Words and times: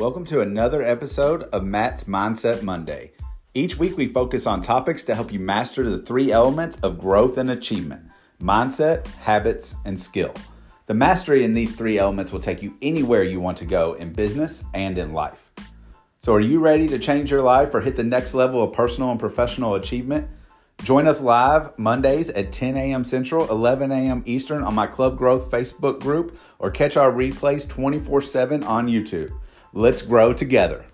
Welcome 0.00 0.24
to 0.26 0.40
another 0.40 0.82
episode 0.82 1.42
of 1.52 1.62
Matt's 1.62 2.04
Mindset 2.04 2.62
Monday. 2.62 3.12
Each 3.52 3.76
week, 3.76 3.98
we 3.98 4.06
focus 4.06 4.46
on 4.46 4.62
topics 4.62 5.02
to 5.04 5.14
help 5.14 5.30
you 5.30 5.38
master 5.38 5.86
the 5.86 5.98
three 5.98 6.32
elements 6.32 6.78
of 6.82 6.98
growth 6.98 7.36
and 7.36 7.50
achievement 7.50 8.08
mindset, 8.42 9.06
habits, 9.06 9.74
and 9.84 10.00
skill. 10.00 10.32
The 10.86 10.94
mastery 10.94 11.44
in 11.44 11.52
these 11.52 11.76
three 11.76 11.98
elements 11.98 12.32
will 12.32 12.40
take 12.40 12.62
you 12.62 12.78
anywhere 12.80 13.24
you 13.24 13.40
want 13.40 13.58
to 13.58 13.66
go 13.66 13.92
in 13.92 14.14
business 14.14 14.64
and 14.72 14.96
in 14.96 15.12
life. 15.12 15.50
So, 16.16 16.32
are 16.32 16.40
you 16.40 16.60
ready 16.60 16.88
to 16.88 16.98
change 16.98 17.30
your 17.30 17.42
life 17.42 17.74
or 17.74 17.82
hit 17.82 17.94
the 17.94 18.02
next 18.02 18.32
level 18.32 18.62
of 18.62 18.72
personal 18.72 19.10
and 19.10 19.20
professional 19.20 19.74
achievement? 19.74 20.30
Join 20.82 21.06
us 21.08 21.20
live 21.20 21.78
Mondays 21.78 22.30
at 22.30 22.52
10 22.52 22.74
a.m. 22.78 23.04
Central, 23.04 23.50
11 23.50 23.92
a.m. 23.92 24.22
Eastern 24.24 24.62
on 24.62 24.74
my 24.74 24.86
Club 24.86 25.18
Growth 25.18 25.50
Facebook 25.50 26.00
group, 26.00 26.38
or 26.58 26.70
catch 26.70 26.96
our 26.96 27.12
replays 27.12 27.68
24 27.68 28.22
7 28.22 28.64
on 28.64 28.88
YouTube. 28.88 29.30
Let's 29.72 30.02
grow 30.02 30.32
together. 30.32 30.84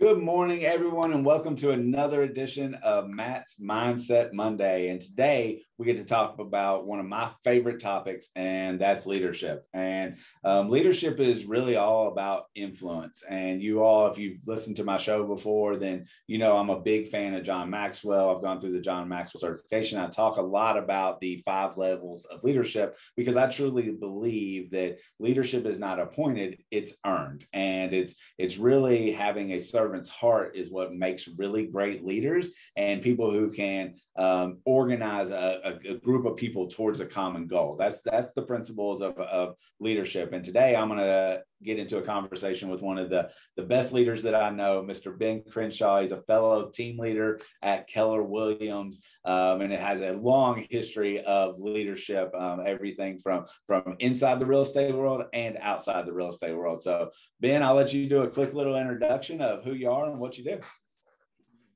Good 0.00 0.18
morning, 0.18 0.64
everyone, 0.64 1.12
and 1.12 1.26
welcome 1.26 1.56
to 1.56 1.72
another 1.72 2.22
edition 2.22 2.74
of 2.82 3.10
Matt's 3.10 3.56
Mindset 3.60 4.32
Monday. 4.32 4.88
And 4.88 4.98
today 4.98 5.62
we 5.82 5.86
get 5.86 5.96
to 5.96 6.04
talk 6.04 6.38
about 6.38 6.86
one 6.86 7.00
of 7.00 7.06
my 7.06 7.28
favorite 7.42 7.80
topics, 7.80 8.28
and 8.36 8.78
that's 8.78 9.04
leadership. 9.04 9.66
And 9.74 10.14
um, 10.44 10.68
leadership 10.68 11.18
is 11.18 11.44
really 11.44 11.74
all 11.74 12.06
about 12.06 12.44
influence. 12.54 13.24
And 13.28 13.60
you 13.60 13.82
all, 13.82 14.06
if 14.06 14.16
you've 14.16 14.38
listened 14.46 14.76
to 14.76 14.84
my 14.84 14.96
show 14.96 15.24
before, 15.24 15.76
then 15.76 16.06
you 16.28 16.38
know 16.38 16.56
I'm 16.56 16.70
a 16.70 16.78
big 16.78 17.08
fan 17.08 17.34
of 17.34 17.42
John 17.42 17.68
Maxwell. 17.68 18.30
I've 18.30 18.42
gone 18.42 18.60
through 18.60 18.74
the 18.74 18.80
John 18.80 19.08
Maxwell 19.08 19.40
certification. 19.40 19.98
I 19.98 20.06
talk 20.06 20.36
a 20.36 20.42
lot 20.42 20.78
about 20.78 21.20
the 21.20 21.42
five 21.44 21.76
levels 21.76 22.26
of 22.26 22.44
leadership 22.44 22.96
because 23.16 23.36
I 23.36 23.48
truly 23.48 23.90
believe 23.90 24.70
that 24.70 24.98
leadership 25.18 25.66
is 25.66 25.80
not 25.80 25.98
appointed, 25.98 26.58
it's 26.70 26.94
earned. 27.04 27.44
And 27.52 27.92
it's 27.92 28.14
it's 28.38 28.56
really 28.56 29.10
having 29.10 29.50
a 29.50 29.58
servant's 29.58 30.08
heart 30.08 30.54
is 30.54 30.70
what 30.70 30.94
makes 30.94 31.26
really 31.36 31.66
great 31.66 32.04
leaders 32.04 32.52
and 32.76 33.02
people 33.02 33.32
who 33.32 33.50
can 33.50 33.94
um, 34.16 34.58
organize 34.64 35.32
a, 35.32 35.60
a 35.64 35.71
a, 35.88 35.94
group 35.94 36.26
of 36.26 36.36
people 36.36 36.66
towards 36.68 37.00
a 37.00 37.06
common 37.06 37.46
goal. 37.46 37.76
That's 37.78 38.02
that's 38.02 38.32
the 38.32 38.42
principles 38.42 39.00
of, 39.00 39.18
of 39.18 39.56
leadership. 39.80 40.32
And 40.32 40.44
today 40.44 40.76
I'm 40.76 40.88
going 40.88 41.00
to 41.00 41.42
get 41.62 41.78
into 41.78 41.98
a 41.98 42.02
conversation 42.02 42.68
with 42.68 42.82
one 42.82 42.98
of 42.98 43.08
the, 43.08 43.30
the 43.56 43.62
best 43.62 43.92
leaders 43.92 44.22
that 44.24 44.34
I 44.34 44.50
know, 44.50 44.82
Mr. 44.82 45.16
Ben 45.16 45.42
Crenshaw. 45.50 46.00
He's 46.00 46.10
a 46.10 46.22
fellow 46.22 46.70
team 46.70 46.98
leader 46.98 47.40
at 47.62 47.86
Keller 47.86 48.22
Williams, 48.22 49.04
um, 49.24 49.60
and 49.60 49.72
it 49.72 49.80
has 49.80 50.00
a 50.00 50.12
long 50.12 50.66
history 50.70 51.22
of 51.24 51.58
leadership, 51.58 52.32
um, 52.34 52.62
everything 52.66 53.18
from 53.18 53.46
from 53.66 53.96
inside 54.00 54.38
the 54.38 54.46
real 54.46 54.62
estate 54.62 54.94
world 54.94 55.24
and 55.32 55.56
outside 55.60 56.06
the 56.06 56.12
real 56.12 56.30
estate 56.30 56.56
world. 56.56 56.82
So, 56.82 57.10
Ben, 57.40 57.62
I'll 57.62 57.74
let 57.74 57.92
you 57.92 58.08
do 58.08 58.22
a 58.22 58.30
quick 58.30 58.54
little 58.54 58.76
introduction 58.76 59.40
of 59.40 59.64
who 59.64 59.72
you 59.72 59.90
are 59.90 60.06
and 60.06 60.18
what 60.18 60.38
you 60.38 60.44
do. 60.44 60.60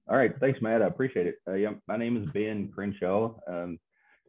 All 0.09 0.17
right, 0.17 0.33
thanks, 0.39 0.63
Matt. 0.63 0.83
I 0.83 0.87
appreciate 0.87 1.27
it. 1.27 1.37
Uh, 1.49 1.55
yeah, 1.55 1.73
my 1.89 1.97
name 1.97 2.17
is 2.17 2.29
Ben 2.33 2.71
Crenshaw. 2.73 3.35
Um, 3.49 3.79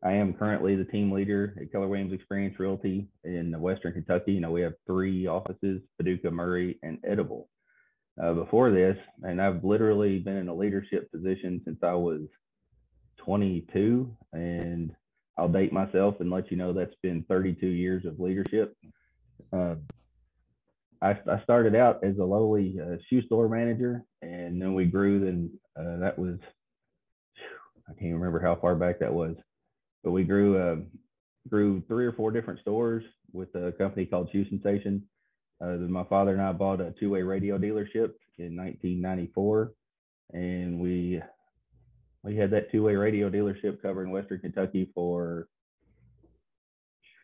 I 0.04 0.14
am 0.14 0.34
currently 0.34 0.76
the 0.76 0.86
team 0.86 1.12
leader 1.12 1.56
at 1.60 1.72
Keller 1.72 1.88
Williams 1.88 2.14
Experience 2.14 2.60
Realty 2.60 3.08
in 3.24 3.60
Western 3.60 3.94
Kentucky. 3.94 4.34
You 4.34 4.42
know, 4.42 4.52
we 4.52 4.62
have 4.62 4.74
three 4.86 5.26
offices, 5.28 5.82
Paducah, 5.98 6.32
Murray, 6.32 6.78
and 6.84 7.00
Eddyville. 7.02 7.46
Uh, 8.22 8.34
before 8.34 8.72
this, 8.72 8.98
and 9.22 9.40
I've 9.40 9.64
literally 9.64 10.18
been 10.18 10.38
in 10.38 10.48
a 10.48 10.56
leadership 10.56 11.12
position 11.12 11.62
since 11.64 11.78
I 11.84 11.94
was 11.94 12.22
22, 13.18 14.12
and 14.34 14.92
I'll 15.38 15.48
date 15.48 15.72
myself 15.72 16.16
and 16.20 16.32
let 16.32 16.50
you 16.50 16.58
know 16.58 16.74
that's 16.74 16.96
been 17.04 17.26
32 17.30 17.68
years 17.68 18.06
of 18.06 18.20
leadership. 18.20 18.76
Uh, 19.54 19.76
I, 21.00 21.12
I, 21.12 21.44
started 21.44 21.76
out 21.76 22.04
as 22.04 22.18
a 22.18 22.24
lowly 22.24 22.80
uh, 22.82 22.96
shoe 23.08 23.22
store 23.22 23.48
manager, 23.50 24.04
and 24.24 24.60
then 24.60 24.74
we 24.74 24.86
grew. 24.86 25.20
Then 25.20 25.52
uh, 25.80 26.00
that 26.00 26.18
was 26.18 26.40
I 27.88 27.94
can't 28.00 28.16
remember 28.16 28.40
how 28.40 28.56
far 28.56 28.74
back 28.74 29.00
that 29.00 29.14
was 29.14 29.36
but 30.04 30.12
we 30.12 30.24
grew 30.24 30.58
uh, 30.58 30.76
grew 31.48 31.82
three 31.88 32.06
or 32.06 32.14
four 32.14 32.32
different 32.32 32.60
stores 32.60 33.04
with 33.32 33.54
a 33.56 33.72
company 33.74 34.06
called 34.06 34.30
Shoe 34.32 34.48
Sensation. 34.50 35.04
Uh, 35.62 35.78
my 35.90 36.04
father 36.04 36.32
and 36.32 36.42
I 36.42 36.52
bought 36.52 36.82
a 36.82 36.94
two-way 37.00 37.24
radio 37.24 37.58
dealership 37.58 38.14
in 38.38 38.56
1994, 38.56 39.74
and 40.34 40.80
we 40.80 41.22
we 42.24 42.36
had 42.36 42.52
that 42.52 42.72
two-way 42.72 42.96
radio 42.96 43.30
dealership 43.30 43.82
covering 43.82 44.12
Western 44.12 44.40
Kentucky 44.40 44.92
for 44.94 45.48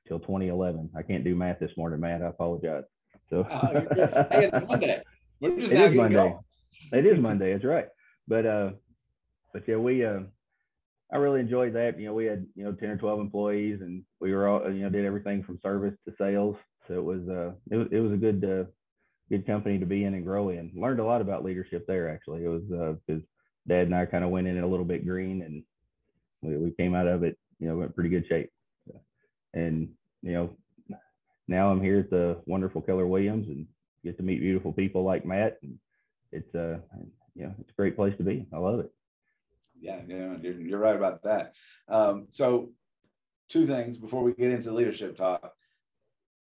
till 0.07 0.19
2011. 0.19 0.89
I 0.95 1.01
can't 1.03 1.23
do 1.23 1.35
math 1.35 1.59
this 1.59 1.75
morning, 1.77 1.99
Matt. 1.99 2.21
I 2.21 2.27
apologize. 2.27 2.83
So 3.29 3.45
oh, 3.49 3.67
hey, 4.31 4.49
it's 4.51 4.67
Monday. 4.67 5.01
We're 5.39 5.59
just 5.59 5.73
it 5.73 5.91
is 5.91 5.95
Monday. 5.95 6.35
It 6.91 7.05
is 7.05 7.19
Monday. 7.19 7.53
That's 7.53 7.65
right. 7.65 7.87
But 8.27 8.45
uh, 8.45 8.71
but 9.53 9.67
yeah, 9.67 9.75
we 9.75 10.05
uh, 10.05 10.21
I 11.13 11.17
really 11.17 11.41
enjoyed 11.41 11.73
that. 11.73 11.99
You 11.99 12.07
know, 12.07 12.13
we 12.15 12.25
had 12.25 12.45
you 12.55 12.63
know 12.63 12.71
ten 12.73 12.89
or 12.89 12.97
twelve 12.97 13.19
employees, 13.19 13.81
and 13.81 14.03
we 14.19 14.33
were 14.33 14.47
all 14.47 14.71
you 14.71 14.81
know 14.81 14.89
did 14.89 15.05
everything 15.05 15.43
from 15.43 15.59
service 15.61 15.93
to 16.05 16.13
sales. 16.17 16.55
So 16.87 16.95
it 16.95 17.03
was 17.03 17.21
uh 17.29 17.51
it 17.69 17.77
was 17.77 17.87
it 17.91 17.99
was 17.99 18.11
a 18.13 18.17
good 18.17 18.43
uh, 18.43 18.69
good 19.29 19.45
company 19.45 19.77
to 19.77 19.85
be 19.85 20.05
in 20.05 20.15
and 20.15 20.25
grow 20.25 20.49
in. 20.49 20.71
Learned 20.75 20.99
a 20.99 21.05
lot 21.05 21.21
about 21.21 21.45
leadership 21.45 21.85
there. 21.85 22.09
Actually, 22.09 22.43
it 22.43 22.47
was 22.47 22.63
because 23.07 23.21
uh, 23.21 23.25
Dad 23.67 23.85
and 23.85 23.95
I 23.95 24.07
kind 24.07 24.23
of 24.23 24.31
went 24.31 24.47
in 24.47 24.57
a 24.57 24.67
little 24.67 24.85
bit 24.85 25.05
green, 25.05 25.43
and 25.43 25.63
we, 26.41 26.57
we 26.57 26.71
came 26.71 26.95
out 26.95 27.07
of 27.07 27.23
it 27.23 27.37
you 27.59 27.67
know 27.67 27.79
in 27.83 27.93
pretty 27.93 28.09
good 28.09 28.25
shape. 28.27 28.49
And 29.53 29.89
you 30.23 30.33
know 30.33 30.49
now 31.47 31.69
I'm 31.69 31.81
here 31.81 31.99
at 31.99 32.09
the 32.09 32.41
wonderful 32.47 32.81
Keller 32.81 33.05
Williams 33.05 33.47
and 33.49 33.67
get 34.03 34.17
to 34.17 34.23
meet 34.23 34.39
beautiful 34.39 34.73
people 34.73 35.03
like 35.03 35.25
Matt. 35.25 35.59
And 35.61 35.77
it's 36.31 36.55
uh 36.55 36.79
you 37.35 37.43
know 37.43 37.53
it's 37.59 37.69
a 37.69 37.77
great 37.79 37.95
place 37.95 38.17
to 38.17 38.23
be. 38.23 38.47
I 38.51 38.57
love 38.57 38.79
it 38.79 38.91
yeah, 39.83 39.99
yeah, 40.07 40.35
you're, 40.41 40.61
you're 40.61 40.79
right 40.79 40.95
about 40.95 41.23
that. 41.23 41.53
Um, 41.89 42.27
so, 42.31 42.71
two 43.49 43.65
things 43.65 43.97
before 43.97 44.23
we 44.23 44.33
get 44.33 44.51
into 44.51 44.69
the 44.69 44.75
leadership 44.75 45.17
talk. 45.17 45.51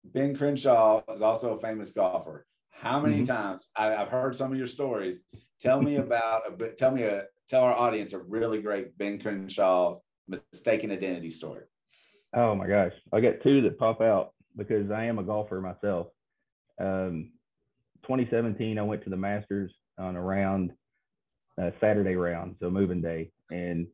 Ben 0.03 0.35
Crenshaw 0.35 1.01
is 1.13 1.21
also 1.21 1.55
a 1.55 1.59
famous 1.59 1.91
golfer. 1.91 2.45
How 2.69 2.99
many 2.99 3.21
mm-hmm. 3.21 3.33
times 3.33 3.67
I, 3.75 3.87
have 3.87 4.09
heard 4.09 4.35
some 4.35 4.51
of 4.51 4.57
your 4.57 4.67
stories? 4.67 5.19
Tell 5.59 5.81
me 5.81 5.95
about 5.95 6.43
a 6.47 6.51
bit. 6.51 6.77
Tell 6.77 6.91
me 6.91 7.03
a 7.03 7.23
tell 7.47 7.63
our 7.63 7.75
audience 7.75 8.11
a 8.13 8.19
really 8.19 8.61
great 8.61 8.97
Ben 8.97 9.19
Crenshaw 9.19 9.99
mistaken 10.27 10.91
identity 10.91 11.31
story. 11.31 11.63
Oh 12.33 12.55
my 12.55 12.67
gosh, 12.67 12.93
I 13.13 13.21
got 13.21 13.41
two 13.41 13.61
that 13.61 13.79
pop 13.79 14.01
out 14.01 14.33
because 14.55 14.91
I 14.91 15.05
am 15.05 15.17
a 15.17 15.23
golfer 15.23 15.61
myself. 15.61 16.07
Um, 16.79 17.31
2017, 18.03 18.77
I 18.77 18.81
went 18.81 19.03
to 19.03 19.09
the 19.09 19.17
Masters 19.17 19.73
on 19.97 20.15
a 20.15 20.21
round 20.21 20.73
uh, 21.59 21.71
Saturday 21.79 22.15
round, 22.15 22.55
so 22.59 22.69
moving 22.69 23.01
day. 23.01 23.31
And 23.51 23.87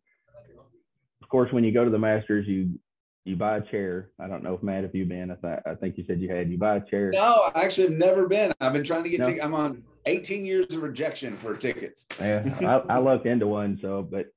of 1.21 1.29
course, 1.29 1.51
when 1.51 1.63
you 1.63 1.71
go 1.71 1.83
to 1.83 1.91
the 1.91 1.99
Masters, 1.99 2.47
you 2.47 2.79
you 3.23 3.35
buy 3.35 3.57
a 3.57 3.61
chair. 3.61 4.11
I 4.19 4.27
don't 4.27 4.43
know 4.43 4.53
if 4.53 4.61
Matt, 4.61 4.83
if 4.83 4.93
you've 4.93 5.09
been, 5.09 5.31
I, 5.31 5.35
th- 5.35 5.63
I 5.65 5.73
think 5.73 5.97
you 5.97 6.03
said 6.05 6.21
you 6.21 6.29
had. 6.29 6.51
You 6.51 6.59
buy 6.59 6.75
a 6.75 6.85
chair. 6.85 7.09
No, 7.11 7.49
I 7.55 7.63
actually 7.63 7.87
have 7.87 7.97
never 7.97 8.27
been. 8.27 8.53
I've 8.61 8.73
been 8.73 8.83
trying 8.83 9.03
to 9.03 9.09
get. 9.09 9.21
No. 9.21 9.33
T- 9.33 9.41
I'm 9.41 9.55
on 9.55 9.83
18 10.05 10.45
years 10.45 10.75
of 10.75 10.83
rejection 10.83 11.35
for 11.35 11.55
tickets. 11.55 12.05
yeah, 12.19 12.47
I, 12.61 12.95
I 12.95 12.99
looked 12.99 13.25
into 13.25 13.47
one, 13.47 13.79
so 13.81 14.07
but 14.09 14.27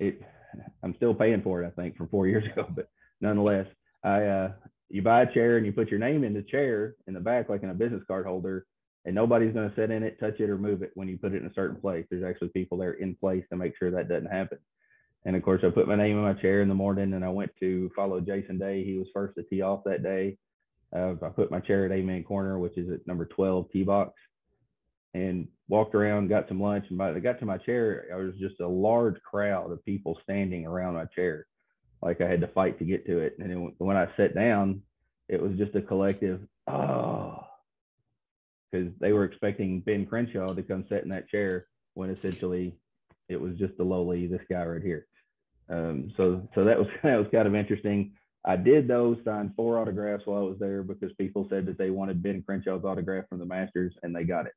it, 0.00 0.20
I'm 0.82 0.94
still 0.96 1.14
paying 1.14 1.42
for 1.42 1.62
it. 1.62 1.68
I 1.68 1.70
think 1.80 1.96
from 1.96 2.08
four 2.08 2.26
years 2.26 2.44
ago, 2.52 2.66
but 2.68 2.88
nonetheless, 3.20 3.68
I 4.02 4.24
uh, 4.24 4.52
you 4.88 5.02
buy 5.02 5.22
a 5.22 5.32
chair 5.32 5.56
and 5.56 5.64
you 5.64 5.72
put 5.72 5.90
your 5.90 6.00
name 6.00 6.24
in 6.24 6.34
the 6.34 6.42
chair 6.42 6.96
in 7.06 7.14
the 7.14 7.20
back, 7.20 7.48
like 7.48 7.62
in 7.62 7.70
a 7.70 7.74
business 7.74 8.02
card 8.08 8.26
holder, 8.26 8.66
and 9.06 9.14
nobody's 9.14 9.54
going 9.54 9.70
to 9.70 9.76
sit 9.76 9.92
in 9.92 10.02
it, 10.02 10.18
touch 10.18 10.40
it, 10.40 10.50
or 10.50 10.58
move 10.58 10.82
it 10.82 10.90
when 10.94 11.06
you 11.06 11.16
put 11.16 11.32
it 11.32 11.40
in 11.40 11.48
a 11.48 11.54
certain 11.54 11.80
place. 11.80 12.04
There's 12.10 12.24
actually 12.24 12.48
people 12.48 12.76
there 12.76 12.94
in 12.94 13.14
place 13.14 13.44
to 13.48 13.56
make 13.56 13.78
sure 13.78 13.90
that 13.92 14.08
doesn't 14.08 14.26
happen. 14.30 14.58
And 15.24 15.36
of 15.36 15.42
course, 15.44 15.62
I 15.64 15.70
put 15.70 15.86
my 15.86 15.94
name 15.94 16.18
in 16.18 16.24
my 16.24 16.34
chair 16.34 16.60
in 16.60 16.68
the 16.68 16.74
morning, 16.74 17.14
and 17.14 17.24
I 17.24 17.28
went 17.28 17.52
to 17.60 17.88
follow 17.94 18.20
Jason 18.20 18.58
Day. 18.58 18.84
He 18.84 18.98
was 18.98 19.06
first 19.14 19.36
to 19.36 19.44
tee 19.44 19.62
off 19.62 19.84
that 19.84 20.02
day. 20.02 20.38
Uh, 20.94 21.14
I 21.22 21.28
put 21.28 21.52
my 21.52 21.60
chair 21.60 21.86
at 21.86 21.92
Amen 21.92 22.24
Corner, 22.24 22.58
which 22.58 22.76
is 22.76 22.90
at 22.90 23.06
number 23.06 23.26
12 23.26 23.70
tee 23.70 23.84
box, 23.84 24.12
and 25.14 25.46
walked 25.68 25.94
around, 25.94 26.28
got 26.28 26.48
some 26.48 26.60
lunch. 26.60 26.86
And 26.88 26.98
by 26.98 27.10
I 27.10 27.20
got 27.20 27.38
to 27.38 27.46
my 27.46 27.58
chair, 27.58 28.06
I 28.12 28.16
was 28.16 28.34
just 28.40 28.60
a 28.60 28.66
large 28.66 29.20
crowd 29.22 29.70
of 29.70 29.84
people 29.84 30.18
standing 30.24 30.66
around 30.66 30.94
my 30.94 31.06
chair, 31.06 31.46
like 32.02 32.20
I 32.20 32.28
had 32.28 32.40
to 32.40 32.48
fight 32.48 32.78
to 32.80 32.84
get 32.84 33.06
to 33.06 33.18
it. 33.18 33.36
And 33.38 33.50
then 33.50 33.72
when 33.78 33.96
I 33.96 34.08
sat 34.16 34.34
down, 34.34 34.82
it 35.28 35.40
was 35.40 35.52
just 35.56 35.76
a 35.76 35.82
collective, 35.82 36.40
oh 36.68 37.45
because 38.76 38.92
they 39.00 39.12
were 39.12 39.24
expecting 39.24 39.80
Ben 39.80 40.06
Crenshaw 40.06 40.52
to 40.54 40.62
come 40.62 40.84
sit 40.88 41.02
in 41.02 41.08
that 41.10 41.28
chair 41.28 41.66
when 41.94 42.10
essentially 42.10 42.76
it 43.28 43.40
was 43.40 43.56
just 43.56 43.76
the 43.76 43.84
lowly 43.84 44.26
this 44.26 44.42
guy 44.50 44.64
right 44.64 44.82
here. 44.82 45.06
Um, 45.68 46.12
so 46.16 46.48
so 46.54 46.64
that 46.64 46.78
was 46.78 46.88
that 47.02 47.16
was 47.16 47.26
kind 47.32 47.46
of 47.46 47.54
interesting. 47.54 48.12
I 48.44 48.56
did 48.56 48.86
those 48.86 49.18
sign 49.24 49.52
four 49.56 49.78
autographs 49.78 50.24
while 50.24 50.38
I 50.38 50.48
was 50.48 50.58
there 50.60 50.84
because 50.84 51.12
people 51.14 51.48
said 51.50 51.66
that 51.66 51.78
they 51.78 51.90
wanted 51.90 52.22
Ben 52.22 52.44
Crenshaw's 52.46 52.84
autograph 52.84 53.28
from 53.28 53.40
the 53.40 53.44
Masters 53.44 53.94
and 54.02 54.14
they 54.14 54.22
got 54.22 54.46
it. 54.46 54.52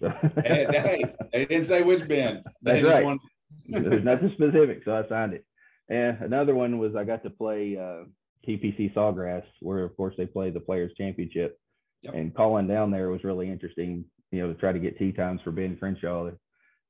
So 0.00 0.10
hey, 0.44 0.66
hey, 0.70 1.14
they 1.32 1.46
didn't 1.46 1.66
say 1.66 1.82
which 1.82 2.06
Ben. 2.06 2.44
They 2.62 2.80
That's 2.80 2.84
right. 2.84 3.04
Wanted... 3.04 3.20
There's 3.66 4.04
nothing 4.04 4.30
specific, 4.34 4.82
so 4.84 4.94
I 4.94 5.08
signed 5.08 5.32
it. 5.32 5.44
And 5.88 6.20
another 6.20 6.54
one 6.54 6.78
was 6.78 6.94
I 6.94 7.02
got 7.02 7.24
to 7.24 7.30
play 7.30 7.76
uh, 7.76 8.04
TPC 8.46 8.94
Sawgrass, 8.94 9.42
where 9.60 9.82
of 9.82 9.96
course 9.96 10.14
they 10.16 10.26
play 10.26 10.50
the 10.50 10.60
Players 10.60 10.92
Championship. 10.96 11.58
Yep. 12.02 12.14
And 12.14 12.34
calling 12.34 12.66
down 12.66 12.90
there 12.90 13.08
was 13.10 13.24
really 13.24 13.48
interesting, 13.50 14.04
you 14.30 14.40
know, 14.42 14.52
to 14.52 14.58
try 14.58 14.72
to 14.72 14.78
get 14.78 14.98
tee 14.98 15.12
times 15.12 15.40
for 15.42 15.50
Ben 15.52 15.76
Crenshaw. 15.76 16.30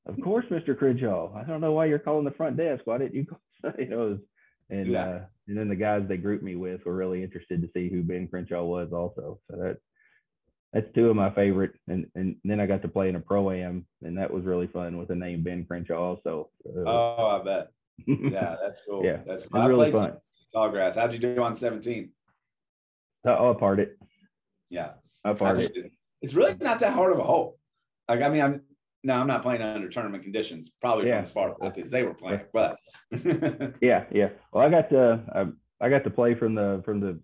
Of 0.07 0.21
course, 0.23 0.47
Mr. 0.51 0.77
Crenshaw. 0.77 1.35
I 1.37 1.45
don't 1.45 1.61
know 1.61 1.73
why 1.73 1.85
you're 1.87 1.99
calling 1.99 2.25
the 2.25 2.31
front 2.33 2.57
desk. 2.57 2.83
Why 2.87 2.99
didn't 2.99 3.15
you 3.15 3.27
call? 3.27 3.41
You 3.79 3.89
know, 3.89 4.03
it 4.07 4.11
was- 4.11 4.21
and 4.71 4.87
Yeah. 4.89 5.05
uh, 5.07 5.25
and 5.49 5.57
then 5.59 5.69
the 5.69 5.77
guys 5.77 6.03
they 6.09 6.17
grouped 6.17 6.43
me 6.43 6.57
with 6.57 6.85
were 6.87 6.95
really 6.97 7.23
interested 7.23 7.61
to 7.63 7.69
see 7.75 7.89
who 7.91 8.03
Ben 8.03 8.27
Crenshaw 8.27 8.65
was 8.65 8.93
also. 8.93 9.39
So 9.51 9.57
that 9.57 9.79
that's 10.73 10.91
two 10.95 11.11
of 11.11 11.17
my 11.17 11.31
favorite. 11.31 11.73
And 11.89 12.11
and 12.15 12.37
then 12.45 12.59
I 12.59 12.67
got 12.67 12.81
to 12.83 12.89
play 12.89 13.09
in 13.11 13.17
a 13.17 13.21
pro 13.21 13.51
am, 13.51 13.87
and 14.03 14.17
that 14.19 14.33
was 14.33 14.45
really 14.45 14.67
fun 14.69 14.97
with 14.97 15.09
the 15.09 15.15
name 15.15 15.43
Ben 15.43 15.65
Crenshaw 15.67 16.01
also. 16.03 16.51
So, 16.65 16.85
Oh, 16.87 17.27
I 17.41 17.45
bet. 17.45 17.69
Yeah, 18.07 18.57
that's 18.63 18.83
cool. 18.89 19.05
Yeah, 19.05 19.19
that's 19.27 19.49
was 19.51 19.69
really 19.69 19.93
fun. 19.93 20.17
Sawgrass. 20.55 20.97
How'd 20.97 21.13
you 21.13 21.19
do 21.19 21.41
on 21.43 21.55
17? 21.55 22.11
I'll 23.25 23.55
part 23.55 23.79
it. 23.79 23.99
Yeah. 24.71 24.95
I'll 25.25 25.35
part 25.35 25.59
it. 25.59 25.93
It's 26.21 26.35
really 26.35 26.57
not 26.61 26.81
that 26.81 26.93
hard 26.93 27.13
of 27.13 27.19
a 27.19 27.23
hole. 27.23 27.59
Like, 28.09 28.23
I 28.23 28.29
mean, 28.29 28.43
I'm 28.43 28.63
no, 29.05 29.15
I'm 29.15 29.27
not 29.27 29.43
playing 29.43 29.63
under 29.63 29.89
tournament 29.89 30.23
conditions, 30.23 30.71
probably 30.81 31.09
Yeah. 31.09 31.17
from 31.17 31.25
as 31.25 31.33
far 31.33 31.57
as 31.77 31.91
they 31.91 32.05
were 32.05 32.15
playing, 32.15 32.43
but 32.53 32.77
Yeah, 33.81 34.05
yeah. 34.13 34.29
Well, 34.53 34.65
I 34.65 34.71
got 34.71 34.91
to 34.91 35.21
I, 35.81 35.87
I 35.87 35.89
got 35.91 36.05
to 36.05 36.11
play 36.11 36.35
from 36.35 36.55
the 36.55 36.83
from 36.85 37.01
the 37.01 37.19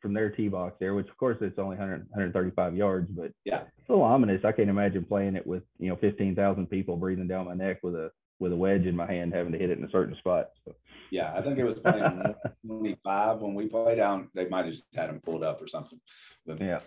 from 0.00 0.14
their 0.14 0.30
tee 0.30 0.48
box 0.48 0.76
there, 0.80 0.94
which 0.94 1.08
of 1.08 1.16
course 1.18 1.36
it's 1.40 1.58
only 1.58 1.76
100, 1.76 2.06
135 2.10 2.74
yards, 2.76 3.10
but 3.10 3.32
Yeah. 3.44 3.62
it's 3.78 3.88
a 3.88 3.92
little 3.92 4.04
ominous. 4.04 4.44
I 4.44 4.52
can't 4.52 4.70
imagine 4.70 5.04
playing 5.04 5.36
it 5.36 5.46
with 5.46 5.62
you 5.78 5.88
know 5.90 5.96
15,000 5.96 6.66
people 6.68 6.96
breathing 6.96 7.28
down 7.28 7.46
my 7.46 7.54
neck 7.54 7.78
with 7.82 7.94
a 7.96 8.10
with 8.38 8.52
a 8.52 8.56
wedge 8.56 8.86
in 8.86 8.96
my 8.96 9.04
hand, 9.06 9.34
having 9.34 9.52
to 9.52 9.58
hit 9.58 9.68
it 9.68 9.76
in 9.78 9.84
a 9.84 9.90
certain 9.90 10.16
spot. 10.16 10.48
So, 10.64 10.74
yeah, 11.10 11.30
I 11.36 11.42
think 11.42 11.58
it 11.58 11.64
was 11.64 11.78
playing 11.78 12.34
25 12.66 13.40
when 13.40 13.52
we 13.54 13.66
played 13.66 13.96
down. 13.96 14.30
They 14.34 14.48
might 14.48 14.64
have 14.64 14.72
just 14.72 14.94
had 14.94 15.10
them 15.10 15.20
pulled 15.20 15.42
up 15.44 15.60
or 15.60 15.66
something. 15.66 16.00
But- 16.46 16.58
yeah, 16.58 16.78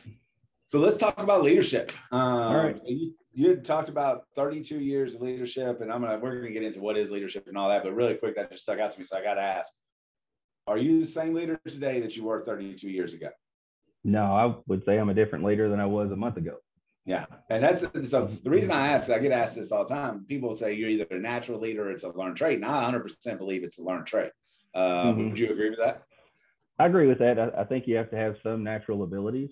So 0.74 0.80
let's 0.80 0.98
talk 0.98 1.22
about 1.22 1.44
leadership. 1.44 1.92
Um, 2.12 2.56
right. 2.56 2.82
You, 2.84 3.14
you 3.32 3.50
had 3.50 3.64
talked 3.64 3.90
about 3.90 4.24
32 4.36 4.80
years 4.80 5.14
of 5.14 5.22
leadership, 5.22 5.82
and 5.82 5.94
I'm 5.94 6.02
gonna 6.02 6.18
we're 6.18 6.38
gonna 6.38 6.50
get 6.50 6.64
into 6.64 6.80
what 6.82 6.98
is 6.98 7.12
leadership 7.12 7.46
and 7.48 7.56
all 7.56 7.70
that. 7.70 7.84
But 7.84 7.94
really 7.94 8.16
quick, 8.16 8.36
that 8.38 8.50
just 8.50 8.64
stuck 8.64 8.80
out 8.80 8.90
to 8.90 8.98
me, 8.98 9.06
so 9.06 9.16
I 9.16 9.22
got 9.22 9.36
to 9.36 9.44
ask: 9.44 9.72
Are 10.66 10.80
you 10.80 11.00
the 11.00 11.06
same 11.06 11.36
leader 11.36 11.62
today 11.68 12.00
that 12.00 12.18
you 12.18 12.24
were 12.24 12.44
32 12.44 12.90
years 12.90 13.14
ago? 13.14 13.30
no, 14.04 14.24
I 14.24 14.56
would 14.66 14.84
say 14.84 14.98
I'm 14.98 15.10
a 15.10 15.14
different 15.14 15.46
leader 15.46 15.70
than 15.70 15.80
I 15.80 15.86
was 15.86 16.10
a 16.10 16.16
month 16.16 16.38
ago. 16.38 16.56
Yeah, 17.06 17.28
and 17.52 17.64
that's 17.64 17.86
so. 18.10 18.32
The 18.44 18.50
reason 18.50 18.72
I 18.72 18.94
ask, 18.94 19.12
I 19.12 19.20
get 19.20 19.32
asked 19.32 19.58
this 19.58 19.72
all 19.72 19.86
the 19.86 19.94
time. 19.94 20.26
People 20.28 20.56
say 20.56 20.74
you're 20.74 20.90
either 20.90 21.06
a 21.12 21.20
natural 21.20 21.60
leader 21.60 21.88
or 21.88 21.92
it's 21.92 22.04
a 22.04 22.10
learned 22.10 22.38
trait, 22.38 22.56
and 22.56 22.66
I 22.66 22.92
100% 22.92 23.38
believe 23.38 23.64
it's 23.64 23.78
a 23.78 23.84
learned 23.84 24.08
trait. 24.08 24.32
Uh, 24.74 25.14
Mhm. 25.14 25.30
Would 25.30 25.38
you 25.38 25.52
agree 25.52 25.70
with 25.70 25.78
that? 25.78 26.02
I 26.80 26.88
agree 26.88 27.06
with 27.06 27.20
that. 27.20 27.38
I, 27.38 27.62
I 27.62 27.64
think 27.64 27.86
you 27.86 27.96
have 27.96 28.10
to 28.10 28.18
have 28.18 28.38
some 28.42 28.64
natural 28.64 29.04
abilities 29.04 29.52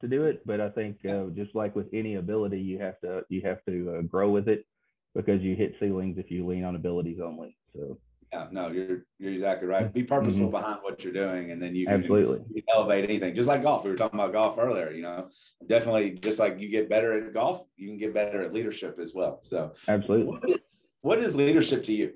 to 0.00 0.08
do 0.08 0.24
it, 0.24 0.42
but 0.46 0.60
I 0.60 0.68
think 0.70 0.98
uh, 1.04 1.26
just 1.34 1.54
like 1.54 1.76
with 1.76 1.86
any 1.92 2.16
ability, 2.16 2.60
you 2.60 2.78
have 2.78 3.00
to 3.00 3.22
you 3.28 3.42
have 3.42 3.64
to 3.66 3.96
uh, 3.98 4.02
grow 4.02 4.30
with 4.30 4.48
it 4.48 4.66
because 5.14 5.42
you 5.42 5.54
hit 5.54 5.74
ceilings 5.80 6.18
if 6.18 6.30
you 6.30 6.46
lean 6.46 6.64
on 6.64 6.76
abilities 6.76 7.18
only. 7.22 7.56
So 7.74 7.98
Yeah, 8.32 8.48
no, 8.50 8.68
you're 8.68 9.04
you're 9.18 9.32
exactly 9.32 9.68
right. 9.68 9.92
Be 9.92 10.02
purposeful 10.02 10.50
behind 10.50 10.78
what 10.82 11.02
you're 11.04 11.12
doing, 11.12 11.50
and 11.50 11.62
then 11.62 11.74
you 11.74 11.86
can, 11.86 12.00
absolutely, 12.00 12.40
you 12.52 12.62
elevate 12.72 13.04
anything. 13.04 13.34
Just 13.34 13.48
like 13.48 13.62
golf, 13.62 13.84
we 13.84 13.90
were 13.90 13.96
talking 13.96 14.18
about 14.18 14.32
golf 14.32 14.58
earlier. 14.58 14.90
You 14.90 15.02
know, 15.02 15.28
definitely, 15.66 16.12
just 16.12 16.38
like 16.38 16.58
you 16.58 16.68
get 16.68 16.88
better 16.88 17.26
at 17.26 17.34
golf, 17.34 17.66
you 17.76 17.88
can 17.88 17.98
get 17.98 18.14
better 18.14 18.42
at 18.42 18.52
leadership 18.52 18.98
as 19.00 19.14
well. 19.14 19.40
So, 19.42 19.72
absolutely. 19.88 20.26
what 20.26 20.50
is, 20.50 20.58
what 21.02 21.18
is 21.18 21.36
leadership 21.36 21.84
to 21.84 21.92
you? 21.92 22.12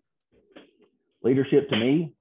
leadership 1.22 1.70
to 1.70 1.76
me 1.76 2.12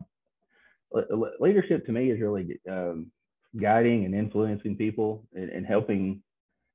le- 0.94 1.16
le- 1.16 1.32
leadership 1.40 1.86
to 1.86 1.92
me 1.92 2.12
is 2.12 2.22
really 2.22 2.60
um, 2.70 3.12
guiding 3.60 4.06
and 4.06 4.16
influencing 4.16 4.76
people 4.76 5.24
and, 5.34 5.50
and 5.50 5.66
helping 5.66 6.22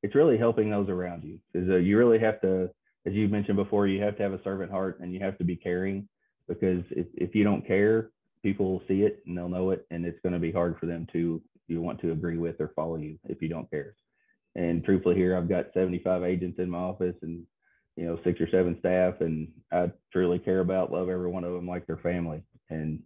it's 0.02 0.14
really 0.14 0.38
helping 0.38 0.70
those 0.70 0.88
around 0.88 1.24
you. 1.24 1.40
Because 1.52 1.68
uh, 1.68 1.76
you 1.76 1.98
really 1.98 2.18
have 2.18 2.40
to 2.42 2.70
as 3.06 3.12
you 3.14 3.28
mentioned 3.28 3.56
before 3.56 3.86
you 3.86 4.02
have 4.02 4.16
to 4.16 4.22
have 4.22 4.32
a 4.32 4.42
servant 4.42 4.70
heart 4.70 5.00
and 5.00 5.12
you 5.12 5.20
have 5.20 5.38
to 5.38 5.44
be 5.44 5.56
caring 5.56 6.08
because 6.46 6.84
if, 6.90 7.06
if 7.14 7.34
you 7.34 7.44
don't 7.44 7.66
care 7.66 8.10
people 8.42 8.72
will 8.72 8.82
see 8.86 9.02
it 9.02 9.22
and 9.26 9.36
they'll 9.36 9.48
know 9.48 9.70
it 9.70 9.86
and 9.90 10.04
it's 10.04 10.20
going 10.22 10.32
to 10.32 10.38
be 10.38 10.52
hard 10.52 10.76
for 10.78 10.86
them 10.86 11.06
to 11.12 11.42
you 11.66 11.80
want 11.80 12.00
to 12.00 12.12
agree 12.12 12.38
with 12.38 12.56
or 12.60 12.72
follow 12.74 12.96
you 12.96 13.18
if 13.24 13.42
you 13.42 13.48
don't 13.48 13.70
care. 13.70 13.94
And 14.54 14.84
truthfully 14.84 15.16
here 15.16 15.36
i've 15.36 15.48
got 15.48 15.72
75 15.74 16.22
agents 16.22 16.58
in 16.58 16.70
my 16.70 16.78
office 16.78 17.16
and 17.22 17.44
you 17.96 18.06
know 18.06 18.18
six 18.24 18.40
or 18.40 18.48
seven 18.50 18.76
staff 18.78 19.14
and 19.20 19.48
i 19.72 19.90
truly 20.12 20.38
care 20.38 20.60
about 20.60 20.92
love 20.92 21.08
every 21.08 21.28
one 21.28 21.44
of 21.44 21.52
them 21.52 21.66
like 21.66 21.86
their 21.86 21.96
family. 21.98 22.42
And 22.70 23.00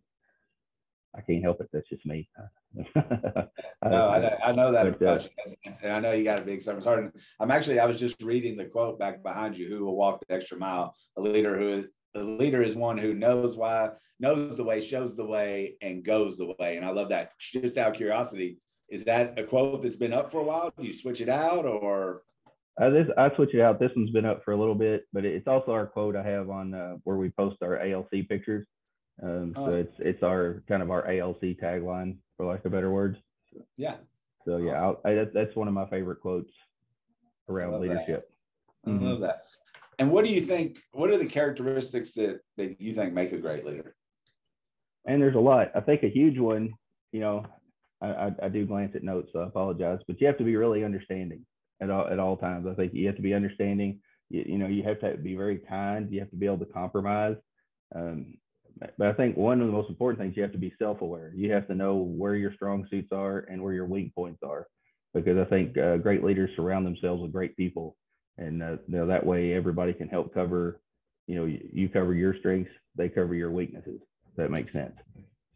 i 1.16 1.20
can't 1.20 1.42
help 1.42 1.60
it 1.60 1.68
that's 1.72 1.88
just 1.88 2.04
me 2.06 2.28
No, 2.94 4.08
I 4.08 4.18
know, 4.20 4.38
I 4.44 4.52
know 4.52 4.72
that 4.72 4.86
about 4.86 5.24
you, 5.24 5.72
and 5.82 5.92
I 5.92 6.00
know 6.00 6.12
you 6.12 6.24
got 6.24 6.38
a 6.38 6.42
big 6.42 6.64
heart. 6.64 6.98
And 7.00 7.12
I'm 7.40 7.50
actually, 7.50 7.80
I 7.80 7.84
was 7.84 7.98
just 7.98 8.22
reading 8.22 8.56
the 8.56 8.64
quote 8.64 8.98
back 8.98 9.22
behind 9.22 9.56
you: 9.58 9.68
"Who 9.68 9.84
will 9.84 9.96
walk 9.96 10.20
the 10.26 10.34
extra 10.34 10.56
mile? 10.56 10.94
A 11.18 11.20
leader 11.20 11.58
who 11.58 11.68
is 11.80 11.86
a 12.14 12.20
leader 12.22 12.62
is 12.62 12.76
one 12.76 12.96
who 12.96 13.12
knows 13.14 13.56
why, 13.56 13.90
knows 14.20 14.56
the 14.56 14.64
way, 14.64 14.80
shows 14.80 15.16
the 15.16 15.26
way, 15.26 15.76
and 15.82 16.04
goes 16.04 16.38
the 16.38 16.54
way." 16.58 16.76
And 16.76 16.86
I 16.86 16.90
love 16.90 17.08
that. 17.10 17.32
Just 17.38 17.76
out 17.76 17.90
of 17.90 17.96
curiosity, 17.96 18.58
is 18.88 19.04
that 19.04 19.38
a 19.38 19.42
quote 19.42 19.82
that's 19.82 19.96
been 19.96 20.12
up 20.12 20.30
for 20.30 20.38
a 20.38 20.44
while? 20.44 20.72
Do 20.78 20.86
you 20.86 20.92
switch 20.92 21.20
it 21.20 21.28
out, 21.28 21.66
or 21.66 22.22
Uh, 22.80 22.90
this 22.90 23.08
I 23.18 23.34
switch 23.34 23.52
it 23.52 23.60
out. 23.60 23.80
This 23.80 23.92
one's 23.96 24.10
been 24.12 24.24
up 24.24 24.44
for 24.44 24.52
a 24.52 24.56
little 24.56 24.76
bit, 24.76 25.04
but 25.12 25.24
it's 25.24 25.48
also 25.48 25.72
our 25.72 25.86
quote 25.86 26.16
I 26.16 26.22
have 26.22 26.48
on 26.48 26.72
uh, 26.72 26.96
where 27.04 27.16
we 27.16 27.30
post 27.30 27.56
our 27.62 27.78
ALC 27.80 28.28
pictures. 28.28 28.66
Um, 29.22 29.54
Oh. 29.56 29.66
So 29.66 29.72
it's 29.74 29.94
it's 29.98 30.22
our 30.22 30.62
kind 30.69 30.82
of 30.82 30.90
our 30.90 31.06
ALC 31.06 31.40
tagline, 31.60 32.16
for 32.36 32.46
lack 32.46 32.64
of 32.64 32.72
better 32.72 32.90
words. 32.90 33.19
yeah? 33.76 33.96
So 34.44 34.56
yeah, 34.56 34.82
I'll, 34.82 35.00
I, 35.04 35.26
that's 35.32 35.54
one 35.54 35.69
of 35.69 35.74
my 35.74 35.86
favorite 35.88 36.20
quotes 36.20 36.50
around 37.48 37.72
Love 37.72 37.82
that. 37.82 37.88
leadership. 37.88 38.30
I 38.86 38.90
Mhm. 38.90 39.02
love 39.02 39.20
that. 39.20 39.44
And 39.98 40.10
what 40.10 40.24
do 40.24 40.32
you 40.32 40.40
think? 40.40 40.78
What 40.92 41.10
are 41.10 41.19
the 41.19 41.26
characteristics 41.26 42.12
that 42.14 42.40
that 42.56 42.80
you 42.80 42.92
think 42.94 43.12
make 43.14 43.32
a 43.32 43.38
great 43.38 43.64
leader? 43.64 43.94
And 45.06 45.20
there's 45.22 45.36
a 45.36 45.40
lot. 45.40 45.70
I 45.74 45.80
think 45.80 46.02
a 46.02 46.08
huge 46.08 46.38
one. 46.38 46.72
You 47.12 47.20
know, 47.20 47.46
I, 48.00 48.08
I, 48.08 48.32
I 48.44 48.48
do 48.48 48.66
glance 48.66 48.96
at 48.96 49.02
notes, 49.04 49.30
so 49.32 49.40
I 49.40 49.46
apologize. 49.46 50.00
But 50.08 50.20
you 50.20 50.26
have 50.26 50.38
to 50.38 50.44
be 50.44 50.56
really 50.56 50.82
understanding 50.82 51.44
at 51.80 51.90
all 51.90 52.08
at 52.08 52.19
all 52.19 52.36
times. 52.36 52.66
I 52.66 52.74
think 52.74 52.94
you 52.94 53.06
have 53.06 53.16
to 53.16 53.22
be 53.22 53.34
understanding. 53.34 54.00
You, 54.30 54.44
you 54.46 54.58
know, 54.58 54.66
you 54.66 54.82
have 54.82 54.98
to 55.00 55.16
be 55.16 55.36
very 55.36 55.58
kind. 55.58 56.10
You 56.10 56.19
have 56.20 56.30
to 56.30 56.36
be 56.36 56.46
able 56.46 56.58
to 56.58 56.72
compromise. 56.72 57.36
Um, 57.94 58.38
but 58.98 59.08
I 59.08 59.12
think 59.12 59.36
one 59.36 59.60
of 59.60 59.67
the 59.67 59.72
most 59.72 59.91
important 59.91 60.20
things 60.20 60.36
you 60.36 60.43
have 60.43 60.53
to 60.53 60.58
be 60.58 60.72
self-aware. 60.79 61.32
You 61.34 61.53
have 61.53 61.67
to 61.69 61.74
know 61.74 61.96
where 61.96 62.34
your 62.34 62.55
strong 62.55 62.86
suits 62.91 63.12
are 63.12 63.46
and 63.51 63.62
where 63.62 63.74
your 63.74 63.86
weak 63.86 64.15
points 64.15 64.43
are, 64.43 64.67
because 65.15 65.39
I 65.39 65.44
think 65.44 65.77
uh, 65.79 65.98
great 65.98 66.24
leaders 66.24 66.51
surround 66.56 66.86
themselves 66.86 67.22
with 67.22 67.32
great 67.32 67.56
people, 67.56 67.96
and 68.39 68.62
uh, 68.62 68.77
you 68.89 68.96
know 68.96 69.06
that 69.06 69.27
way 69.27 69.53
everybody 69.55 69.93
can 69.93 70.08
help 70.08 70.32
cover. 70.32 70.81
You 71.27 71.36
know, 71.36 71.44
you, 71.44 71.69
you 71.72 71.89
cover 71.89 72.15
your 72.15 72.36
strengths, 72.39 72.72
they 72.96 73.08
cover 73.08 73.34
your 73.34 73.51
weaknesses. 73.51 74.01
That 74.36 74.51
makes 74.51 74.72
sense. 74.72 74.94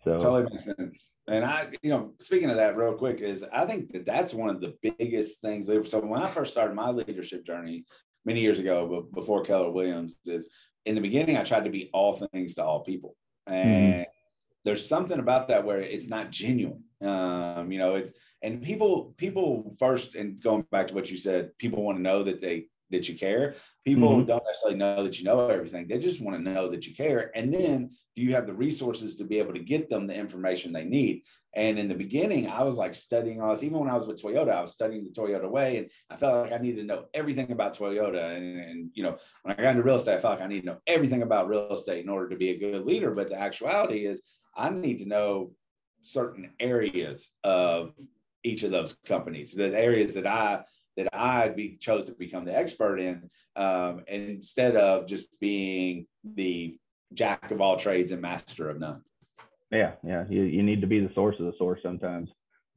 So 0.05 0.19
Totally 0.19 0.45
makes 0.53 0.65
sense. 0.65 1.15
And 1.27 1.45
I, 1.45 1.69
you 1.83 1.91
know, 1.91 2.13
speaking 2.21 2.49
of 2.51 2.57
that, 2.57 2.77
real 2.77 2.95
quick, 2.95 3.21
is 3.21 3.45
I 3.53 3.67
think 3.67 3.93
that 3.93 4.07
that's 4.07 4.33
one 4.33 4.51
of 4.51 4.61
the 4.61 4.75
biggest 4.81 5.41
things. 5.41 5.67
So 5.67 6.01
when 6.01 6.23
I 6.23 6.29
first 6.29 6.53
started 6.53 6.77
my 6.77 6.91
leadership 6.91 7.45
journey 7.45 7.85
many 8.25 8.41
years 8.41 8.61
ago, 8.61 8.87
but 8.89 9.19
before 9.19 9.43
Keller 9.43 9.71
Williams, 9.73 10.17
is 10.25 10.49
in 10.87 10.95
the 10.95 11.01
beginning 11.01 11.37
I 11.37 11.45
tried 11.45 11.65
to 11.65 11.71
be 11.71 11.91
all 11.93 12.15
things 12.33 12.55
to 12.55 12.65
all 12.65 12.81
people, 12.81 13.17
and 13.47 14.07
there's 14.65 14.89
something 14.89 15.19
about 15.19 15.49
that 15.49 15.65
where 15.65 15.81
it's 15.81 16.09
not 16.09 16.31
genuine. 16.31 16.83
Um, 17.01 17.71
you 17.71 17.79
know, 17.79 17.97
it's 17.97 18.13
and 18.43 18.63
people 18.63 19.15
people 19.17 19.77
first 19.79 20.15
and 20.15 20.41
going 20.43 20.65
back 20.71 20.89
to 20.89 20.95
what 20.95 21.11
you 21.11 21.19
said, 21.19 21.57
people 21.59 21.83
want 21.83 21.99
to 21.99 22.03
know 22.03 22.23
that 22.25 22.41
they 22.41 22.67
that 22.91 23.09
you 23.09 23.19
care. 23.19 23.55
People 23.85 24.17
Mhm. 24.17 24.27
don't 24.27 24.45
necessarily 24.45 24.79
know 24.79 25.03
that 25.03 25.19
you 25.19 25.25
know 25.25 25.49
everything. 25.49 25.89
They 25.89 25.99
just 25.99 26.21
want 26.21 26.37
to 26.37 26.51
know 26.53 26.69
that 26.71 26.87
you 26.87 26.95
care. 26.95 27.33
And 27.35 27.53
then 27.53 27.91
do 28.15 28.23
you 28.23 28.33
have 28.35 28.47
the 28.47 28.55
resources 28.55 29.17
to 29.17 29.25
be 29.25 29.39
able 29.39 29.53
to 29.55 29.59
get 29.59 29.91
them 29.91 30.07
the 30.07 30.15
information 30.15 30.73
they 30.73 30.85
need? 30.85 31.25
And 31.55 31.79
in 31.79 31.89
the 31.89 31.95
beginning, 31.95 32.49
I 32.49 32.63
was 32.63 32.77
like 32.77 32.95
studying 32.95 33.41
all 33.41 33.53
this. 33.53 33.65
Even 33.65 33.81
when 33.81 33.91
I 33.91 33.97
was 33.97 34.07
with 34.07 34.23
Toyota, 34.23 34.51
I 34.51 34.61
was 34.61 34.73
studying 34.73 35.05
the 35.05 35.11
Toyota 35.11 35.51
way, 35.51 35.79
and 35.79 35.91
I 36.11 36.17
felt 36.17 36.45
like 36.45 36.53
I 36.53 36.63
needed 36.63 36.83
to 36.83 36.87
know 36.87 37.07
everything 37.13 37.51
about 37.51 37.77
Toyota. 37.77 38.37
And, 38.37 38.59
and 38.61 38.91
you 38.95 39.03
know, 39.03 39.17
when 39.43 39.55
I 39.59 39.63
got 39.63 39.71
into 39.71 39.83
real 39.83 39.97
estate, 39.97 40.17
I 40.17 40.21
felt 40.21 40.39
like 40.39 40.45
I 40.45 40.49
need 40.49 40.61
to 40.61 40.67
know 40.67 40.79
everything 40.87 41.23
about 41.23 41.49
real 41.49 41.73
estate 41.73 42.05
in 42.05 42.11
order 42.11 42.29
to 42.29 42.37
be 42.37 42.51
a 42.51 42.59
good 42.59 42.85
leader. 42.85 43.13
But 43.13 43.31
the 43.31 43.37
actuality 43.37 44.07
is, 44.07 44.23
I 44.57 44.71
need 44.71 44.99
to 45.01 45.07
know 45.07 45.53
certain 46.03 46.53
areas 46.61 47.31
of 47.43 47.95
each 48.45 48.63
of 48.63 48.71
those 48.71 48.95
companies, 49.07 49.53
the 49.53 49.77
areas 49.77 50.15
that 50.15 50.27
I 50.27 50.63
that 50.97 51.09
I 51.13 51.49
be 51.49 51.77
chose 51.77 52.07
to 52.07 52.13
become 52.13 52.45
the 52.45 52.57
expert 52.57 52.99
in, 52.99 53.29
um, 53.55 54.03
instead 54.09 54.77
of 54.77 55.07
just 55.07 55.29
being 55.41 56.07
the 56.25 56.79
jack 57.13 57.51
of 57.51 57.61
all 57.61 57.77
trades 57.77 58.13
and 58.13 58.23
master 58.23 58.69
of 58.71 58.79
none. 58.81 59.03
yeah, 59.71 59.93
yeah, 60.03 60.25
you, 60.29 60.43
you 60.43 60.63
need 60.63 60.81
to 60.81 60.87
be 60.87 61.01
the 61.01 61.13
source 61.15 61.37
of 61.39 61.47
the 61.47 61.53
source 61.59 61.81
sometimes, 61.83 62.31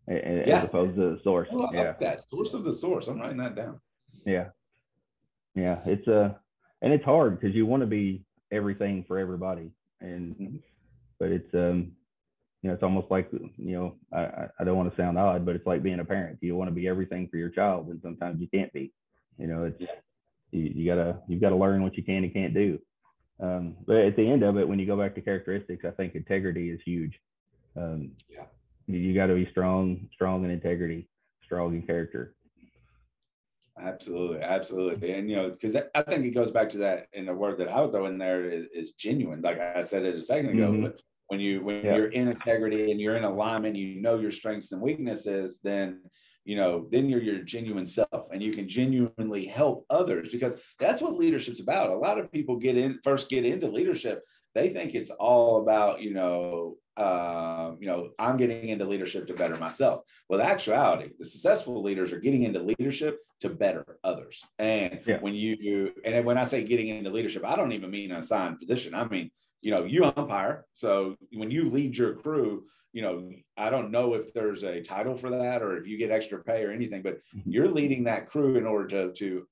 a- 0.09 0.13
a- 0.13 0.47
Yeah. 0.47 0.59
as 0.59 0.63
opposed 0.65 0.95
to 0.95 1.15
the 1.15 1.19
source. 1.23 1.47
Oh, 1.51 1.69
yeah, 1.73 1.93
that 1.99 2.27
source 2.29 2.53
of 2.53 2.63
the 2.63 2.73
source. 2.73 3.07
I'm 3.07 3.19
writing 3.19 3.37
that 3.37 3.55
down. 3.55 3.79
yeah, 4.25 4.49
yeah. 5.55 5.79
It's 5.85 6.07
uh, 6.07 6.33
and 6.81 6.91
it's 6.93 7.05
hard 7.05 7.39
because 7.39 7.55
you 7.55 7.65
want 7.65 7.81
to 7.81 7.87
be 7.87 8.23
everything 8.51 9.03
for 9.07 9.17
everybody, 9.17 9.71
and 10.01 10.35
Mhm. 10.35 10.59
but 11.19 11.29
it's 11.31 11.53
um, 11.53 11.93
you 12.61 12.67
know, 12.67 12.73
it's 12.73 12.83
almost 12.83 13.09
like, 13.09 13.29
you 13.31 13.51
know, 13.57 13.95
I, 14.13 14.47
I 14.59 14.63
don't 14.65 14.75
want 14.75 14.89
to 14.89 15.01
sound 15.01 15.17
odd, 15.17 15.45
but 15.45 15.55
it's 15.55 15.65
like 15.65 15.81
being 15.81 15.99
a 15.99 16.05
parent. 16.05 16.39
You 16.41 16.55
want 16.55 16.69
to 16.69 16.75
be 16.75 16.87
everything 16.87 17.29
for 17.29 17.37
your 17.37 17.49
child, 17.49 17.87
and 17.87 18.01
sometimes 18.01 18.41
you 18.41 18.47
can't 18.53 18.73
be. 18.73 18.91
You 19.37 19.47
know, 19.47 19.63
it's 19.65 19.81
you, 20.51 20.61
you 20.61 20.85
gotta 20.85 21.19
you've 21.27 21.41
got 21.41 21.49
to 21.49 21.55
learn 21.55 21.83
what 21.83 21.95
you 21.95 22.03
can 22.03 22.23
and 22.23 22.33
can't 22.33 22.53
do. 22.53 22.79
Um, 23.41 23.77
but 23.87 23.97
at 23.97 24.17
the 24.17 24.29
end 24.29 24.43
of 24.43 24.57
it, 24.57 24.67
when 24.67 24.79
you 24.79 24.85
go 24.85 24.97
back 24.97 25.15
to 25.15 25.21
characteristics, 25.21 25.85
I 25.85 25.91
think 25.91 26.15
integrity 26.15 26.69
is 26.69 26.81
huge. 26.83 27.17
Um, 27.77 28.11
yeah, 28.29 28.43
you, 28.87 28.99
you 28.99 29.15
got 29.15 29.27
to 29.27 29.35
be 29.35 29.47
strong, 29.51 30.09
strong 30.13 30.43
in 30.43 30.51
integrity, 30.51 31.07
strong 31.45 31.75
in 31.75 31.83
character. 31.83 32.35
Absolutely, 33.81 34.41
absolutely, 34.41 35.13
and 35.13 35.29
you 35.29 35.37
know, 35.37 35.49
because 35.49 35.77
I 35.95 36.01
think 36.01 36.25
it 36.25 36.31
goes 36.31 36.51
back 36.51 36.67
to 36.71 36.79
that, 36.79 37.07
and 37.13 37.25
the 37.25 37.33
word 37.33 37.57
that 37.59 37.69
I 37.69 37.79
would 37.79 37.91
throw 37.91 38.07
in 38.07 38.17
there 38.17 38.49
is, 38.49 38.65
is 38.73 38.91
genuine. 38.91 39.41
Like 39.41 39.61
I 39.61 39.81
said 39.83 40.03
it 40.03 40.15
a 40.15 40.21
second 40.21 40.49
ago, 40.49 40.71
mm-hmm. 40.71 40.83
but 40.83 41.01
when 41.29 41.39
you 41.39 41.63
when 41.63 41.85
yeah. 41.85 41.95
you're 41.95 42.07
in 42.07 42.27
integrity 42.27 42.91
and 42.91 42.99
you're 42.99 43.15
in 43.15 43.23
alignment 43.23 43.75
you 43.75 44.01
know 44.01 44.19
your 44.19 44.31
strengths 44.31 44.71
and 44.71 44.81
weaknesses 44.81 45.59
then 45.63 46.01
you 46.43 46.55
know 46.55 46.87
then 46.91 47.07
you're 47.07 47.21
your 47.21 47.43
genuine 47.43 47.85
self 47.85 48.25
and 48.33 48.41
you 48.41 48.51
can 48.51 48.67
genuinely 48.67 49.45
help 49.45 49.85
others 49.89 50.29
because 50.31 50.55
that's 50.79 51.01
what 51.01 51.15
leadership's 51.15 51.59
about 51.59 51.91
a 51.91 51.97
lot 51.97 52.19
of 52.19 52.31
people 52.31 52.57
get 52.57 52.77
in 52.77 52.99
first 53.03 53.29
get 53.29 53.45
into 53.45 53.67
leadership 53.67 54.23
they 54.55 54.69
think 54.69 54.95
it's 54.95 55.11
all 55.11 55.61
about 55.61 56.01
you 56.01 56.13
know 56.13 56.75
uh, 56.97 57.71
you 57.79 57.87
know 57.87 58.09
i'm 58.17 58.35
getting 58.35 58.69
into 58.69 58.83
leadership 58.83 59.27
to 59.27 59.33
better 59.33 59.55
myself 59.57 60.01
well 60.27 60.41
actuality 60.41 61.11
the 61.19 61.25
successful 61.25 61.81
leaders 61.81 62.11
are 62.11 62.19
getting 62.19 62.43
into 62.43 62.59
leadership 62.59 63.19
to 63.39 63.49
better 63.49 63.85
others 64.03 64.43
and 64.57 64.99
yeah. 65.05 65.17
when 65.19 65.33
you 65.33 65.93
and 66.03 66.25
when 66.25 66.37
i 66.37 66.43
say 66.43 66.63
getting 66.63 66.89
into 66.89 67.09
leadership 67.09 67.45
i 67.45 67.55
don't 67.55 67.71
even 67.71 67.91
mean 67.91 68.11
an 68.11 68.17
assigned 68.17 68.59
position 68.59 68.93
i 68.95 69.07
mean 69.07 69.29
you 69.61 69.75
know, 69.75 69.83
you 69.83 70.05
umpire. 70.05 70.65
So 70.73 71.15
when 71.33 71.51
you 71.51 71.69
lead 71.69 71.97
your 71.97 72.15
crew, 72.15 72.65
you 72.93 73.01
know, 73.01 73.31
I 73.57 73.69
don't 73.69 73.91
know 73.91 74.15
if 74.15 74.33
there's 74.33 74.63
a 74.63 74.81
title 74.81 75.15
for 75.15 75.29
that 75.29 75.61
or 75.61 75.77
if 75.77 75.87
you 75.87 75.97
get 75.97 76.11
extra 76.11 76.43
pay 76.43 76.63
or 76.63 76.71
anything, 76.71 77.01
but 77.01 77.19
mm-hmm. 77.35 77.49
you're 77.49 77.67
leading 77.67 78.05
that 78.05 78.29
crew 78.29 78.55
in 78.55 78.65
order 78.65 78.87
to, 78.87 79.13
to 79.13 79.47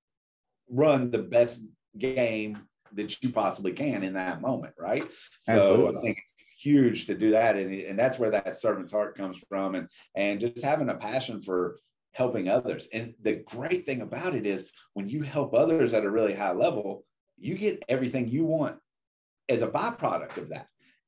run 0.70 1.12
the 1.12 1.20
best 1.20 1.62
game 1.98 2.58
that 2.94 3.22
you 3.22 3.30
possibly 3.32 3.74
can 3.74 4.04
in 4.04 4.14
that 4.14 4.42
moment. 4.42 4.74
Right. 4.80 5.04
So 5.42 5.96
I 5.96 6.02
think 6.02 6.18
it's 6.18 6.64
huge 6.64 7.06
to 7.08 7.16
do 7.16 7.32
that. 7.32 7.56
And, 7.56 7.74
and 7.74 8.00
that's 8.00 8.18
where 8.18 8.32
that 8.32 8.58
servant's 8.58 8.92
heart 8.92 9.18
comes 9.18 9.38
from. 9.50 9.76
And, 9.76 9.90
and 10.16 10.40
just 10.40 10.64
having 10.64 10.90
a 10.90 10.96
passion 10.96 11.42
for 11.42 11.78
helping 12.14 12.50
others. 12.50 12.88
And 12.92 13.14
the 13.22 13.36
great 13.46 13.86
thing 13.86 14.02
about 14.02 14.36
it 14.36 14.48
is 14.48 14.68
when 14.94 15.10
you 15.10 15.22
help 15.22 15.54
others 15.54 15.94
at 15.94 16.06
a 16.06 16.10
really 16.10 16.34
high 16.34 16.54
level, 16.54 17.04
you 17.38 17.56
get 17.56 17.84
everything 17.88 18.28
you 18.28 18.46
want 18.46 18.80
as 19.50 19.62
a 19.62 19.68
byproduct 19.68 20.38
of 20.38 20.50
that. 20.50 20.68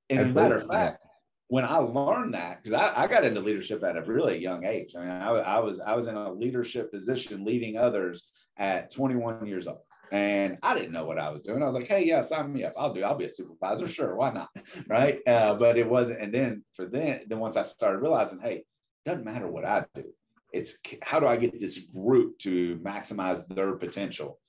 And 0.09 0.19
as 0.19 0.25
a 0.27 0.29
matter 0.29 0.57
of 0.57 0.67
fact, 0.67 1.05
when 1.49 1.65
I 1.65 1.77
learned 1.77 2.35
that, 2.35 2.63
because 2.63 2.79
I, 2.79 3.03
I, 3.03 3.07
got 3.07 3.25
into 3.25 3.41
leadership 3.41 3.83
at 3.83 3.97
a 3.97 4.03
really 4.03 4.37
young 4.37 4.65
age. 4.65 4.93
I 4.95 4.99
mean, 4.99 5.09
I, 5.09 5.29
I, 5.29 5.59
was 5.59 5.79
I 5.79 5.95
was 5.95 6.05
in 6.05 6.15
a 6.15 6.31
leadership 6.31 6.91
position 6.91 7.43
leading 7.43 7.75
others 7.75 8.27
at 8.57 8.91
21 8.91 9.47
years 9.47 9.65
old. 9.67 9.79
And 10.11 10.57
I 10.61 10.75
didn't 10.75 10.91
know 10.91 11.05
what 11.05 11.19
I 11.19 11.29
was 11.29 11.41
doing. 11.41 11.61
I 11.61 11.65
was 11.65 11.75
like, 11.75 11.87
hey, 11.87 12.05
yeah, 12.05 12.21
sign 12.21 12.51
me 12.53 12.63
up. 12.63 12.73
I'll 12.77 12.93
do, 12.93 13.03
I'll 13.03 13.17
be 13.17 13.25
a 13.25 13.29
supervisor. 13.29 13.87
Sure, 13.87 14.15
why 14.15 14.31
not? 14.31 14.49
Right. 14.87 15.19
Uh, 15.27 15.55
but 15.55 15.77
it 15.77 15.89
wasn't. 15.89 16.19
And 16.19 16.33
then 16.33 16.63
for 16.73 16.85
then, 16.85 17.21
then 17.27 17.39
once 17.39 17.57
I 17.57 17.63
started 17.63 17.99
realizing, 17.99 18.39
hey, 18.39 18.63
doesn't 19.05 19.25
matter 19.25 19.47
what 19.47 19.65
I 19.65 19.85
do. 19.95 20.03
It's 20.51 20.75
how 21.01 21.19
do 21.19 21.27
I 21.27 21.35
get 21.35 21.59
this 21.59 21.79
group 21.79 22.37
to 22.39 22.77
maximize 22.77 23.47
their 23.47 23.75
potential 23.75 24.39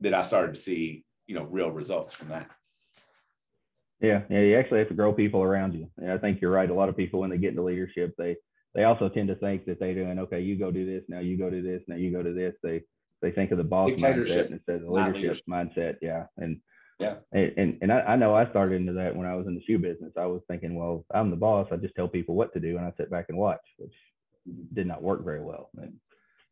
that 0.00 0.14
I 0.14 0.22
started 0.22 0.54
to 0.54 0.60
see, 0.60 1.04
you 1.26 1.34
know, 1.34 1.44
real 1.44 1.70
results 1.70 2.14
from 2.14 2.28
that. 2.28 2.50
Yeah, 4.00 4.22
yeah, 4.28 4.40
you 4.40 4.58
actually 4.58 4.80
have 4.80 4.88
to 4.88 4.94
grow 4.94 5.12
people 5.12 5.42
around 5.42 5.74
you. 5.74 5.90
And 5.96 6.12
I 6.12 6.18
think 6.18 6.40
you're 6.40 6.50
right. 6.50 6.68
A 6.68 6.74
lot 6.74 6.88
of 6.88 6.96
people 6.96 7.20
when 7.20 7.30
they 7.30 7.38
get 7.38 7.50
into 7.50 7.62
leadership, 7.62 8.14
they 8.18 8.36
they 8.74 8.84
also 8.84 9.08
tend 9.08 9.28
to 9.28 9.34
think 9.36 9.64
that 9.64 9.80
they're 9.80 9.94
doing 9.94 10.18
okay. 10.18 10.40
You 10.40 10.58
go 10.58 10.70
do 10.70 10.84
this 10.84 11.04
now. 11.08 11.20
You 11.20 11.38
go 11.38 11.48
do 11.48 11.62
this 11.62 11.82
now. 11.88 11.96
You 11.96 12.12
go 12.12 12.22
to 12.22 12.32
this. 12.34 12.54
They 12.62 12.82
they 13.22 13.30
think 13.30 13.52
of 13.52 13.58
the 13.58 13.64
boss 13.64 13.90
mindset 13.92 14.50
instead 14.50 14.76
of 14.76 14.82
the 14.82 14.90
leadership, 14.90 15.22
leadership, 15.22 15.44
mindset. 15.48 15.96
Yeah, 16.02 16.26
and 16.36 16.60
yeah, 16.98 17.16
and 17.32 17.52
and, 17.56 17.78
and 17.80 17.92
I, 17.92 18.00
I, 18.00 18.16
know 18.16 18.34
I 18.34 18.48
started 18.50 18.80
into 18.80 18.92
that 18.94 19.16
when 19.16 19.26
I 19.26 19.34
was 19.34 19.46
in 19.46 19.54
the 19.54 19.62
shoe 19.66 19.78
business. 19.78 20.12
I 20.18 20.26
was 20.26 20.42
thinking, 20.46 20.74
well, 20.74 21.06
I'm 21.14 21.30
the 21.30 21.36
boss. 21.36 21.68
I 21.72 21.76
just 21.76 21.94
tell 21.94 22.08
people 22.08 22.34
what 22.34 22.52
to 22.52 22.60
do, 22.60 22.76
and 22.76 22.84
I 22.84 22.92
sit 22.98 23.10
back 23.10 23.26
and 23.30 23.38
watch, 23.38 23.60
which 23.78 23.94
did 24.74 24.86
not 24.86 25.02
work 25.02 25.24
very 25.24 25.42
well. 25.42 25.70
And 25.80 25.94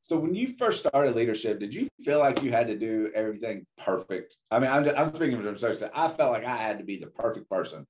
so 0.05 0.19
when 0.19 0.35
you 0.35 0.55
first 0.59 0.81
started 0.81 1.17
leadership, 1.17 1.59
did 1.59 1.75
you 1.75 1.89
feel 2.05 2.19
like 2.19 2.43
you 2.43 2.51
had 2.51 2.67
to 2.67 2.77
do 2.77 3.11
everything 3.15 3.65
perfect? 3.79 4.37
I 4.51 4.59
mean, 4.59 4.71
I'm, 4.71 4.85
just, 4.85 4.99
I'm 4.99 5.09
speaking 5.09 5.39
from 5.39 5.47
myself. 5.47 5.91
I 5.95 6.09
felt 6.09 6.31
like 6.31 6.45
I 6.45 6.57
had 6.57 6.77
to 6.77 6.85
be 6.85 6.99
the 6.99 7.07
perfect 7.07 7.49
person 7.49 7.87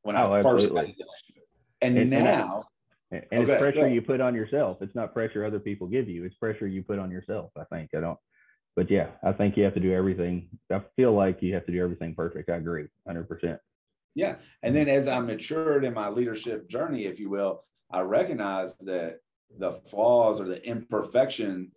when 0.00 0.16
oh, 0.16 0.32
I 0.32 0.40
first 0.40 0.64
started. 0.64 0.94
And, 1.82 1.98
and 1.98 2.08
now, 2.08 2.64
and, 3.10 3.22
okay, 3.30 3.52
it's 3.52 3.60
pressure 3.60 3.86
you 3.86 4.00
put 4.00 4.22
on 4.22 4.34
yourself. 4.34 4.78
It's 4.80 4.94
not 4.94 5.12
pressure 5.12 5.44
other 5.44 5.60
people 5.60 5.86
give 5.88 6.08
you. 6.08 6.24
It's 6.24 6.34
pressure 6.36 6.66
you 6.66 6.82
put 6.82 6.98
on 6.98 7.10
yourself. 7.10 7.50
I 7.54 7.64
think 7.64 7.90
I 7.94 8.00
don't, 8.00 8.18
but 8.74 8.90
yeah, 8.90 9.08
I 9.22 9.32
think 9.32 9.58
you 9.58 9.64
have 9.64 9.74
to 9.74 9.80
do 9.80 9.92
everything. 9.92 10.48
I 10.72 10.80
feel 10.96 11.12
like 11.12 11.42
you 11.42 11.52
have 11.52 11.66
to 11.66 11.72
do 11.72 11.82
everything 11.82 12.14
perfect. 12.14 12.48
I 12.48 12.56
agree, 12.56 12.86
hundred 13.06 13.28
percent. 13.28 13.60
Yeah, 14.14 14.36
and 14.62 14.74
then 14.74 14.88
as 14.88 15.06
I 15.06 15.20
matured 15.20 15.84
in 15.84 15.92
my 15.92 16.08
leadership 16.08 16.66
journey, 16.70 17.04
if 17.04 17.20
you 17.20 17.28
will, 17.28 17.62
I 17.90 18.00
recognized 18.00 18.86
that 18.86 19.18
the 19.56 19.72
flaws 19.90 20.40
or 20.40 20.44
the 20.44 20.64
imperfection 20.66 21.72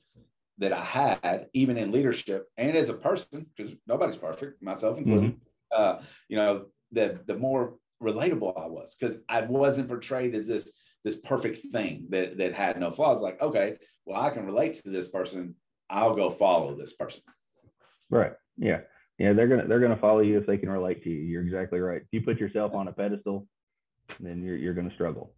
that 0.58 0.74
I 0.74 0.84
had, 0.84 1.48
even 1.54 1.78
in 1.78 1.92
leadership 1.92 2.48
and 2.58 2.76
as 2.76 2.90
a 2.90 2.94
person, 2.94 3.48
because 3.56 3.76
nobody's 3.88 4.18
perfect, 4.18 4.62
myself 4.62 4.98
included. 4.98 5.32
Mm-hmm. 5.32 5.40
Uh, 5.76 6.02
you 6.28 6.38
know, 6.38 6.66
the 6.92 7.20
the 7.26 7.38
more 7.38 7.78
relatable 8.02 8.60
I 8.60 8.68
was, 8.68 8.96
because 8.96 9.18
I 9.30 9.42
wasn't 9.42 9.88
portrayed 9.88 10.36
as 10.36 10.48
this 10.48 10.72
this 11.04 11.16
perfect 11.16 11.60
thing 11.72 12.08
that 12.10 12.38
that 12.38 12.54
had 12.54 12.80
no 12.80 12.92
flaws. 12.92 13.22
Like, 13.22 13.42
okay, 13.42 13.78
well, 14.06 14.22
I 14.22 14.30
can 14.30 14.46
relate 14.46 14.76
to 14.76 14.90
this 14.90 15.08
person. 15.08 15.56
I'll 15.90 16.14
go 16.14 16.30
follow 16.30 16.76
this 16.76 16.94
person. 16.94 17.24
Right. 18.10 18.34
Yeah. 18.58 18.82
Yeah. 19.18 19.34
They're 19.34 19.48
gonna 19.48 19.68
they're 19.68 19.80
gonna 19.80 19.98
follow 19.98 20.20
you 20.20 20.38
if 20.38 20.46
they 20.46 20.58
can 20.58 20.70
relate 20.70 21.04
to 21.04 21.10
you. 21.10 21.22
You're 21.22 21.44
exactly 21.44 21.80
right. 21.80 22.02
If 22.02 22.08
you 22.12 22.22
put 22.22 22.40
yourself 22.40 22.74
on 22.74 22.88
a 22.88 22.92
pedestal, 22.92 23.48
then 24.20 24.44
you're 24.44 24.58
you're 24.58 24.74
gonna 24.74 24.94
struggle. 24.94 25.34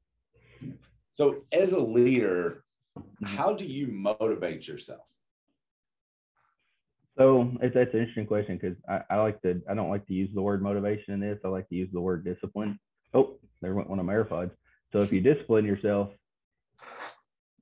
So, 1.13 1.43
as 1.51 1.71
a 1.71 1.79
leader, 1.79 2.63
mm-hmm. 2.97 3.25
how 3.25 3.53
do 3.53 3.65
you 3.65 3.87
motivate 3.87 4.67
yourself? 4.67 5.01
So 7.17 7.51
it's 7.61 7.75
that's 7.75 7.93
an 7.93 7.99
interesting 7.99 8.25
question 8.25 8.57
because 8.57 8.75
I, 8.89 9.01
I, 9.15 9.17
like 9.17 9.39
to 9.43 9.61
I 9.69 9.75
don't 9.75 9.89
like 9.89 10.07
to 10.07 10.13
use 10.13 10.31
the 10.33 10.41
word 10.41 10.63
motivation 10.63 11.13
in 11.13 11.19
this. 11.19 11.37
I 11.45 11.47
like 11.49 11.69
to 11.69 11.75
use 11.75 11.89
the 11.93 12.01
word 12.01 12.25
discipline. 12.25 12.79
Oh, 13.13 13.37
there 13.61 13.75
went 13.75 13.89
one 13.89 13.99
of 13.99 14.05
my 14.05 14.13
AirPods. 14.13 14.51
So 14.91 14.99
if 14.99 15.11
you 15.11 15.21
discipline 15.21 15.65
yourself 15.65 16.09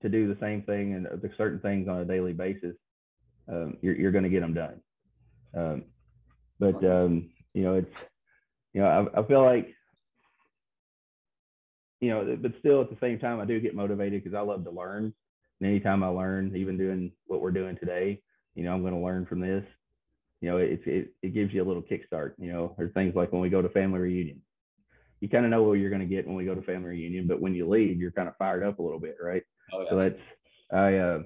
to 0.02 0.10
do 0.10 0.34
the 0.34 0.40
same 0.40 0.62
thing 0.62 0.94
and 0.94 1.06
the 1.06 1.30
certain 1.38 1.60
things 1.60 1.90
on 1.90 2.00
a 2.00 2.06
daily 2.06 2.32
basis, 2.32 2.76
um, 3.50 3.78
you're 3.82 3.96
you're 3.96 4.12
going 4.12 4.24
to 4.24 4.30
get 4.30 4.40
them 4.40 4.54
done. 4.54 4.82
Um, 5.54 5.84
but 6.58 6.82
um, 6.86 7.32
you 7.54 7.64
know 7.64 7.76
it's 7.76 8.00
you 8.74 8.82
know 8.82 9.12
I, 9.14 9.20
I 9.20 9.24
feel 9.28 9.44
like 9.44 9.76
you 12.02 12.10
know, 12.10 12.38
but 12.42 12.52
still 12.60 12.82
at 12.82 12.90
the 12.90 12.98
same 13.00 13.20
time, 13.20 13.40
I 13.40 13.46
do 13.46 13.60
get 13.62 13.76
motivated 13.76 14.24
because 14.24 14.36
I 14.36 14.42
love 14.42 14.66
to 14.66 14.72
learn. 14.72 15.14
And 15.60 15.70
anytime 15.70 16.04
I 16.04 16.08
learn, 16.08 16.56
even 16.56 16.78
doing 16.78 17.12
what 17.28 17.42
we're 17.42 17.52
doing 17.52 17.78
today, 17.78 18.22
you 18.56 18.64
know, 18.64 18.74
I'm 18.74 18.82
going 18.82 18.96
to 18.96 19.00
learn 19.00 19.28
from 19.28 19.40
this. 19.40 19.64
You 20.42 20.50
know, 20.50 20.58
it, 20.58 20.82
it, 20.88 21.14
it 21.22 21.34
gives 21.36 21.54
you 21.54 21.64
a 21.64 21.68
little 21.68 21.84
kickstart. 21.84 22.34
You 22.40 22.52
know, 22.52 22.76
there's 22.78 22.94
things 22.94 23.16
like 23.16 23.32
when 23.32 23.42
we 23.42 23.50
go 23.50 23.62
to 23.62 23.70
family 23.70 24.00
reunion, 24.00 24.42
you 25.20 25.30
kind 25.30 25.46
of 25.46 25.52
know 25.52 25.62
what 25.62 25.74
you're 25.74 25.92
going 25.92 26.02
to 26.02 26.08
get 26.08 26.26
when 26.26 26.36
we 26.36 26.46
go 26.46 26.56
to 26.56 26.64
family 26.64 26.90
reunion, 26.90 27.28
but 27.28 27.40
when 27.40 27.54
you 27.54 27.70
leave, 27.70 28.00
you're 28.00 28.12
kind 28.12 28.28
of 28.28 28.36
fired 28.38 28.64
up 28.64 28.80
a 28.80 28.82
little 28.82 29.00
bit, 29.00 29.18
right? 29.22 29.44
Oh, 29.72 29.84
yeah. 29.84 29.90
So 29.92 30.00
that's, 30.00 30.20
I, 30.74 30.96
uh, 30.96 31.20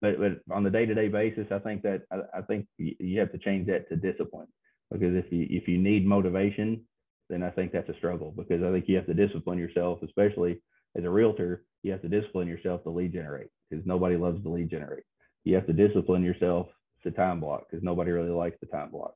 but, 0.00 0.20
but 0.20 0.54
on 0.54 0.62
the 0.62 0.70
day-to-day 0.70 1.08
basis, 1.08 1.48
I 1.50 1.58
think 1.58 1.82
that, 1.82 2.02
I, 2.12 2.38
I 2.38 2.42
think 2.42 2.66
you 2.78 3.18
have 3.18 3.32
to 3.32 3.38
change 3.38 3.66
that 3.66 3.88
to 3.88 3.96
discipline 3.96 4.46
because 4.92 5.16
if 5.16 5.32
you, 5.32 5.48
if 5.50 5.66
you 5.66 5.78
need 5.78 6.06
motivation, 6.06 6.82
then 7.28 7.42
I 7.42 7.50
think 7.50 7.72
that's 7.72 7.88
a 7.88 7.96
struggle 7.96 8.34
because 8.36 8.62
I 8.62 8.70
think 8.70 8.86
you 8.88 8.96
have 8.96 9.06
to 9.06 9.14
discipline 9.14 9.58
yourself, 9.58 10.02
especially 10.02 10.60
as 10.96 11.04
a 11.04 11.10
realtor, 11.10 11.64
you 11.82 11.92
have 11.92 12.02
to 12.02 12.08
discipline 12.08 12.48
yourself 12.48 12.82
to 12.84 12.90
lead 12.90 13.12
generate 13.12 13.48
because 13.70 13.86
nobody 13.86 14.16
loves 14.16 14.42
to 14.42 14.48
lead 14.48 14.70
generate. 14.70 15.04
You 15.44 15.54
have 15.54 15.66
to 15.66 15.72
discipline 15.72 16.22
yourself 16.22 16.68
to 17.02 17.10
time 17.10 17.40
block 17.40 17.64
because 17.68 17.82
nobody 17.82 18.10
really 18.10 18.30
likes 18.30 18.56
the 18.60 18.66
time 18.66 18.90
block. 18.90 19.14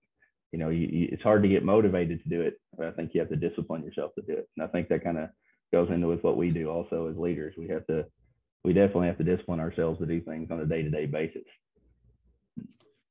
You 0.52 0.58
know, 0.58 0.70
you, 0.70 0.86
you, 0.86 1.08
it's 1.12 1.22
hard 1.22 1.42
to 1.42 1.48
get 1.48 1.64
motivated 1.64 2.22
to 2.22 2.28
do 2.28 2.40
it, 2.40 2.54
but 2.76 2.86
I 2.86 2.92
think 2.92 3.10
you 3.12 3.20
have 3.20 3.28
to 3.30 3.36
discipline 3.36 3.82
yourself 3.84 4.14
to 4.14 4.22
do 4.22 4.32
it. 4.32 4.48
And 4.56 4.64
I 4.64 4.68
think 4.68 4.88
that 4.88 5.04
kind 5.04 5.18
of 5.18 5.28
goes 5.72 5.90
into 5.90 6.08
with 6.08 6.22
what 6.22 6.36
we 6.36 6.50
do 6.50 6.70
also 6.70 7.08
as 7.08 7.16
leaders. 7.16 7.54
We 7.58 7.68
have 7.68 7.86
to, 7.88 8.06
we 8.64 8.72
definitely 8.72 9.08
have 9.08 9.18
to 9.18 9.24
discipline 9.24 9.60
ourselves 9.60 9.98
to 10.00 10.06
do 10.06 10.20
things 10.20 10.50
on 10.50 10.60
a 10.60 10.66
day 10.66 10.82
to 10.82 10.90
day 10.90 11.06
basis. 11.06 11.42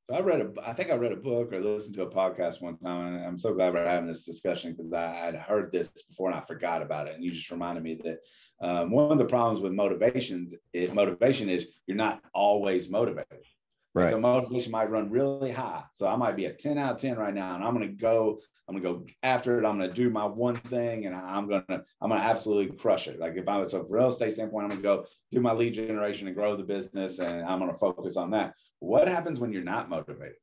So 0.07 0.15
I 0.15 0.19
read 0.19 0.41
a, 0.41 0.51
I 0.63 0.73
think 0.73 0.91
I 0.91 0.95
read 0.95 1.13
a 1.13 1.15
book 1.17 1.51
or 1.51 1.59
listened 1.59 1.95
to 1.95 2.03
a 2.03 2.09
podcast 2.09 2.61
one 2.61 2.77
time, 2.77 3.15
and 3.15 3.25
I'm 3.25 3.39
so 3.39 3.55
glad 3.55 3.73
we're 3.73 3.85
having 3.85 4.07
this 4.07 4.23
discussion 4.23 4.73
because 4.73 4.93
I 4.93 5.07
had 5.07 5.35
heard 5.35 5.71
this 5.71 5.87
before 5.89 6.29
and 6.29 6.37
I 6.37 6.41
forgot 6.41 6.83
about 6.83 7.07
it, 7.07 7.15
and 7.15 7.23
you 7.23 7.31
just 7.31 7.49
reminded 7.49 7.83
me 7.83 7.99
that 8.03 8.19
um, 8.61 8.91
one 8.91 9.11
of 9.11 9.17
the 9.17 9.25
problems 9.25 9.61
with 9.61 9.73
motivations, 9.73 10.53
it, 10.73 10.93
motivation 10.93 11.49
is 11.49 11.69
you're 11.87 11.97
not 11.97 12.21
always 12.35 12.87
motivated. 12.87 13.39
Right. 13.95 14.09
So 14.09 14.19
motivation 14.19 14.73
might 14.73 14.91
run 14.91 15.09
really 15.09 15.51
high. 15.51 15.83
So 15.93 16.05
I 16.05 16.17
might 16.17 16.35
be 16.35 16.45
a 16.45 16.53
10 16.53 16.77
out 16.77 16.95
of 16.95 17.01
10 17.01 17.17
right 17.17 17.33
now, 17.33 17.55
and 17.55 17.63
I'm 17.63 17.79
to 17.79 17.87
go. 17.87 18.39
I'm 18.67 18.75
to 18.75 18.81
go 18.81 19.05
after 19.21 19.59
it. 19.59 19.65
I'm 19.65 19.79
to 19.79 19.93
do 19.93 20.09
my 20.09 20.25
one 20.25 20.55
thing, 20.55 21.05
and 21.05 21.15
I'm 21.15 21.47
to 21.49 21.63
I'm 22.01 22.09
to 22.09 22.15
absolutely 22.15 22.75
crush 22.75 23.07
it. 23.07 23.19
Like 23.19 23.35
if 23.37 23.47
I 23.47 23.57
was 23.57 23.73
a 23.73 23.83
real 23.83 24.09
estate 24.09 24.33
standpoint, 24.33 24.65
I'm 24.65 24.77
to 24.77 24.83
go 24.83 25.05
do 25.31 25.39
my 25.39 25.53
lead 25.53 25.75
generation 25.75 26.27
and 26.27 26.35
grow 26.35 26.57
the 26.57 26.63
business, 26.63 27.19
and 27.19 27.45
I'm 27.45 27.59
to 27.59 27.73
focus 27.73 28.17
on 28.17 28.31
that. 28.31 28.53
What 28.79 29.07
happens 29.07 29.39
when 29.39 29.53
you're 29.53 29.63
not 29.63 29.89
motivated? 29.89 30.35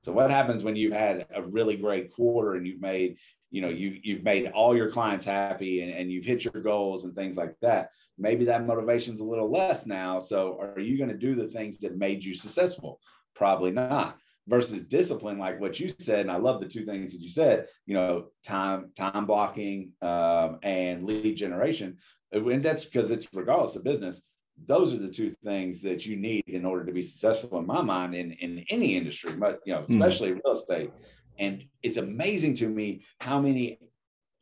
So 0.00 0.12
what 0.12 0.30
happens 0.30 0.62
when 0.62 0.76
you've 0.76 0.92
had 0.92 1.26
a 1.34 1.42
really 1.42 1.76
great 1.76 2.14
quarter 2.14 2.54
and 2.54 2.66
you've 2.66 2.80
made 2.80 3.16
you 3.50 3.62
know 3.62 3.70
you've 3.70 4.04
you've 4.04 4.22
made 4.22 4.46
all 4.48 4.76
your 4.76 4.90
clients 4.90 5.24
happy 5.24 5.82
and, 5.82 5.92
and 5.92 6.12
you've 6.12 6.24
hit 6.24 6.44
your 6.44 6.62
goals 6.62 7.04
and 7.04 7.14
things 7.14 7.36
like 7.36 7.54
that? 7.62 7.90
Maybe 8.18 8.44
that 8.46 8.66
motivation's 8.66 9.20
a 9.20 9.24
little 9.24 9.50
less 9.50 9.86
now. 9.86 10.18
So 10.18 10.58
are 10.60 10.80
you 10.80 10.98
going 10.98 11.10
to 11.10 11.16
do 11.16 11.34
the 11.34 11.48
things 11.48 11.78
that 11.78 11.96
made 11.96 12.24
you 12.24 12.34
successful? 12.34 13.00
Probably 13.34 13.70
not. 13.70 14.18
Versus 14.46 14.82
discipline 14.84 15.38
like 15.38 15.60
what 15.60 15.78
you 15.78 15.90
said 15.98 16.20
and 16.20 16.30
i 16.30 16.36
love 16.36 16.58
the 16.58 16.66
two 16.66 16.86
things 16.86 17.12
that 17.12 17.20
you 17.20 17.28
said 17.28 17.66
you 17.84 17.92
know 17.92 18.28
time 18.42 18.90
time 18.96 19.26
blocking 19.26 19.92
um, 20.00 20.58
and 20.62 21.04
lead 21.04 21.36
generation. 21.36 21.98
And 22.32 22.62
that's 22.62 22.86
because 22.86 23.10
it's 23.10 23.28
regardless 23.34 23.76
of 23.76 23.84
business 23.84 24.22
those 24.66 24.94
are 24.94 24.98
the 24.98 25.10
two 25.10 25.30
things 25.44 25.82
that 25.82 26.04
you 26.04 26.16
need 26.16 26.44
in 26.46 26.64
order 26.64 26.84
to 26.84 26.92
be 26.92 27.02
successful 27.02 27.58
in 27.58 27.66
my 27.66 27.80
mind 27.80 28.14
in, 28.14 28.32
in 28.32 28.64
any 28.70 28.96
industry 28.96 29.32
but 29.32 29.60
you 29.64 29.72
know 29.72 29.82
hmm. 29.82 29.94
especially 29.94 30.30
mm. 30.30 30.40
real 30.44 30.54
estate 30.54 30.90
and 31.38 31.64
it's 31.82 31.96
amazing 31.96 32.54
to 32.54 32.68
me 32.68 33.04
how 33.20 33.40
many 33.40 33.78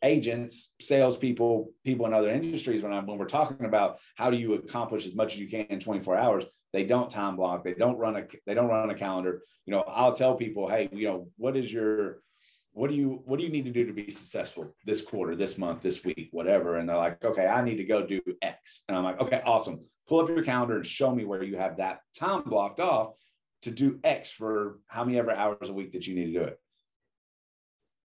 agents, 0.03 0.73
salespeople, 0.81 1.73
people 1.85 2.07
in 2.07 2.15
other 2.15 2.31
industries, 2.31 2.83
when 2.83 2.93
I'm 2.93 3.07
when 3.07 3.19
we're 3.19 3.27
talking 3.27 3.67
about 3.67 3.99
how 4.15 4.31
do 4.31 4.37
you 4.37 4.55
accomplish 4.55 5.07
as 5.07 5.15
much 5.15 5.35
as 5.35 5.41
you 5.41 5.49
can 5.49 5.67
in 5.67 5.81
24 5.81 6.17
hours, 6.17 6.45
they 6.73 6.85
don't 6.85 7.11
time 7.11 7.37
block, 7.37 7.65
they 7.65 7.75
don't 7.75 7.99
run 7.99 8.17
a 8.17 8.25
they 8.47 8.55
don't 8.55 8.69
run 8.69 8.91
a 8.91 8.95
calendar. 8.95 9.43
You 9.67 9.73
know, 9.73 9.85
I'll 9.89 10.13
tell 10.13 10.35
people, 10.35 10.69
hey, 10.69 10.89
you 10.93 11.09
know, 11.09 11.29
what 11.37 11.57
is 11.57 11.73
your 11.73 12.21
what 12.77 12.91
do 12.91 12.95
you 12.95 13.23
what 13.25 13.39
do 13.39 13.45
you 13.47 13.51
need 13.51 13.65
to 13.65 13.71
do 13.71 13.87
to 13.87 13.93
be 13.95 14.11
successful 14.11 14.77
this 14.85 15.01
quarter, 15.01 15.35
this 15.35 15.57
month, 15.57 15.81
this 15.81 16.05
week, 16.05 16.29
whatever? 16.33 16.77
And 16.77 16.87
they're 16.87 16.97
like, 16.99 17.25
okay, 17.25 17.47
I 17.47 17.65
need 17.65 17.77
to 17.77 17.85
go 17.85 18.07
do 18.07 18.21
X. 18.43 18.83
And 18.87 18.95
I'm 18.95 19.03
like, 19.03 19.19
okay, 19.19 19.41
awesome. 19.47 19.81
Pull 20.07 20.21
up 20.21 20.29
your 20.29 20.45
calendar 20.45 20.77
and 20.77 20.87
show 20.87 21.15
me 21.15 21.25
where 21.25 21.43
you 21.43 21.57
have 21.57 21.79
that 21.79 22.01
time 22.15 22.43
blocked 22.43 22.79
off 22.79 23.15
to 23.63 23.71
do 23.71 23.99
X 24.05 24.31
for 24.31 24.81
how 24.89 25.05
many 25.05 25.19
ever 25.19 25.31
hours 25.31 25.71
a 25.71 25.73
week 25.73 25.93
that 25.93 26.07
you 26.07 26.15
need 26.15 26.35
to 26.35 26.39
do 26.39 26.45
it 26.45 26.61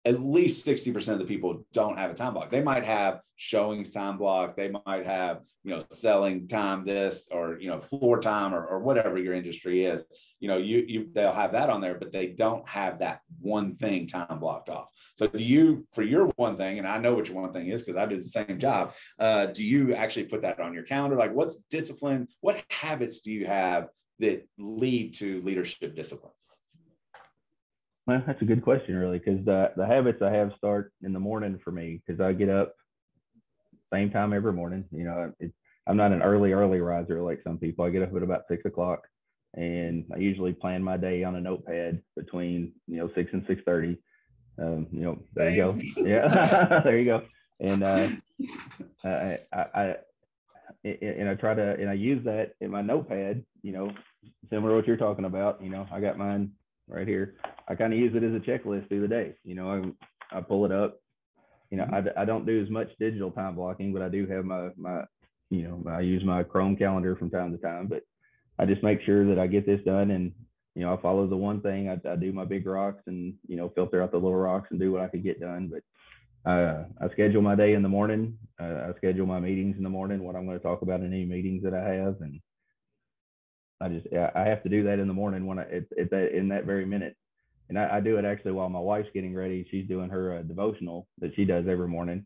at 0.06 0.20
least 0.20 0.64
60% 0.64 1.08
of 1.08 1.18
the 1.18 1.24
people 1.24 1.66
don't 1.72 1.98
have 1.98 2.12
a 2.12 2.14
time 2.14 2.32
block. 2.32 2.48
They 2.48 2.62
might 2.62 2.84
have 2.84 3.22
showings 3.34 3.90
time 3.90 4.16
block. 4.16 4.56
They 4.56 4.70
might 4.86 5.04
have, 5.04 5.40
you 5.64 5.72
know, 5.72 5.82
selling 5.90 6.46
time 6.46 6.86
this 6.86 7.26
or, 7.32 7.58
you 7.58 7.68
know, 7.68 7.80
floor 7.80 8.20
time 8.20 8.54
or, 8.54 8.64
or 8.64 8.78
whatever 8.78 9.18
your 9.18 9.34
industry 9.34 9.84
is, 9.84 10.04
you 10.38 10.46
know, 10.46 10.58
you, 10.58 10.84
you, 10.86 11.08
they'll 11.12 11.32
have 11.32 11.50
that 11.52 11.70
on 11.70 11.80
there, 11.80 11.96
but 11.96 12.12
they 12.12 12.28
don't 12.28 12.66
have 12.68 13.00
that 13.00 13.20
one 13.40 13.74
thing 13.74 14.06
time 14.06 14.38
blocked 14.38 14.68
off. 14.68 14.86
So 15.16 15.26
do 15.26 15.42
you, 15.42 15.84
for 15.92 16.04
your 16.04 16.26
one 16.36 16.56
thing, 16.56 16.78
and 16.78 16.86
I 16.86 16.98
know 16.98 17.14
what 17.14 17.26
your 17.26 17.42
one 17.42 17.52
thing 17.52 17.66
is 17.66 17.82
because 17.82 17.96
I 17.96 18.06
do 18.06 18.16
the 18.16 18.22
same 18.22 18.60
job. 18.60 18.94
Uh, 19.18 19.46
do 19.46 19.64
you 19.64 19.92
actually 19.92 20.26
put 20.26 20.42
that 20.42 20.60
on 20.60 20.72
your 20.72 20.84
calendar? 20.84 21.16
Like 21.16 21.34
what's 21.34 21.56
discipline? 21.68 22.28
What 22.42 22.62
habits 22.70 23.20
do 23.20 23.32
you 23.32 23.46
have 23.46 23.88
that 24.20 24.46
lead 24.56 25.14
to 25.14 25.42
leadership 25.42 25.96
discipline? 25.96 26.32
Well, 28.06 28.22
that's 28.26 28.40
a 28.42 28.46
good 28.46 28.62
question, 28.62 28.96
really, 28.96 29.18
because 29.18 29.44
the 29.44 29.72
the 29.76 29.86
habits 29.86 30.22
I 30.22 30.30
have 30.32 30.52
start 30.56 30.92
in 31.02 31.12
the 31.12 31.20
morning 31.20 31.58
for 31.64 31.72
me 31.72 32.02
because 32.06 32.20
I 32.20 32.32
get 32.32 32.48
up 32.48 32.74
same 33.92 34.10
time 34.10 34.32
every 34.32 34.52
morning. 34.52 34.84
You 34.92 35.04
know, 35.04 35.32
it, 35.40 35.52
I'm 35.86 35.96
not 35.96 36.12
an 36.12 36.22
early 36.22 36.52
early 36.52 36.80
riser 36.80 37.20
like 37.22 37.40
some 37.42 37.58
people. 37.58 37.84
I 37.84 37.90
get 37.90 38.02
up 38.02 38.14
at 38.14 38.22
about 38.22 38.42
six 38.48 38.64
o'clock, 38.64 39.00
and 39.54 40.04
I 40.14 40.18
usually 40.18 40.52
plan 40.52 40.82
my 40.82 40.96
day 40.96 41.24
on 41.24 41.36
a 41.36 41.40
notepad 41.40 42.02
between 42.16 42.72
you 42.86 42.98
know 42.98 43.10
six 43.14 43.30
and 43.32 43.44
six 43.48 43.62
thirty. 43.64 43.98
Um, 44.60 44.86
you 44.92 45.00
know, 45.02 45.18
there 45.34 45.50
you 45.50 45.56
go. 45.56 45.78
Yeah, 45.96 46.80
there 46.84 46.98
you 46.98 47.04
go. 47.04 47.22
And 47.60 47.82
uh, 47.82 48.08
I, 49.04 49.38
I, 49.52 49.58
I 49.74 49.96
and 50.84 51.28
I 51.28 51.34
try 51.34 51.54
to 51.54 51.74
and 51.74 51.90
I 51.90 51.94
use 51.94 52.24
that 52.24 52.52
in 52.60 52.70
my 52.70 52.82
notepad. 52.82 53.44
You 53.62 53.72
know, 53.72 53.92
similar 54.50 54.70
to 54.70 54.76
what 54.76 54.86
you're 54.86 54.96
talking 54.96 55.24
about. 55.24 55.62
You 55.62 55.70
know, 55.70 55.86
I 55.92 56.00
got 56.00 56.18
mine 56.18 56.52
right 56.88 57.06
here. 57.06 57.34
I 57.68 57.74
kind 57.74 57.92
of 57.92 57.98
use 57.98 58.14
it 58.14 58.22
as 58.22 58.34
a 58.34 58.38
checklist 58.38 58.88
through 58.88 59.02
the 59.02 59.08
day. 59.08 59.34
You 59.44 59.54
know, 59.54 59.94
I, 60.32 60.38
I 60.38 60.40
pull 60.40 60.64
it 60.64 60.72
up. 60.72 61.00
You 61.70 61.78
know, 61.78 61.84
mm-hmm. 61.84 62.08
I, 62.16 62.22
I 62.22 62.24
don't 62.24 62.46
do 62.46 62.62
as 62.62 62.70
much 62.70 62.88
digital 62.98 63.30
time 63.30 63.56
blocking, 63.56 63.92
but 63.92 64.02
I 64.02 64.08
do 64.08 64.26
have 64.26 64.44
my, 64.44 64.68
my, 64.76 65.02
you 65.50 65.62
know, 65.62 65.90
I 65.90 66.00
use 66.00 66.24
my 66.24 66.42
Chrome 66.42 66.76
calendar 66.76 67.16
from 67.16 67.30
time 67.30 67.52
to 67.52 67.58
time, 67.58 67.86
but 67.86 68.02
I 68.58 68.66
just 68.66 68.82
make 68.82 69.00
sure 69.02 69.26
that 69.26 69.38
I 69.38 69.46
get 69.46 69.66
this 69.66 69.80
done 69.84 70.10
and, 70.12 70.32
you 70.74 70.82
know, 70.82 70.94
I 70.94 71.00
follow 71.00 71.26
the 71.26 71.36
one 71.36 71.60
thing. 71.60 71.88
I, 71.88 72.00
I 72.08 72.16
do 72.16 72.32
my 72.32 72.44
big 72.44 72.66
rocks 72.66 73.02
and, 73.06 73.34
you 73.48 73.56
know, 73.56 73.70
filter 73.74 74.02
out 74.02 74.12
the 74.12 74.18
little 74.18 74.36
rocks 74.36 74.68
and 74.70 74.78
do 74.78 74.92
what 74.92 75.02
I 75.02 75.08
could 75.08 75.24
get 75.24 75.40
done. 75.40 75.72
But 75.72 76.50
uh, 76.50 76.84
I 77.00 77.08
schedule 77.12 77.42
my 77.42 77.54
day 77.54 77.74
in 77.74 77.82
the 77.82 77.88
morning. 77.88 78.38
Uh, 78.60 78.88
I 78.88 78.92
schedule 78.96 79.26
my 79.26 79.40
meetings 79.40 79.76
in 79.76 79.82
the 79.82 79.90
morning, 79.90 80.22
what 80.22 80.36
I'm 80.36 80.46
going 80.46 80.58
to 80.58 80.62
talk 80.62 80.82
about 80.82 81.00
in 81.00 81.12
any 81.12 81.24
meetings 81.24 81.62
that 81.64 81.74
I 81.74 81.82
have. 81.82 82.16
And 82.20 82.40
I 83.80 83.88
just 83.88 84.06
I 84.12 84.44
have 84.44 84.62
to 84.62 84.68
do 84.68 84.84
that 84.84 84.98
in 84.98 85.08
the 85.08 85.14
morning 85.14 85.46
when 85.46 85.58
I 85.58 85.62
at 85.62 86.10
that 86.10 86.36
in 86.36 86.48
that 86.48 86.64
very 86.64 86.86
minute, 86.86 87.16
and 87.68 87.78
I, 87.78 87.96
I, 87.96 88.00
do 88.00 88.16
it 88.16 88.24
actually 88.24 88.52
while 88.52 88.70
my 88.70 88.78
wife's 88.78 89.10
getting 89.12 89.34
ready. 89.34 89.66
She's 89.70 89.88
doing 89.88 90.08
her 90.08 90.38
uh, 90.38 90.42
devotional 90.42 91.06
that 91.18 91.34
she 91.36 91.44
does 91.44 91.66
every 91.68 91.88
morning. 91.88 92.24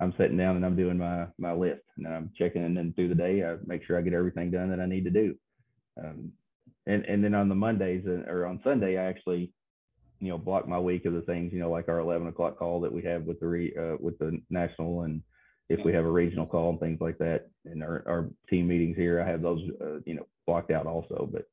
I'm 0.00 0.12
sitting 0.18 0.36
down 0.36 0.56
and 0.56 0.66
I'm 0.66 0.76
doing 0.76 0.98
my 0.98 1.26
my 1.38 1.52
list, 1.52 1.82
and 1.96 2.06
I'm 2.06 2.30
checking 2.36 2.64
and 2.64 2.76
then 2.76 2.92
through 2.92 3.08
the 3.08 3.14
day 3.14 3.44
I 3.44 3.56
make 3.64 3.84
sure 3.84 3.98
I 3.98 4.02
get 4.02 4.12
everything 4.12 4.50
done 4.50 4.70
that 4.70 4.80
I 4.80 4.86
need 4.86 5.04
to 5.04 5.10
do. 5.10 5.34
Um, 5.98 6.32
and 6.86 7.04
and 7.06 7.24
then 7.24 7.34
on 7.34 7.48
the 7.48 7.54
Mondays 7.54 8.04
uh, 8.06 8.30
or 8.30 8.44
on 8.46 8.60
Sunday 8.62 8.98
I 8.98 9.04
actually 9.04 9.52
you 10.20 10.28
know 10.28 10.38
block 10.38 10.68
my 10.68 10.78
week 10.78 11.06
of 11.06 11.14
the 11.14 11.22
things 11.22 11.52
you 11.52 11.60
know 11.60 11.70
like 11.70 11.88
our 11.88 11.98
11 11.98 12.28
o'clock 12.28 12.58
call 12.58 12.80
that 12.80 12.92
we 12.92 13.02
have 13.02 13.22
with 13.22 13.40
the 13.40 13.46
re, 13.46 13.74
uh, 13.78 13.96
with 14.00 14.18
the 14.18 14.40
national 14.50 15.02
and 15.02 15.22
if 15.68 15.84
we 15.84 15.92
have 15.92 16.04
a 16.04 16.10
regional 16.10 16.46
call 16.46 16.70
and 16.70 16.80
things 16.80 17.00
like 17.00 17.18
that 17.18 17.48
and 17.64 17.82
our, 17.82 18.04
our 18.06 18.28
team 18.50 18.68
meetings 18.68 18.96
here 18.96 19.20
i 19.20 19.26
have 19.26 19.42
those 19.42 19.62
uh, 19.80 19.98
you 20.04 20.14
know 20.14 20.26
blocked 20.46 20.70
out 20.70 20.86
also 20.86 21.28
but 21.32 21.44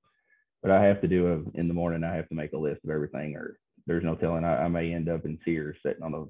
but 0.62 0.72
i 0.72 0.84
have 0.84 1.02
to 1.02 1.08
do 1.08 1.28
a 1.28 1.60
in 1.60 1.68
the 1.68 1.74
morning 1.74 2.04
i 2.04 2.16
have 2.16 2.28
to 2.28 2.36
make 2.36 2.54
a 2.54 2.58
list 2.58 2.82
of 2.84 2.90
everything 2.90 3.36
or 3.36 3.58
there's 3.88 4.04
no 4.04 4.16
telling 4.16 4.44
i, 4.44 4.64
I 4.64 4.68
may 4.68 4.94
end 4.94 5.10
up 5.10 5.26
in 5.26 5.40
sears 5.46 5.78
sitting 5.84 6.04
on 6.04 6.14
a 6.14 6.26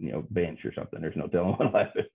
you 0.00 0.10
know 0.10 0.24
bench 0.30 0.64
or 0.64 0.72
something. 0.74 1.00
There's 1.00 1.16
no 1.16 1.28
telling 1.28 1.52
what'll 1.58 1.78
happen 1.78 2.06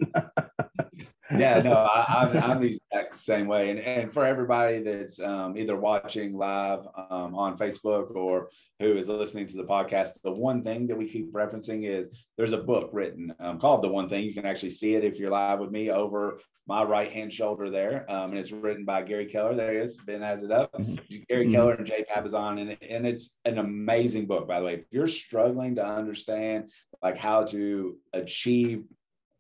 yeah, 1.35 1.61
no, 1.61 1.73
I, 1.73 2.23
am 2.23 2.38
I'm, 2.38 2.51
I'm 2.51 2.59
the 2.59 2.77
exact 2.77 3.17
same 3.17 3.47
way. 3.47 3.69
And, 3.71 3.79
and 3.79 4.13
for 4.13 4.25
everybody 4.25 4.79
that's 4.79 5.19
um, 5.19 5.57
either 5.57 5.75
watching 5.75 6.38
live 6.38 6.88
um, 7.09 7.35
on 7.35 7.57
Facebook 7.57 8.15
or 8.15 8.49
who 8.79 8.97
is 8.97 9.09
listening 9.09 9.47
to 9.47 9.57
the 9.57 9.63
podcast, 9.63 10.21
the 10.23 10.31
one 10.31 10.63
thing 10.63 10.88
that 10.88 10.97
we 10.97 11.07
keep 11.07 11.31
referencing 11.33 11.83
is 11.83 12.09
there's 12.38 12.53
a 12.53 12.57
book 12.57 12.89
written 12.93 13.33
um, 13.39 13.59
called 13.59 13.83
The 13.83 13.89
One 13.89 14.09
Thing. 14.09 14.23
You 14.23 14.33
can 14.33 14.45
actually 14.45 14.69
see 14.71 14.95
it 14.95 15.03
if 15.03 15.17
you're 15.17 15.31
live 15.31 15.59
with 15.59 15.71
me 15.71 15.89
over 15.89 16.39
my 16.67 16.83
right 16.83 17.11
hand 17.11 17.31
shoulder 17.31 17.69
there. 17.69 18.09
Um, 18.09 18.31
and 18.31 18.39
it's 18.39 18.51
written 18.51 18.85
by 18.85 19.03
Gary 19.03 19.27
Keller. 19.27 19.55
There 19.55 19.73
he 19.73 19.79
is. 19.79 19.97
Ben 19.97 20.21
has 20.21 20.43
it 20.43 20.51
up. 20.51 20.73
Mm-hmm. 20.73 21.23
Gary 21.29 21.45
mm-hmm. 21.45 21.53
Keller 21.53 21.73
and 21.73 21.85
Jay 21.85 22.03
Papasan. 22.09 22.59
And, 22.59 22.77
and 22.81 23.05
it's 23.05 23.35
an 23.45 23.59
amazing 23.59 24.25
book, 24.25 24.47
by 24.47 24.59
the 24.59 24.65
way. 24.65 24.73
If 24.75 24.85
you're 24.91 25.07
struggling 25.07 25.75
to 25.75 25.85
understand 25.85 26.71
like 27.03 27.17
how 27.17 27.43
to 27.45 27.97
achieve 28.13 28.83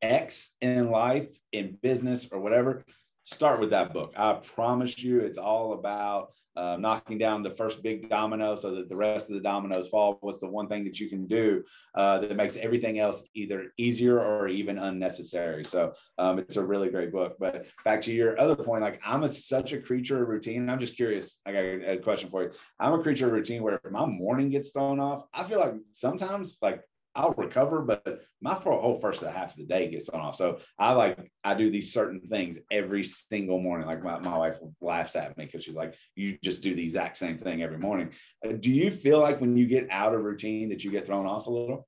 X 0.01 0.53
in 0.61 0.89
life, 0.89 1.27
in 1.51 1.77
business, 1.81 2.27
or 2.31 2.39
whatever, 2.39 2.83
start 3.23 3.59
with 3.59 3.71
that 3.71 3.93
book. 3.93 4.13
I 4.15 4.33
promise 4.33 4.99
you, 4.99 5.19
it's 5.19 5.37
all 5.37 5.73
about 5.73 6.29
uh, 6.55 6.77
knocking 6.79 7.17
down 7.17 7.43
the 7.43 7.55
first 7.55 7.83
big 7.83 8.07
domino 8.07 8.55
so 8.55 8.73
that 8.75 8.87
the 8.87 8.95
rest 8.95 9.29
of 9.29 9.35
the 9.35 9.41
dominoes 9.41 9.89
fall. 9.89 10.17
What's 10.21 10.39
the 10.39 10.47
one 10.47 10.67
thing 10.67 10.83
that 10.85 10.99
you 10.99 11.09
can 11.09 11.27
do 11.27 11.63
uh, 11.95 12.19
that 12.19 12.35
makes 12.35 12.55
everything 12.55 12.99
else 12.99 13.23
either 13.33 13.73
easier 13.77 14.19
or 14.19 14.47
even 14.47 14.77
unnecessary? 14.77 15.65
So 15.65 15.93
um, 16.17 16.39
it's 16.39 16.55
a 16.55 16.65
really 16.65 16.89
great 16.89 17.11
book. 17.11 17.35
But 17.39 17.65
back 17.83 18.01
to 18.03 18.13
your 18.13 18.39
other 18.39 18.55
point, 18.55 18.83
like 18.83 19.01
I'm 19.03 19.23
a, 19.23 19.29
such 19.29 19.73
a 19.73 19.81
creature 19.81 20.23
of 20.23 20.29
routine. 20.29 20.69
I'm 20.69 20.79
just 20.79 20.95
curious. 20.95 21.39
I 21.45 21.51
got 21.51 21.59
a 21.59 21.97
question 21.97 22.29
for 22.29 22.43
you. 22.43 22.51
I'm 22.79 22.93
a 22.93 23.03
creature 23.03 23.27
of 23.27 23.33
routine 23.33 23.61
where 23.61 23.79
if 23.83 23.91
my 23.91 24.05
morning 24.05 24.49
gets 24.49 24.71
thrown 24.71 24.99
off, 24.99 25.25
I 25.33 25.43
feel 25.43 25.59
like 25.59 25.73
sometimes 25.91 26.57
like 26.61 26.81
I'll 27.15 27.33
recover, 27.37 27.81
but 27.81 28.21
my 28.41 28.53
whole 28.53 28.99
first 28.99 29.23
half 29.23 29.51
of 29.51 29.57
the 29.57 29.65
day 29.65 29.89
gets 29.89 30.09
on 30.09 30.19
off. 30.19 30.35
So 30.35 30.59
I 30.77 30.93
like 30.93 31.31
I 31.43 31.53
do 31.53 31.71
these 31.71 31.93
certain 31.93 32.19
things 32.19 32.57
every 32.69 33.05
single 33.05 33.59
morning. 33.59 33.87
Like 33.87 34.03
my, 34.03 34.19
my 34.19 34.37
wife 34.37 34.57
laughs 34.81 35.15
at 35.15 35.37
me 35.37 35.45
because 35.45 35.63
she's 35.63 35.75
like, 35.75 35.95
"You 36.15 36.37
just 36.43 36.61
do 36.61 36.75
the 36.75 36.83
exact 36.83 37.17
same 37.17 37.37
thing 37.37 37.63
every 37.63 37.77
morning." 37.77 38.11
Uh, 38.45 38.53
do 38.59 38.69
you 38.69 38.91
feel 38.91 39.19
like 39.19 39.39
when 39.39 39.55
you 39.55 39.65
get 39.65 39.87
out 39.89 40.13
of 40.13 40.21
routine 40.21 40.69
that 40.69 40.83
you 40.83 40.91
get 40.91 41.05
thrown 41.05 41.25
off 41.25 41.47
a 41.47 41.51
little? 41.51 41.87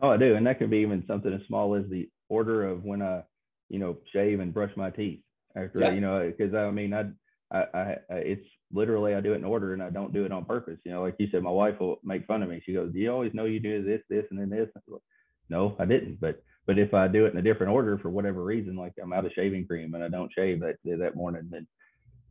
Oh, 0.00 0.10
I 0.10 0.16
do, 0.16 0.36
and 0.36 0.46
that 0.46 0.58
could 0.58 0.70
be 0.70 0.78
even 0.78 1.04
something 1.06 1.32
as 1.32 1.44
small 1.46 1.74
as 1.74 1.84
the 1.90 2.08
order 2.28 2.64
of 2.64 2.84
when 2.84 3.02
I, 3.02 3.22
you 3.68 3.78
know, 3.78 3.98
shave 4.12 4.40
and 4.40 4.54
brush 4.54 4.74
my 4.76 4.90
teeth 4.90 5.20
after, 5.56 5.80
yeah. 5.80 5.90
you 5.90 6.00
know, 6.00 6.26
because 6.26 6.54
I 6.54 6.70
mean, 6.70 6.94
I, 6.94 7.10
I, 7.52 7.58
I, 7.74 7.96
it's 8.10 8.46
literally 8.72 9.14
I 9.14 9.20
do 9.20 9.32
it 9.32 9.36
in 9.36 9.44
order 9.44 9.74
and 9.74 9.82
I 9.82 9.90
don't 9.90 10.12
do 10.12 10.24
it 10.24 10.32
on 10.32 10.44
purpose. 10.44 10.78
You 10.84 10.92
know, 10.92 11.02
like 11.02 11.16
you 11.18 11.28
said, 11.30 11.42
my 11.42 11.50
wife 11.50 11.80
will 11.80 12.00
make 12.04 12.26
fun 12.26 12.42
of 12.42 12.48
me. 12.48 12.62
She 12.64 12.72
goes, 12.72 12.92
"Do 12.92 12.98
you 12.98 13.10
always 13.12 13.34
know 13.34 13.44
you 13.44 13.60
do 13.60 13.82
this, 13.82 14.00
this, 14.08 14.24
and 14.30 14.38
then 14.38 14.50
this?" 14.50 14.68
I 14.76 14.80
no, 15.48 15.76
I 15.78 15.84
didn't. 15.84 16.20
But 16.20 16.42
but 16.66 16.78
if 16.78 16.94
I 16.94 17.08
do 17.08 17.26
it 17.26 17.32
in 17.32 17.38
a 17.38 17.42
different 17.42 17.72
order 17.72 17.98
for 17.98 18.10
whatever 18.10 18.44
reason, 18.44 18.76
like 18.76 18.92
I'm 19.02 19.12
out 19.12 19.26
of 19.26 19.32
shaving 19.32 19.66
cream 19.66 19.94
and 19.94 20.04
I 20.04 20.08
don't 20.08 20.32
shave 20.32 20.60
that 20.60 20.76
that 20.84 21.16
morning, 21.16 21.48
then 21.50 21.66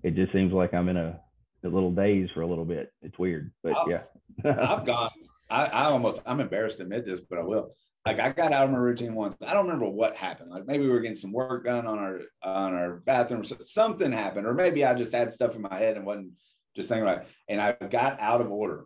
it 0.03 0.15
just 0.15 0.31
seems 0.31 0.53
like 0.53 0.73
I'm 0.73 0.89
in 0.89 0.97
a 0.97 1.19
the 1.61 1.69
little 1.69 1.91
daze 1.91 2.29
for 2.33 2.41
a 2.41 2.47
little 2.47 2.65
bit. 2.65 2.93
It's 3.01 3.19
weird, 3.19 3.51
but 3.63 3.75
I've, 3.75 3.87
yeah. 3.89 4.01
I've 4.45 4.85
gone. 4.85 5.09
I, 5.49 5.65
I 5.65 5.85
almost. 5.85 6.21
I'm 6.25 6.39
embarrassed 6.39 6.77
to 6.77 6.83
admit 6.83 7.05
this, 7.05 7.19
but 7.19 7.39
I 7.39 7.43
will. 7.43 7.71
Like 8.05 8.19
I 8.19 8.31
got 8.31 8.53
out 8.53 8.65
of 8.65 8.71
my 8.71 8.77
routine 8.77 9.13
once. 9.13 9.35
I 9.45 9.53
don't 9.53 9.65
remember 9.65 9.89
what 9.89 10.15
happened. 10.15 10.51
Like 10.51 10.65
maybe 10.65 10.83
we 10.83 10.89
were 10.89 11.01
getting 11.01 11.15
some 11.15 11.31
work 11.31 11.65
done 11.65 11.85
on 11.85 11.99
our 11.99 12.19
on 12.41 12.73
our 12.73 12.97
bathroom. 13.05 13.43
So 13.43 13.57
something 13.63 14.11
happened, 14.11 14.47
or 14.47 14.53
maybe 14.53 14.85
I 14.85 14.93
just 14.93 15.13
had 15.13 15.33
stuff 15.33 15.55
in 15.55 15.61
my 15.61 15.75
head 15.75 15.97
and 15.97 16.05
wasn't 16.05 16.31
just 16.75 16.87
thinking 16.87 17.03
about. 17.03 17.19
It. 17.19 17.27
And 17.49 17.61
I 17.61 17.73
got 17.73 18.19
out 18.19 18.41
of 18.41 18.51
order. 18.51 18.85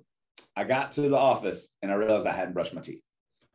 I 0.56 0.63
got 0.63 0.93
to 0.93 1.02
the 1.02 1.17
office 1.17 1.69
and 1.82 1.91
I 1.91 1.95
realized 1.95 2.26
I 2.26 2.34
hadn't 2.34 2.54
brushed 2.54 2.73
my 2.73 2.82
teeth. 2.82 3.02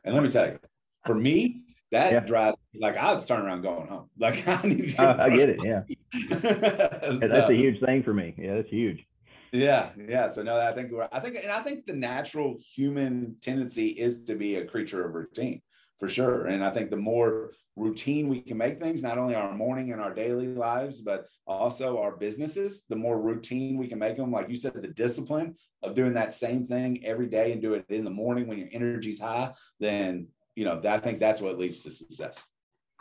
And 0.04 0.14
let 0.14 0.22
me 0.22 0.30
tell 0.30 0.46
you, 0.46 0.58
for 1.04 1.14
me, 1.14 1.62
that 1.90 2.12
yeah. 2.12 2.20
drives 2.20 2.56
like 2.80 2.96
I 2.96 3.14
was 3.14 3.24
turning 3.24 3.46
around 3.46 3.62
going 3.62 3.88
home. 3.88 4.10
Like 4.18 4.46
I 4.46 4.62
need 4.62 4.90
to 4.96 5.02
uh, 5.02 5.24
I 5.24 5.30
get 5.30 5.48
it. 5.48 5.60
Yeah. 5.64 5.82
so, 6.28 7.18
that's 7.18 7.50
a 7.50 7.54
huge 7.54 7.80
thing 7.80 8.02
for 8.02 8.14
me. 8.14 8.34
Yeah, 8.36 8.56
that's 8.56 8.70
huge. 8.70 9.04
Yeah, 9.52 9.90
yeah. 9.96 10.28
So 10.28 10.42
no, 10.42 10.58
I 10.58 10.72
think 10.72 10.92
I 11.12 11.20
think 11.20 11.36
and 11.42 11.50
I 11.50 11.62
think 11.62 11.86
the 11.86 11.94
natural 11.94 12.56
human 12.74 13.36
tendency 13.40 13.88
is 13.88 14.24
to 14.24 14.34
be 14.34 14.56
a 14.56 14.66
creature 14.66 15.06
of 15.06 15.14
routine 15.14 15.62
for 15.98 16.08
sure. 16.08 16.46
And 16.46 16.64
I 16.64 16.70
think 16.70 16.90
the 16.90 16.96
more 16.96 17.52
routine 17.76 18.28
we 18.28 18.40
can 18.40 18.58
make 18.58 18.80
things, 18.80 19.02
not 19.02 19.18
only 19.18 19.34
our 19.34 19.54
morning 19.54 19.92
and 19.92 20.00
our 20.00 20.12
daily 20.12 20.48
lives, 20.48 21.00
but 21.00 21.26
also 21.46 21.98
our 21.98 22.16
businesses, 22.16 22.84
the 22.88 22.96
more 22.96 23.20
routine 23.20 23.78
we 23.78 23.88
can 23.88 23.98
make 23.98 24.16
them. 24.16 24.32
Like 24.32 24.48
you 24.48 24.56
said, 24.56 24.74
the 24.74 24.88
discipline 24.88 25.54
of 25.82 25.94
doing 25.94 26.14
that 26.14 26.34
same 26.34 26.64
thing 26.64 27.04
every 27.04 27.26
day 27.26 27.52
and 27.52 27.62
do 27.62 27.74
it 27.74 27.86
in 27.88 28.04
the 28.04 28.10
morning 28.10 28.46
when 28.46 28.58
your 28.58 28.68
energy's 28.72 29.20
high, 29.20 29.52
then 29.80 30.28
you 30.56 30.64
know, 30.64 30.80
I 30.84 30.98
think 30.98 31.20
that's 31.20 31.40
what 31.40 31.56
leads 31.56 31.80
to 31.84 31.90
success. 31.90 32.44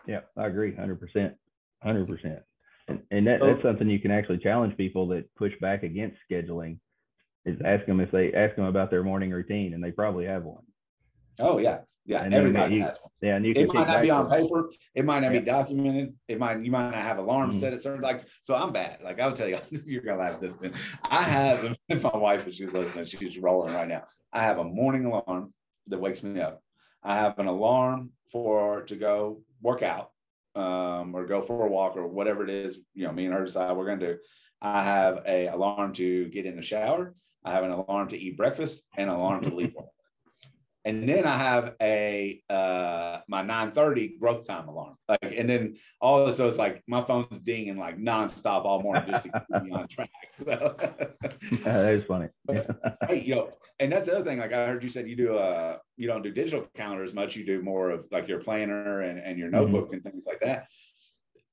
Yeah, 0.06 0.22
I 0.38 0.46
agree, 0.46 0.76
hundred 0.76 1.00
percent, 1.00 1.34
hundred 1.82 2.08
percent. 2.08 2.40
And, 2.88 3.02
and 3.12 3.28
that, 3.28 3.42
that's 3.42 3.62
something 3.62 3.90
you 3.90 4.00
can 4.00 4.12
actually 4.12 4.38
challenge 4.38 4.78
people 4.78 5.08
that 5.10 5.34
push 5.36 5.54
back 5.60 5.84
against 5.84 6.18
scheduling 6.30 6.80
is 7.46 7.60
ask 7.64 7.86
them 7.86 8.00
if 8.00 8.12
they 8.12 8.34
ask 8.34 8.56
them 8.56 8.66
about 8.66 8.92
their 8.92 9.04
morning 9.04 9.32
routine 9.32 9.74
and 9.74 9.84
they 9.84 9.92
probably 9.92 10.26
have 10.26 10.44
one. 10.44 10.64
Oh 11.40 11.58
yeah. 11.58 11.80
Yeah. 12.06 12.24
And 12.24 12.34
everybody 12.34 12.76
you, 12.76 12.84
has 12.84 12.98
one. 13.02 13.12
Yeah. 13.22 13.36
And 13.36 13.46
you 13.46 13.54
it 13.54 13.68
might 13.74 13.88
not 13.88 14.02
be 14.02 14.10
on 14.10 14.30
paper. 14.30 14.72
It 14.96 15.04
might 15.04 15.20
not 15.20 15.34
yeah. 15.34 15.40
be 15.40 15.46
documented. 15.46 16.14
It 16.30 16.40
might, 16.40 16.64
you 16.64 16.72
might 16.72 16.92
not 16.92 17.02
have 17.02 17.18
alarms 17.18 17.56
mm-hmm. 17.56 17.62
set 17.62 17.74
at 17.74 17.82
certain 17.82 18.02
like, 18.02 18.22
so 18.42 18.56
I'm 18.56 18.72
bad. 18.72 19.00
Like 19.04 19.20
I'll 19.20 19.34
tell 19.34 19.50
you, 19.50 19.60
you're 19.86 20.02
going 20.02 20.18
to 20.18 20.24
laugh 20.24 20.36
at 20.36 20.42
this, 20.42 20.54
I 21.04 21.24
have, 21.24 21.76
my 22.02 22.18
wife, 22.18 22.48
if 22.48 22.56
she's 22.56 22.72
listening, 22.72 23.06
she's 23.06 23.38
rolling 23.38 23.74
right 23.74 23.88
now. 23.88 24.04
I 24.32 24.44
have 24.44 24.60
a 24.60 24.64
morning 24.64 25.06
alarm 25.06 25.54
that 25.88 26.00
wakes 26.00 26.24
me 26.24 26.40
up. 26.40 26.62
I 27.04 27.16
have 27.16 27.38
an 27.40 27.48
alarm 27.48 28.12
for 28.32 28.84
to 28.84 28.96
go 28.96 29.42
work 29.62 29.84
out 29.84 30.12
um, 30.58 31.16
or 31.16 31.26
go 31.26 31.42
for 31.42 31.66
a 31.66 31.70
walk 31.70 31.96
or 31.96 32.08
whatever 32.08 32.44
it 32.44 32.50
is, 32.50 32.80
you 32.94 33.06
know, 33.06 33.14
me 33.14 33.26
and 33.26 33.34
her 33.34 33.46
decide 33.46 33.76
we're 33.76 33.86
going 33.86 34.00
to 34.00 34.14
do. 34.14 34.20
I 34.62 34.84
have 34.84 35.22
a 35.28 35.48
alarm 35.48 35.94
to 35.94 36.28
get 36.30 36.46
in 36.46 36.56
the 36.56 36.62
shower. 36.62 37.14
I 37.44 37.52
have 37.52 37.64
an 37.64 37.72
alarm 37.72 38.10
to 38.10 38.18
eat 38.18 38.38
breakfast 38.38 38.82
and 38.98 39.10
an 39.10 39.16
alarm 39.16 39.44
to 39.44 39.56
leave 39.56 39.74
work. 39.76 39.88
And 40.88 41.08
then 41.08 41.26
I 41.26 41.38
have 41.38 41.76
a 41.82 42.42
uh, 42.50 43.18
my 43.28 43.44
9:30 43.44 44.18
growth 44.22 44.48
time 44.48 44.70
alarm. 44.70 44.96
Like, 45.10 45.34
and 45.36 45.50
then 45.50 45.76
all 46.00 46.22
of 46.22 46.28
this, 46.28 46.38
so 46.38 46.48
it's 46.48 46.58
like 46.58 46.82
my 46.88 47.04
phone's 47.04 47.40
dinging 47.40 47.78
like 47.78 48.00
nonstop 48.00 48.64
all 48.64 48.82
morning 48.82 49.04
just 49.10 49.24
to 49.24 49.30
keep 49.30 49.64
me 49.64 49.72
on 49.72 49.88
track. 49.90 50.10
So. 50.38 50.78
that 51.66 51.94
is 51.94 52.06
funny. 52.06 52.30
hey, 53.06 53.22
you 53.22 53.36
know, 53.36 53.50
and 53.82 53.92
that's 53.92 54.08
the 54.08 54.16
other 54.16 54.24
thing. 54.24 54.38
Like 54.40 54.54
I 54.54 54.66
heard 54.66 54.82
you 54.82 54.88
said 54.88 55.10
you 55.10 55.18
do 55.18 55.36
uh 55.36 55.78
you 55.98 56.08
don't 56.08 56.22
do 56.22 56.32
digital 56.32 56.66
calendar 56.74 57.04
as 57.04 57.14
much. 57.14 57.36
You 57.36 57.46
do 57.46 57.62
more 57.62 57.90
of 57.90 58.06
like 58.10 58.30
your 58.30 58.40
planner 58.40 59.02
and, 59.02 59.20
and 59.20 59.38
your 59.38 59.50
mm-hmm. 59.50 59.58
notebook 59.58 59.88
mm-hmm. 59.88 59.96
and 59.96 60.04
things 60.04 60.26
like 60.26 60.40
that. 60.40 60.68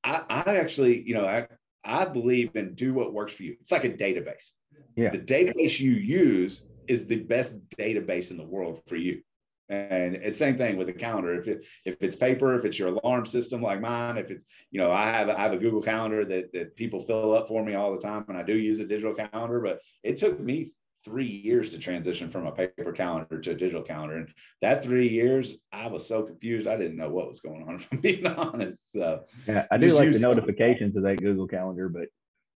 I, 0.05 0.23
I 0.29 0.57
actually, 0.59 1.03
you 1.03 1.15
know, 1.15 1.27
I 1.27 1.49
I 1.83 2.05
believe 2.05 2.55
in 2.55 2.75
do 2.75 2.95
what 2.95 3.13
works 3.13 3.33
for 3.33 3.43
you. 3.43 3.57
It's 3.61 3.73
like 3.73 3.85
a 3.85 3.91
database. 3.91 4.53
Yeah. 4.95 5.11
The 5.11 5.19
database 5.19 5.81
you 5.81 5.91
use 5.91 6.67
is 6.89 7.07
the 7.07 7.21
best 7.21 7.69
database 7.71 8.31
in 8.31 8.37
the 8.37 8.45
world 8.45 8.83
for 8.87 8.97
you. 8.97 9.23
And 9.69 10.15
it's 10.17 10.39
same 10.39 10.59
thing 10.59 10.77
with 10.77 10.89
the 10.89 10.93
calendar. 10.93 11.35
If 11.35 11.49
it 11.49 11.67
if 11.87 11.97
it's 12.01 12.17
paper, 12.17 12.55
if 12.55 12.67
it's 12.67 12.79
your 12.79 12.89
alarm 12.89 13.25
system 13.25 13.63
like 13.63 13.81
mine, 13.81 14.19
if 14.19 14.31
it's 14.31 14.45
you 14.71 14.81
know 14.81 14.91
I 14.93 15.11
have 15.11 15.31
I 15.31 15.41
have 15.41 15.55
a 15.55 15.59
Google 15.59 15.81
Calendar 15.81 16.25
that 16.27 16.53
that 16.53 16.77
people 16.77 17.01
fill 17.01 17.35
up 17.35 17.49
for 17.49 17.65
me 17.65 17.75
all 17.75 17.93
the 17.93 18.01
time, 18.01 18.27
and 18.29 18.37
I 18.37 18.43
do 18.43 18.55
use 18.55 18.79
a 18.81 18.87
digital 18.87 19.15
calendar. 19.15 19.61
But 19.61 19.81
it 20.03 20.19
took 20.19 20.39
me 20.39 20.75
three 21.03 21.27
years 21.27 21.71
to 21.71 21.79
transition 21.79 22.31
from 22.31 22.47
a 22.47 22.53
paper 22.53 22.93
calendar 22.93 23.41
to 23.41 23.51
a 23.53 23.55
digital 23.55 23.83
calendar, 23.83 24.17
and 24.17 24.29
that 24.61 24.83
three 24.83 25.09
years 25.09 25.55
I 25.73 25.87
was 25.87 26.07
so 26.07 26.23
confused 26.23 26.67
I 26.67 26.77
didn't 26.77 26.97
know 26.97 27.09
what 27.09 27.29
was 27.29 27.41
going 27.41 27.63
on. 27.67 27.77
If 27.81 27.89
I'm 27.91 28.01
being 28.01 28.27
honest, 28.27 28.93
so 28.93 29.25
yeah, 29.47 29.67
I 29.71 29.79
do 29.79 29.89
like 29.93 30.13
the 30.13 30.19
notifications 30.19 30.95
of 30.95 31.05
that 31.05 31.23
Google 31.23 31.49
Calendar, 31.49 31.89
but 31.89 32.09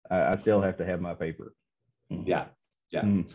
I, 0.10 0.34
I, 0.34 0.38
still 0.38 0.62
have 0.62 0.78
to 0.78 0.86
have 0.86 1.02
my 1.02 1.14
paper. 1.14 1.54
Mm-hmm. 2.12 2.28
Yeah, 2.28 2.46
yeah. 2.92 3.02
Mm-hmm. 3.02 3.32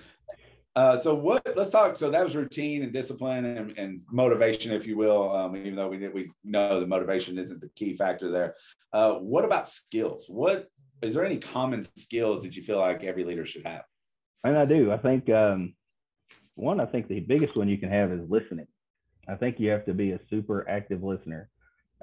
Uh, 0.76 0.96
so 0.96 1.14
what? 1.14 1.44
Let's 1.56 1.70
talk. 1.70 1.96
So 1.96 2.10
that 2.10 2.22
was 2.22 2.36
routine 2.36 2.82
and 2.82 2.92
discipline 2.92 3.44
and, 3.44 3.76
and 3.76 4.02
motivation, 4.10 4.72
if 4.72 4.86
you 4.86 4.96
will. 4.96 5.34
Um, 5.34 5.56
even 5.56 5.74
though 5.74 5.88
we 5.88 5.98
did, 5.98 6.14
we 6.14 6.30
know 6.44 6.78
the 6.78 6.86
motivation 6.86 7.38
isn't 7.38 7.60
the 7.60 7.70
key 7.74 7.96
factor 7.96 8.30
there. 8.30 8.54
Uh, 8.92 9.14
what 9.14 9.44
about 9.44 9.68
skills? 9.68 10.26
What 10.28 10.68
is 11.02 11.14
there 11.14 11.24
any 11.24 11.38
common 11.38 11.84
skills 11.96 12.42
that 12.44 12.54
you 12.54 12.62
feel 12.62 12.78
like 12.78 13.02
every 13.02 13.24
leader 13.24 13.44
should 13.44 13.66
have? 13.66 13.82
And 14.44 14.56
I 14.56 14.64
do. 14.64 14.92
I 14.92 14.98
think 14.98 15.28
um, 15.28 15.74
one. 16.54 16.78
I 16.78 16.86
think 16.86 17.08
the 17.08 17.20
biggest 17.20 17.56
one 17.56 17.68
you 17.68 17.78
can 17.78 17.90
have 17.90 18.12
is 18.12 18.20
listening. 18.28 18.68
I 19.28 19.34
think 19.34 19.58
you 19.58 19.70
have 19.70 19.84
to 19.86 19.94
be 19.94 20.12
a 20.12 20.20
super 20.30 20.68
active 20.68 21.02
listener. 21.02 21.50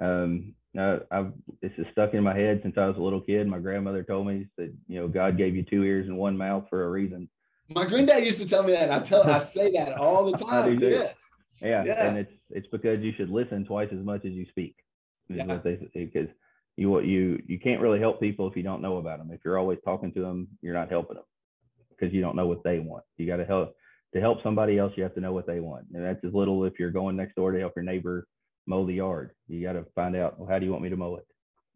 Um, 0.00 0.54
I've 0.78 1.32
this 1.62 1.72
is 1.78 1.86
stuck 1.92 2.12
in 2.12 2.22
my 2.22 2.36
head 2.36 2.60
since 2.62 2.76
I 2.76 2.86
was 2.86 2.98
a 2.98 3.02
little 3.02 3.22
kid. 3.22 3.46
My 3.48 3.58
grandmother 3.58 4.02
told 4.02 4.26
me 4.26 4.46
that 4.58 4.72
you 4.88 5.00
know 5.00 5.08
God 5.08 5.38
gave 5.38 5.56
you 5.56 5.62
two 5.62 5.84
ears 5.84 6.06
and 6.06 6.18
one 6.18 6.36
mouth 6.36 6.66
for 6.68 6.84
a 6.84 6.90
reason 6.90 7.30
my 7.68 7.84
granddad 7.84 8.24
used 8.24 8.40
to 8.40 8.48
tell 8.48 8.62
me 8.62 8.72
that. 8.72 8.90
I 8.90 9.00
tell 9.00 9.28
I 9.28 9.40
say 9.40 9.70
that 9.72 9.96
all 9.96 10.30
the 10.30 10.38
time. 10.44 10.80
Yes. 10.80 11.16
Yeah. 11.60 11.84
yeah. 11.84 12.06
And 12.06 12.18
it's 12.18 12.32
it's 12.50 12.68
because 12.68 13.00
you 13.00 13.12
should 13.16 13.30
listen 13.30 13.64
twice 13.64 13.88
as 13.92 14.04
much 14.04 14.24
as 14.24 14.32
you 14.32 14.46
speak. 14.50 14.76
Yeah. 15.28 15.44
Because 15.44 16.28
you 16.76 17.00
you 17.00 17.42
you 17.46 17.58
can't 17.58 17.80
really 17.80 17.98
help 17.98 18.20
people 18.20 18.48
if 18.48 18.56
you 18.56 18.62
don't 18.62 18.82
know 18.82 18.98
about 18.98 19.18
them. 19.18 19.30
If 19.32 19.40
you're 19.44 19.58
always 19.58 19.78
talking 19.84 20.12
to 20.12 20.20
them, 20.20 20.48
you're 20.62 20.74
not 20.74 20.90
helping 20.90 21.16
them 21.16 21.24
because 21.90 22.14
you 22.14 22.20
don't 22.20 22.36
know 22.36 22.46
what 22.46 22.62
they 22.64 22.78
want. 22.78 23.04
You 23.16 23.26
got 23.26 23.36
to 23.36 23.44
help 23.44 23.74
to 24.14 24.20
help 24.20 24.42
somebody 24.42 24.78
else. 24.78 24.92
You 24.96 25.02
have 25.02 25.14
to 25.14 25.20
know 25.20 25.32
what 25.32 25.46
they 25.46 25.60
want, 25.60 25.86
and 25.92 26.04
that's 26.04 26.24
as 26.24 26.32
little 26.32 26.64
if 26.64 26.74
you're 26.78 26.90
going 26.90 27.16
next 27.16 27.34
door 27.34 27.52
to 27.52 27.58
help 27.58 27.74
your 27.76 27.84
neighbor 27.84 28.26
mow 28.66 28.86
the 28.86 28.94
yard. 28.94 29.32
You 29.48 29.62
got 29.62 29.72
to 29.72 29.84
find 29.94 30.16
out 30.16 30.38
well, 30.38 30.48
how 30.48 30.58
do 30.58 30.64
you 30.64 30.70
want 30.70 30.84
me 30.84 30.90
to 30.90 30.96
mow 30.96 31.16
it. 31.16 31.26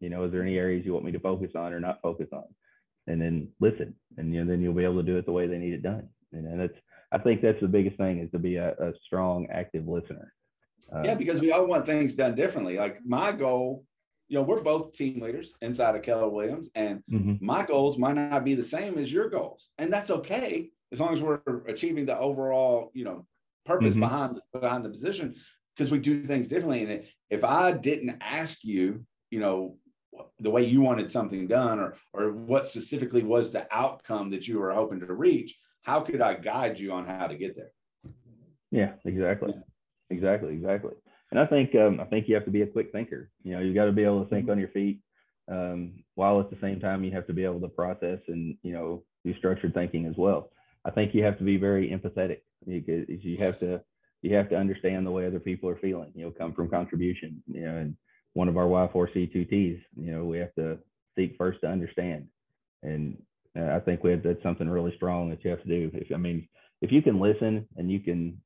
You 0.01 0.09
know, 0.09 0.25
is 0.25 0.33
there 0.33 0.43
any 0.43 0.57
areas 0.57 0.87
you 0.87 0.93
want 0.93 1.05
me 1.05 1.13
to 1.13 1.21
focus 1.21 1.51
on 1.55 1.73
or 1.73 1.81
not 1.81 2.01
focus 2.03 2.29
on? 2.33 2.45
And 3.07 3.21
then 3.21 3.49
listen 3.61 3.95
and 4.17 4.33
you 4.33 4.45
know, 4.45 4.51
then 4.51 4.61
you'll 4.61 4.75
be 4.75 4.85
able 4.85 4.97
to 4.97 5.03
do 5.03 5.17
it 5.17 5.27
the 5.27 5.33
way 5.33 5.47
they 5.47 5.59
need 5.59 5.75
it 5.75 5.83
done. 5.83 6.09
And 6.33 6.61
that's 6.61 6.79
i 7.13 7.19
think 7.19 7.43
that's 7.43 7.61
the 7.61 7.69
biggest 7.69 7.99
thing 7.99 8.21
is 8.21 8.31
to 8.31 8.39
be 8.39 8.57
a, 8.57 8.71
a 8.73 8.93
strong 9.05 9.47
active 9.51 9.87
listener. 9.87 10.33
Uh, 10.93 11.03
yeah 11.05 11.15
because 11.15 11.41
we 11.41 11.53
all 11.53 11.67
want 11.67 11.87
things 11.87 12.15
done 12.15 12.35
differently. 12.35 12.77
Like 12.77 12.99
my 13.05 13.33
goal 13.33 13.85
you 14.29 14.39
know 14.39 14.43
we're 14.43 14.63
both 14.63 14.93
team 14.93 15.21
leaders 15.21 15.53
inside 15.61 15.95
of 15.95 16.03
keller 16.03 16.29
williams 16.29 16.71
and 16.75 17.03
mm-hmm. 17.11 17.45
my 17.45 17.65
goals 17.65 17.99
might 17.99 18.15
not 18.15 18.45
be 18.45 18.55
the 18.55 18.63
same 18.63 18.99
as 18.99 19.13
your 19.13 19.29
goals. 19.29 19.69
And 19.79 19.93
that's 19.93 20.11
okay 20.11 20.71
as 20.91 21.01
long 21.01 21.13
as 21.13 21.21
we're 21.21 21.41
achieving 21.67 22.07
the 22.07 22.19
overall 22.19 22.91
you 22.95 23.05
know 23.05 23.27
purpose 23.67 23.93
mm-hmm. 23.93 24.01
behind 24.01 24.41
behind 24.53 24.85
the 24.85 24.91
position 24.91 25.35
because 25.77 25.91
we 25.91 25.99
do 25.99 26.25
things 26.25 26.49
differently. 26.49 26.85
And 26.85 27.05
if 27.31 27.45
i 27.45 27.73
didn't 27.73 28.17
ask 28.21 28.65
you 28.65 29.05
you 29.31 29.41
know 29.41 29.77
the 30.41 30.51
way 30.51 30.65
you 30.65 30.81
wanted 30.81 31.11
something 31.11 31.47
done 31.47 31.79
or 31.79 31.95
or 32.13 32.33
what 32.33 32.67
specifically 32.67 33.23
was 33.23 33.51
the 33.51 33.67
outcome 33.71 34.31
that 34.31 34.47
you 34.47 34.59
were 34.59 34.73
hoping 34.73 35.01
to 35.01 35.13
reach 35.13 35.57
how 35.83 36.01
could 36.01 36.21
i 36.21 36.35
guide 36.35 36.79
you 36.79 36.93
on 36.93 37.07
how 37.07 37.27
to 37.27 37.37
get 37.37 37.57
there? 37.57 37.73
Yeah 38.71 38.93
exactly. 39.05 39.55
Exactly 40.11 40.55
exactly. 40.55 40.95
And 41.31 41.41
i 41.41 41.47
think 41.47 41.75
um, 41.75 42.01
i 42.01 42.05
think 42.05 42.29
you 42.29 42.35
have 42.35 42.45
to 42.45 42.51
be 42.51 42.63
a 42.63 42.67
quick 42.67 42.93
thinker. 42.93 43.31
You 43.43 43.55
know 43.55 43.61
you 43.61 43.75
got 43.75 43.87
to 43.87 43.93
be 43.93 44.05
able 44.05 44.23
to 44.23 44.31
think 44.31 44.49
on 44.49 44.59
your 44.59 44.69
feet 44.69 45.01
um, 45.51 46.05
while 46.15 46.41
at 46.41 46.51
the 46.51 46.59
same 46.61 46.81
time 46.81 47.05
you 47.05 47.13
have 47.13 47.27
to 47.27 47.33
be 47.33 47.45
able 47.45 47.61
to 47.61 47.69
process 47.69 48.21
and 48.29 48.57
you 48.63 48.73
know 48.73 49.05
do 49.25 49.35
structured 49.39 49.75
thinking 49.75 50.07
as 50.07 50.17
well. 50.17 50.51
I 50.85 50.91
think 50.91 51.15
you 51.15 51.23
have 51.25 51.39
to 51.39 51.45
be 51.45 51.57
very 51.57 51.91
empathetic. 51.91 52.39
You, 52.67 52.83
you 53.09 53.37
have 53.39 53.59
to 53.61 53.83
you 54.23 54.35
have 54.37 54.49
to 54.51 54.57
understand 54.57 55.07
the 55.07 55.11
way 55.11 55.27
other 55.27 55.41
people 55.41 55.69
are 55.69 55.77
feeling 55.77 56.13
you 56.15 56.25
know 56.25 56.31
come 56.31 56.53
from 56.53 56.69
contribution 56.69 57.43
you 57.47 57.63
know 57.63 57.77
and 57.77 57.97
one 58.35 58.49
of 58.49 58.57
our 58.57 58.67
WI4C2TS. 58.67 59.81
You 59.97 60.13
know, 60.13 60.25
we 60.25 60.39
have 60.39 60.55
to 60.55 60.79
seek 61.17 61.37
first 61.37 61.61
to 61.61 61.69
understand. 61.69 62.29
And 62.83 63.21
uh, 63.59 63.77
I 63.77 63.81
think 63.81 64.03
we 64.03 64.11
have 64.11 64.23
that's 64.23 64.43
something 64.43 64.69
really 64.69 64.95
strong 64.97 65.31
that 65.31 65.45
you 65.45 65.51
have 65.51 65.63
to 65.63 65.69
do. 65.69 65.91
If 65.95 66.13
I 66.13 66.17
mean, 66.17 66.49
if 66.81 66.91
you 66.91 67.03
can 67.03 67.21
listen 67.21 67.67
and 67.77 67.91
you 67.91 68.01
can, 68.01 68.41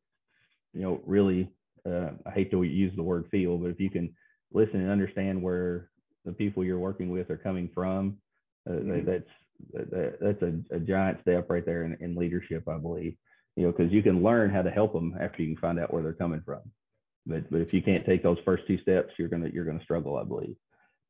you 0.72 0.82
know, 0.82 1.00
really, 1.06 1.50
uh, 1.88 2.10
I 2.26 2.30
hate 2.30 2.50
to 2.50 2.62
use 2.62 2.92
the 2.96 3.02
word 3.02 3.26
feel, 3.30 3.56
but 3.56 3.70
if 3.70 3.80
you 3.80 3.90
can 3.90 4.14
listen 4.52 4.80
and 4.80 4.90
understand 4.90 5.42
where 5.42 5.90
the 6.24 6.32
people 6.32 6.64
you're 6.64 6.78
working 6.78 7.10
with 7.10 7.30
are 7.30 7.36
coming 7.36 7.70
from, 7.74 8.18
uh, 8.68 8.72
mm-hmm. 8.72 9.06
that's 9.06 9.30
that, 9.72 10.18
that's 10.20 10.42
a, 10.42 10.76
a, 10.76 10.80
giant 10.80 11.18
step 11.22 11.48
right 11.48 11.64
there 11.64 11.84
in, 11.84 11.96
in 12.00 12.14
leadership, 12.14 12.68
I 12.68 12.76
believe. 12.76 13.16
You 13.54 13.64
know, 13.64 13.72
because 13.72 13.90
you 13.90 14.02
can 14.02 14.22
learn 14.22 14.50
how 14.50 14.60
to 14.60 14.70
help 14.70 14.92
them 14.92 15.16
after 15.18 15.42
you 15.42 15.54
can 15.54 15.60
find 15.60 15.78
out 15.78 15.94
where 15.94 16.02
they're 16.02 16.12
coming 16.12 16.42
from. 16.44 16.60
But 17.26 17.50
but 17.50 17.60
if 17.60 17.72
you 17.72 17.82
can't 17.82 18.06
take 18.06 18.22
those 18.22 18.38
first 18.44 18.66
two 18.66 18.78
steps, 18.78 19.12
you're 19.18 19.28
gonna 19.28 19.50
you're 19.52 19.64
gonna 19.64 19.82
struggle, 19.82 20.16
I 20.16 20.24
believe. 20.24 20.56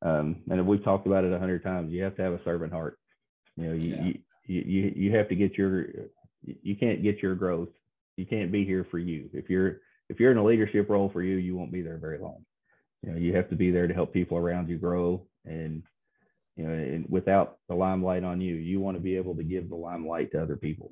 Um, 0.01 0.43
and 0.49 0.65
we've 0.67 0.83
talked 0.83 1.07
about 1.07 1.23
it 1.23 1.33
a 1.33 1.39
hundred 1.39 1.63
times. 1.63 1.91
You 1.91 2.03
have 2.03 2.15
to 2.17 2.23
have 2.23 2.33
a 2.33 2.43
servant 2.43 2.73
heart. 2.73 2.97
You 3.55 3.65
know, 3.65 3.73
you, 3.73 3.89
yeah. 3.89 4.03
you 4.03 4.19
you, 4.45 4.61
you 4.61 4.93
you 4.95 5.15
have 5.15 5.29
to 5.29 5.35
get 5.35 5.57
your 5.57 5.85
you 6.41 6.75
can't 6.75 7.03
get 7.03 7.21
your 7.21 7.35
growth. 7.35 7.69
You 8.15 8.25
can't 8.25 8.51
be 8.51 8.65
here 8.65 8.85
for 8.89 8.99
you. 8.99 9.29
If 9.33 9.49
you're 9.49 9.81
if 10.09 10.19
you're 10.19 10.31
in 10.31 10.37
a 10.37 10.43
leadership 10.43 10.89
role 10.89 11.09
for 11.09 11.21
you, 11.21 11.37
you 11.37 11.55
won't 11.55 11.71
be 11.71 11.81
there 11.81 11.97
very 11.97 12.19
long. 12.19 12.45
You 13.03 13.11
know, 13.11 13.17
you 13.17 13.35
have 13.35 13.49
to 13.49 13.55
be 13.55 13.71
there 13.71 13.87
to 13.87 13.93
help 13.93 14.13
people 14.13 14.37
around 14.37 14.69
you 14.69 14.77
grow 14.77 15.25
and 15.45 15.83
you 16.55 16.65
know, 16.65 16.73
and 16.73 17.05
without 17.07 17.57
the 17.69 17.75
limelight 17.75 18.23
on 18.23 18.41
you, 18.41 18.55
you 18.55 18.79
want 18.79 18.97
to 18.97 19.03
be 19.03 19.15
able 19.15 19.35
to 19.35 19.43
give 19.43 19.69
the 19.69 19.75
limelight 19.75 20.31
to 20.31 20.41
other 20.41 20.55
people. 20.55 20.91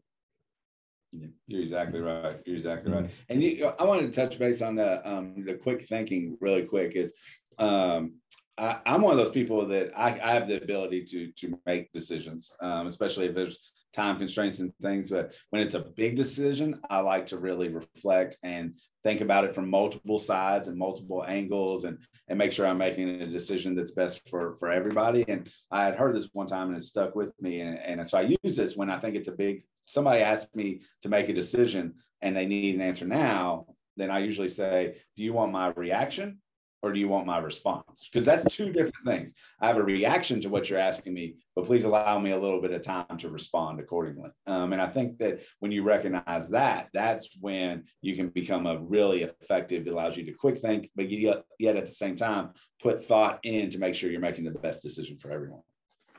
You're 1.47 1.62
exactly 1.62 1.99
right. 1.99 2.38
You're 2.45 2.58
exactly 2.58 2.91
right. 2.91 3.06
Mm-hmm. 3.06 3.23
And 3.30 3.43
you, 3.43 3.71
I 3.80 3.84
wanted 3.84 4.13
to 4.13 4.21
touch 4.21 4.39
base 4.39 4.62
on 4.62 4.75
the 4.75 5.08
um, 5.08 5.43
the 5.45 5.56
quick 5.56 5.88
thinking 5.88 6.38
really 6.41 6.63
quick. 6.63 6.93
Is 6.95 7.13
um, 7.58 8.15
I, 8.58 8.80
am 8.86 9.01
one 9.01 9.12
of 9.12 9.17
those 9.17 9.34
people 9.34 9.65
that 9.67 9.91
I, 9.97 10.19
I, 10.19 10.34
have 10.34 10.47
the 10.47 10.62
ability 10.62 11.04
to 11.06 11.32
to 11.32 11.60
make 11.65 11.91
decisions, 11.91 12.51
um, 12.62 12.88
especially 12.88 13.28
if 13.28 13.36
there's 13.36 13.58
time 13.93 14.17
constraints 14.17 14.60
and 14.60 14.73
things. 14.82 15.10
But 15.10 15.34
when 15.49 15.62
it's 15.62 15.73
a 15.73 15.80
big 15.95 16.15
decision, 16.15 16.80
I 16.89 16.99
like 16.99 17.28
to 17.28 17.38
really 17.38 17.69
reflect 17.69 18.38
and 18.43 18.75
think 19.04 19.21
about 19.21 19.45
it 19.45 19.56
from 19.56 19.69
multiple 19.69 20.19
sides 20.19 20.67
and 20.67 20.78
multiple 20.78 21.23
angles, 21.28 21.86
and 21.86 21.97
and 22.28 22.38
make 22.38 22.51
sure 22.51 22.67
I'm 22.67 22.78
making 22.78 23.21
a 23.21 23.28
decision 23.28 23.75
that's 23.75 23.91
best 23.91 24.28
for 24.30 24.56
for 24.58 24.71
everybody. 24.71 25.25
And 25.28 25.49
I 25.71 25.86
had 25.86 25.95
heard 25.95 26.15
this 26.15 26.30
one 26.34 26.47
time, 26.47 26.69
and 26.69 26.78
it 26.78 26.84
stuck 26.84 27.15
with 27.15 27.34
me. 27.41 27.62
And, 27.62 27.80
and 27.80 28.10
so 28.10 28.17
I 28.17 28.36
use 28.43 28.56
this 28.56 28.75
when 28.75 28.89
I 28.89 28.99
think 28.99 29.15
it's 29.15 29.30
a 29.30 29.36
big. 29.36 29.63
Somebody 29.86 30.21
asks 30.21 30.54
me 30.56 30.82
to 31.02 31.10
make 31.10 31.30
a 31.30 31.34
decision, 31.34 31.95
and 32.21 32.36
they 32.36 32.45
need 32.45 32.76
an 32.76 32.82
answer 32.82 33.06
now. 33.06 33.67
Then 33.98 34.12
I 34.12 34.19
usually 34.19 34.50
say, 34.50 34.98
"Do 35.15 35.24
you 35.24 35.34
want 35.34 35.52
my 35.52 35.67
reaction 35.69 36.41
or 36.86 36.93
do 36.93 37.00
you 37.00 37.08
want 37.08 37.26
my 37.26 37.39
response? 37.39 38.08
Because 38.12 38.28
that's 38.28 38.56
two 38.56 38.71
different 38.71 38.93
things. 39.08 39.34
I 39.60 39.65
have 39.65 39.78
a 39.78 39.84
reaction 39.84 40.39
to 40.41 40.50
what 40.50 40.69
you're 40.69 40.78
asking 40.78 41.15
me, 41.15 41.34
but 41.56 41.65
please 41.65 41.84
allow 41.84 42.19
me 42.19 42.30
a 42.30 42.38
little 42.38 42.62
bit 42.62 42.74
of 42.74 42.84
time 42.84 43.17
to 43.17 43.30
respond 43.30 43.80
accordingly. 43.80 44.30
Um, 44.45 44.71
and 44.71 44.80
I 44.80 44.88
think 44.88 45.17
that 45.17 45.41
when 45.60 45.71
you 45.71 45.82
recognize 45.82 46.48
that, 46.50 46.89
that's 46.93 47.30
when 47.41 47.86
you 48.04 48.15
can 48.15 48.30
become 48.30 48.67
a 48.67 48.78
really 48.78 49.24
effective. 49.24 49.88
It 49.88 49.89
allows 49.89 50.15
you 50.15 50.26
to 50.26 50.34
quick 50.34 50.60
think, 50.60 50.91
but 50.95 51.10
yet, 51.10 51.43
yet 51.58 51.76
at 51.76 51.88
the 51.88 51.91
same 51.91 52.15
time 52.15 52.52
put 52.80 53.04
thought 53.04 53.39
in 53.41 53.71
to 53.71 53.80
make 53.80 53.95
sure 53.95 54.12
you're 54.12 54.19
making 54.19 54.45
the 54.45 54.52
best 54.52 54.84
decision 54.84 55.17
for 55.17 55.32
everyone. 55.32 55.62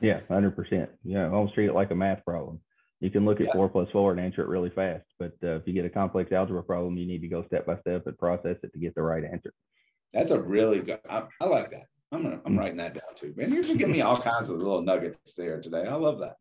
Yeah, 0.01 0.19
hundred 0.27 0.55
percent. 0.57 0.89
Yeah, 1.05 1.29
almost 1.29 1.53
treat 1.53 1.69
it 1.69 1.75
like 1.75 1.91
a 1.91 1.95
math 1.95 2.25
problem. 2.25 2.59
You 2.99 3.11
can 3.11 3.25
look 3.25 3.39
at 3.39 3.47
yeah. 3.47 3.53
four 3.53 3.69
plus 3.69 3.89
four 3.91 4.11
and 4.11 4.19
answer 4.19 4.41
it 4.41 4.47
really 4.47 4.71
fast, 4.71 5.05
but 5.19 5.33
uh, 5.43 5.57
if 5.57 5.67
you 5.67 5.73
get 5.73 5.85
a 5.85 5.89
complex 5.89 6.31
algebra 6.31 6.63
problem, 6.63 6.97
you 6.97 7.05
need 7.05 7.21
to 7.21 7.27
go 7.27 7.45
step 7.45 7.65
by 7.65 7.77
step 7.79 8.07
and 8.07 8.17
process 8.17 8.57
it 8.63 8.73
to 8.73 8.79
get 8.79 8.95
the 8.95 9.03
right 9.03 9.23
answer. 9.23 9.53
That's 10.13 10.31
a 10.31 10.41
really 10.41 10.79
good. 10.79 10.99
I, 11.07 11.23
I 11.39 11.45
like 11.45 11.69
that. 11.71 11.85
I'm 12.11 12.23
gonna, 12.23 12.41
I'm 12.45 12.57
writing 12.57 12.77
that 12.77 12.93
down 12.93 13.15
too. 13.15 13.33
Man, 13.35 13.53
you're 13.53 13.63
just 13.63 13.77
giving 13.77 13.93
me 13.93 14.01
all 14.01 14.19
kinds 14.19 14.49
of 14.49 14.57
little 14.57 14.81
nuggets 14.81 15.35
there 15.35 15.59
today. 15.61 15.85
I 15.85 15.95
love 15.95 16.19
that. 16.19 16.37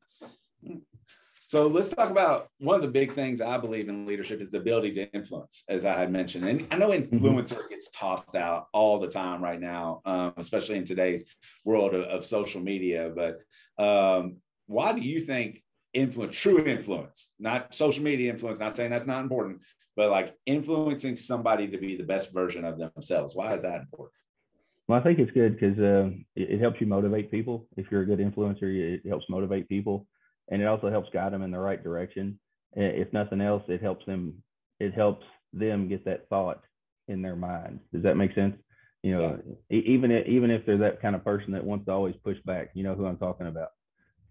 So 1.48 1.68
let's 1.68 1.90
talk 1.90 2.10
about 2.10 2.48
one 2.58 2.74
of 2.74 2.82
the 2.82 2.88
big 2.88 3.12
things 3.12 3.40
I 3.40 3.56
believe 3.56 3.88
in 3.88 4.04
leadership 4.04 4.40
is 4.40 4.50
the 4.50 4.58
ability 4.58 4.94
to 4.94 5.12
influence, 5.12 5.62
as 5.68 5.84
I 5.84 5.96
had 5.96 6.10
mentioned. 6.10 6.44
And 6.48 6.66
I 6.72 6.76
know 6.76 6.88
mm-hmm. 6.88 7.16
influencer 7.16 7.68
gets 7.68 7.88
tossed 7.90 8.34
out 8.34 8.66
all 8.72 8.98
the 8.98 9.06
time 9.06 9.42
right 9.42 9.60
now, 9.60 10.00
um, 10.04 10.32
especially 10.38 10.76
in 10.76 10.84
today's 10.84 11.24
world 11.64 11.94
of, 11.94 12.02
of 12.02 12.24
social 12.24 12.60
media. 12.60 13.12
But 13.14 13.38
um, 13.78 14.38
why 14.66 14.92
do 14.92 15.00
you 15.00 15.20
think 15.20 15.62
influence, 15.96 16.36
true 16.36 16.64
influence, 16.64 17.32
not 17.38 17.74
social 17.74 18.04
media 18.04 18.30
influence, 18.30 18.60
not 18.60 18.76
saying 18.76 18.90
that's 18.90 19.06
not 19.06 19.22
important, 19.22 19.62
but 19.96 20.10
like 20.10 20.34
influencing 20.44 21.16
somebody 21.16 21.66
to 21.68 21.78
be 21.78 21.96
the 21.96 22.04
best 22.04 22.32
version 22.32 22.64
of 22.64 22.78
themselves. 22.78 23.34
Why 23.34 23.54
is 23.54 23.62
that 23.62 23.80
important? 23.80 24.12
Well, 24.86 25.00
I 25.00 25.02
think 25.02 25.18
it's 25.18 25.32
good 25.32 25.58
because 25.58 25.78
uh, 25.78 26.10
it, 26.36 26.50
it, 26.50 26.60
helps 26.60 26.80
you 26.80 26.86
motivate 26.86 27.30
people. 27.30 27.66
If 27.76 27.86
you're 27.90 28.02
a 28.02 28.06
good 28.06 28.20
influencer, 28.20 28.62
it 28.62 29.08
helps 29.08 29.24
motivate 29.28 29.68
people, 29.68 30.06
and 30.48 30.62
it 30.62 30.66
also 30.66 30.90
helps 30.90 31.08
guide 31.12 31.32
them 31.32 31.42
in 31.42 31.50
the 31.50 31.58
right 31.58 31.82
direction. 31.82 32.38
If 32.74 33.12
nothing 33.12 33.40
else, 33.40 33.64
it 33.68 33.82
helps 33.82 34.04
them. 34.06 34.34
It 34.78 34.94
helps 34.94 35.24
them 35.52 35.88
get 35.88 36.04
that 36.04 36.28
thought 36.28 36.62
in 37.08 37.22
their 37.22 37.36
mind. 37.36 37.80
Does 37.92 38.02
that 38.02 38.16
make 38.16 38.34
sense? 38.34 38.54
You 39.02 39.12
know, 39.12 39.40
yeah. 39.70 39.78
even 39.80 40.10
if, 40.10 40.26
even 40.26 40.50
if 40.50 40.66
they're 40.66 40.78
that 40.78 41.00
kind 41.00 41.16
of 41.16 41.24
person 41.24 41.52
that 41.52 41.64
wants 41.64 41.86
to 41.86 41.92
always 41.92 42.14
push 42.22 42.38
back, 42.44 42.70
you 42.74 42.82
know 42.84 42.94
who 42.94 43.06
I'm 43.06 43.16
talking 43.16 43.46
about. 43.46 43.70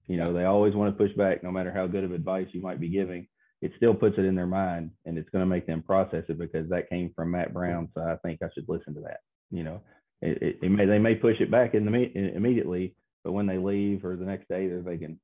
You 0.07 0.17
know, 0.17 0.33
they 0.33 0.45
always 0.45 0.75
want 0.75 0.95
to 0.95 1.03
push 1.03 1.15
back, 1.15 1.43
no 1.43 1.51
matter 1.51 1.71
how 1.71 1.87
good 1.87 2.03
of 2.03 2.11
advice 2.11 2.47
you 2.51 2.61
might 2.61 2.79
be 2.79 2.89
giving 2.89 3.27
it 3.65 3.71
still 3.77 3.95
puts 3.95 4.17
it 4.17 4.25
in 4.25 4.35
their 4.35 4.45
mind 4.45 4.91
and 5.05 5.17
it's 5.17 5.29
going 5.29 5.41
to 5.41 5.47
make 5.47 5.65
them 5.65 5.81
process 5.81 6.23
it 6.29 6.37
because 6.37 6.69
that 6.69 6.89
came 6.89 7.11
from 7.15 7.31
Matt 7.31 7.53
Brown. 7.53 7.89
So 7.95 8.01
I 8.01 8.15
think 8.23 8.41
I 8.43 8.47
should 8.53 8.67
listen 8.67 8.93
to 8.95 9.01
that. 9.01 9.21
You 9.49 9.63
know, 9.63 9.81
it, 10.21 10.41
it, 10.41 10.59
it 10.61 10.69
may 10.69 10.85
they 10.85 10.99
may 10.99 11.15
push 11.15 11.39
it 11.39 11.49
back 11.49 11.73
in 11.73 11.83
the 11.85 12.35
immediately, 12.35 12.95
but 13.23 13.31
when 13.31 13.47
they 13.47 13.57
leave 13.57 14.05
or 14.05 14.15
the 14.15 14.25
next 14.25 14.47
day, 14.49 14.67
they're 14.67 14.83
thinking, 14.83 15.19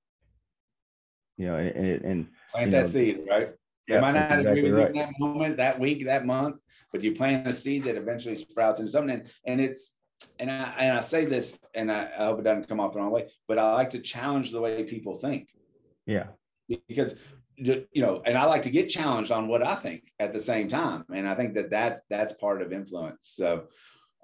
you 1.37 1.47
know, 1.47 1.55
and, 1.55 2.03
and 2.03 2.27
plant 2.51 2.71
that 2.71 2.81
know, 2.81 2.87
seed, 2.87 3.19
right? 3.29 3.49
They 3.87 3.95
yeah, 3.95 4.01
might 4.01 4.13
not 4.13 4.39
exactly 4.39 4.59
agree 4.59 4.71
with 4.71 4.79
right. 4.79 4.95
you 4.95 5.01
in 5.01 5.07
that 5.07 5.19
moment, 5.19 5.57
that 5.57 5.79
week, 5.79 6.05
that 6.05 6.25
month, 6.25 6.57
but 6.91 7.03
you 7.03 7.13
plant 7.13 7.47
a 7.47 7.53
seed 7.53 7.83
that 7.83 7.95
eventually 7.95 8.37
sprouts 8.37 8.79
into 8.79 8.91
something. 8.91 9.19
And, 9.19 9.31
and 9.45 9.61
it's 9.61 9.97
and 10.39 10.49
I 10.51 10.73
and 10.79 10.97
I 10.97 11.01
say 11.01 11.25
this, 11.25 11.59
and 11.73 11.91
I, 11.91 12.09
I 12.17 12.25
hope 12.25 12.39
it 12.39 12.43
doesn't 12.43 12.67
come 12.67 12.79
off 12.79 12.93
the 12.93 12.99
wrong 12.99 13.11
way, 13.11 13.29
but 13.47 13.57
I 13.57 13.73
like 13.73 13.89
to 13.91 13.99
challenge 13.99 14.51
the 14.51 14.61
way 14.61 14.83
people 14.83 15.15
think. 15.15 15.49
Yeah. 16.05 16.27
Because 16.87 17.15
you 17.57 17.85
know, 17.95 18.21
and 18.25 18.37
I 18.37 18.45
like 18.45 18.63
to 18.63 18.71
get 18.71 18.89
challenged 18.89 19.31
on 19.31 19.47
what 19.47 19.61
I 19.61 19.75
think 19.75 20.11
at 20.19 20.33
the 20.33 20.39
same 20.39 20.67
time, 20.67 21.05
and 21.13 21.27
I 21.27 21.35
think 21.35 21.53
that 21.55 21.69
that's 21.69 22.01
that's 22.09 22.33
part 22.33 22.61
of 22.61 22.73
influence. 22.73 23.33
So 23.35 23.65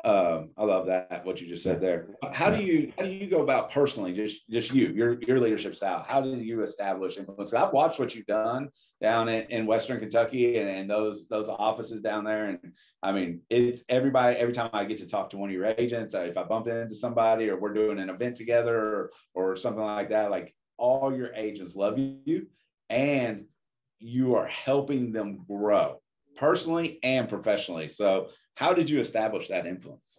um, 0.03 0.51
I 0.55 0.63
love 0.63 0.85
that 0.87 1.25
what 1.25 1.41
you 1.41 1.47
just 1.47 1.63
said 1.63 1.81
there. 1.81 2.09
How 2.31 2.51
do 2.51 2.63
you 2.63 2.93
how 2.97 3.03
do 3.03 3.09
you 3.09 3.27
go 3.27 3.41
about 3.41 3.71
personally, 3.71 4.13
just 4.13 4.47
just 4.47 4.71
you, 4.71 4.89
your 4.89 5.19
your 5.23 5.39
leadership 5.39 5.75
style? 5.75 6.05
How 6.07 6.21
do 6.21 6.29
you 6.37 6.61
establish 6.61 7.17
influence? 7.17 7.53
I've 7.53 7.73
watched 7.73 7.99
what 7.99 8.13
you've 8.13 8.27
done 8.27 8.69
down 9.01 9.27
in, 9.27 9.45
in 9.49 9.65
Western 9.65 9.99
Kentucky 9.99 10.59
and, 10.59 10.69
and 10.69 10.89
those 10.89 11.27
those 11.27 11.49
offices 11.49 12.03
down 12.03 12.23
there, 12.23 12.45
and 12.45 12.73
I 13.01 13.11
mean, 13.11 13.41
it's 13.49 13.83
everybody. 13.89 14.35
Every 14.35 14.53
time 14.53 14.69
I 14.71 14.85
get 14.85 14.97
to 14.97 15.07
talk 15.07 15.31
to 15.31 15.37
one 15.37 15.49
of 15.49 15.55
your 15.55 15.65
agents, 15.65 16.13
if 16.13 16.37
I 16.37 16.43
bump 16.43 16.67
into 16.67 16.93
somebody 16.93 17.49
or 17.49 17.59
we're 17.59 17.73
doing 17.73 17.97
an 17.97 18.11
event 18.11 18.35
together 18.35 18.77
or, 18.77 19.11
or 19.33 19.55
something 19.55 19.83
like 19.83 20.09
that, 20.09 20.29
like 20.29 20.53
all 20.77 21.15
your 21.15 21.33
agents 21.33 21.75
love 21.75 21.97
you 21.97 22.47
and 22.89 23.45
you 23.99 24.35
are 24.35 24.45
helping 24.45 25.11
them 25.11 25.43
grow 25.47 25.99
personally 26.37 26.99
and 27.03 27.27
professionally. 27.27 27.87
So, 27.87 28.29
how 28.57 28.73
did 28.73 28.89
you 28.89 28.99
establish 28.99 29.49
that 29.49 29.67
influence? 29.67 30.17